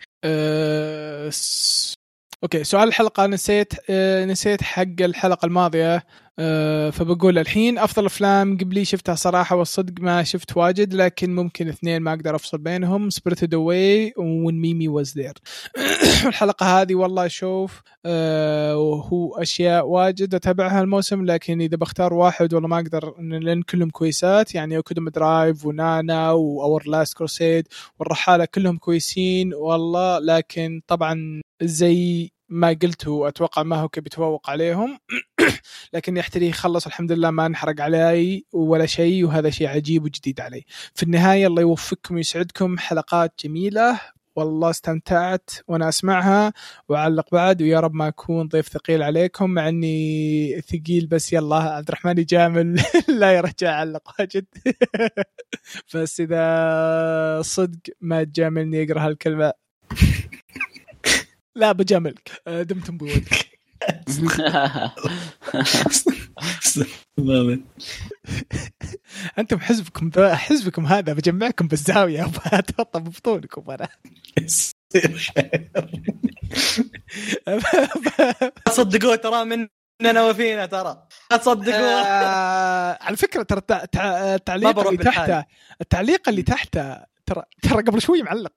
[1.30, 1.94] س...
[2.42, 4.24] okay سؤال الحلقة نسيت أه...
[4.24, 6.04] نسيت حق الحلقة الماضية.
[6.90, 12.10] فبقول الحين أفضل أفلام قبلي شفتها صراحة والصدق ما شفت واجد لكن ممكن اثنين ما
[12.12, 15.32] أقدر أفصل بينهم Spirited Away When Marnie Was There
[16.26, 18.76] الحلقة هذه والله أشوف أه...
[18.76, 24.54] وهو أشياء واجد أتابعها الموسم لكن إذا بختار واحد والله ما أقدر لأن كلهم كويسات
[24.54, 32.30] يعني Akudama Drive ونانا و Our Last Crusade والرحالة كلهم كويسين والله لكن طبعا زي
[32.50, 34.98] ما قلت هو أتوقع ما هو بيتفوق عليهم.
[35.94, 40.64] لكن يحتري يخلص الحمد لله ما انحرق علي ولا شيء وهذا شيء عجيب وجديد علي.
[40.94, 44.00] في النهاية الله يوفقكم ويسعدكم حلقات جميلة.
[44.36, 46.52] والله استمتعت وأنا أسمعها.
[46.88, 51.88] وأعلق بعد ويا رب ما اكون ضيف ثقيل عليكم مع إني ثقيل بس يلا عبد
[51.88, 52.82] الرحمن يجامل.
[53.20, 54.46] لا يرجع اعلق واجد.
[55.94, 59.52] بس إذا صدق ما تجاملني اقرا هالكلمة.
[61.56, 63.24] لا بجاملك آه، دمتم بود
[69.38, 72.30] أنتم حزبكم حزبكم هذا بجمعكم بالزاوية.
[72.52, 73.88] اتوطى ببطونكم أنا
[78.68, 81.06] صدقوه ترى مننا وفينا ترى.
[81.30, 83.60] تصدقوه آه، على فكرة ترى
[84.34, 84.96] التعليق اللي.
[85.04, 85.44] تحته
[85.80, 88.52] التعليق اللي تحته ترى ترى قبل شوي معلق.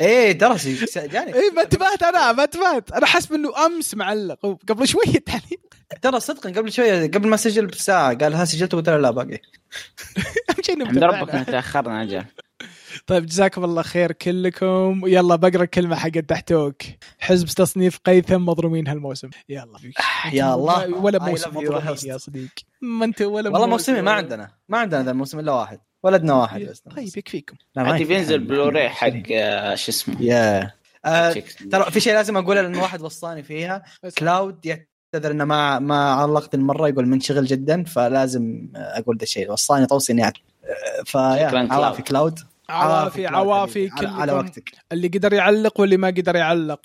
[0.00, 1.34] إيه درسي جاني.
[1.34, 2.92] اي ما انتبهت أنا ما انتبهت.
[2.92, 4.58] أنا حاسب إنه أمس معلق.
[4.68, 5.60] قبل شوي التعليق
[6.02, 9.34] ترى صدقا قبل شوية قبل ما سجل بساعة قال ها سجلت قلت له لا باقي.
[10.50, 12.24] أهم شيء إنه عند ربك تأخرنا أجل.
[13.06, 15.00] طيب جزاكم الله خير كلكم.
[15.06, 16.82] يلا بقرأ الكلمة حق تحتوك
[17.18, 19.30] حزب تصنيف قيثم مظلومين هالموسم.
[19.48, 19.78] يلا.
[20.32, 20.94] يا الله.
[20.94, 21.96] ولا موسم مظلومين.
[22.04, 22.62] يا صديقي.
[22.82, 23.92] ما أنت ولا والله موسم.
[23.92, 24.50] موسمي ما عندنا.
[24.68, 25.80] ما عندنا ذا الموسم إلا واحد.
[26.06, 26.80] ولدنا واحد بس.
[26.96, 27.56] طيب يكفيكم.
[27.76, 28.04] يكفي.
[28.04, 30.72] بينزل بلوراي حق آه، شو اسمه؟ يا
[31.04, 31.42] آه،.
[31.70, 33.82] ترى في شيء لازم أقوله لأنه واحد وصاني فيها.
[34.18, 39.86] كلاود يعتذر إنه ما ما علقت المرة يقول منشغل جدا فلازم أقول ذا الشيء وصاني
[39.86, 40.32] توصي إني
[41.04, 41.72] فيا شكراً كلاود.
[41.72, 42.38] عوافي كلاود
[42.68, 44.72] عوافي عوافي حبيبي، على, وقتك.
[44.92, 46.80] اللي قدر يعلق واللي ما قدر يعلق.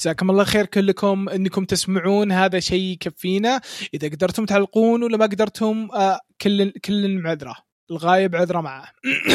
[0.00, 3.60] جزاكم الله خير كلكم إنكم تسمعون هذا شيء يكفينا.
[3.94, 7.56] إذا قدرتم تعلقون ولا ما قدرتم آه كل كل معذره
[7.90, 8.92] الغايب عذره معه.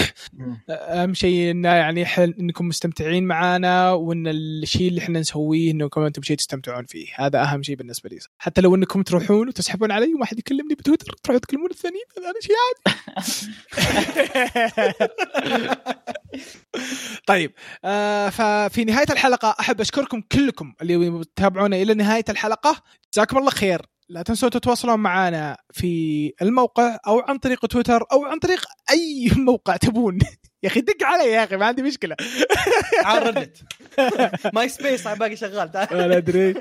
[0.70, 6.22] أهم شيء إنه يعني حل إنكم مستمتعين معانا وإن الشيء اللي إحنا نسويه انكم أنتم
[6.22, 7.08] شيء تستمتعون فيه.
[7.16, 8.20] هذا أهم شيء بالنسبة لي.
[8.38, 12.56] حتى لو إنكم تروحون وتسحبون علي وما حد يكلمني بتويتر تروحوا تكلمون الثانيين هذا شيء
[12.66, 13.00] عادي.
[17.28, 17.52] طيب
[17.86, 22.84] آه ففي نهاية الحلقة أحب أشكركم كلكم اللي تتابعونا إلى نهاية الحلقة.
[23.14, 23.82] جزاكم الله خير.
[24.10, 29.76] لا تنسوا تتواصلون معنا في الموقع أو عن طريق تويتر أو عن طريق أي موقع
[29.78, 30.20] تبون.
[30.64, 32.16] يا أخي دق علي يا أخي ما عندي مشكلة.
[33.06, 33.58] على Reddit
[34.54, 35.72] MySpace باقي شغال.
[35.72, 36.56] تعال أنا أدري.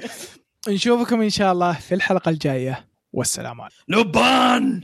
[0.69, 2.89] نشوفكم إن شاء الله في الحلقة الجاية.
[3.13, 3.77] والسلام عليكم.
[3.89, 4.81] لبان!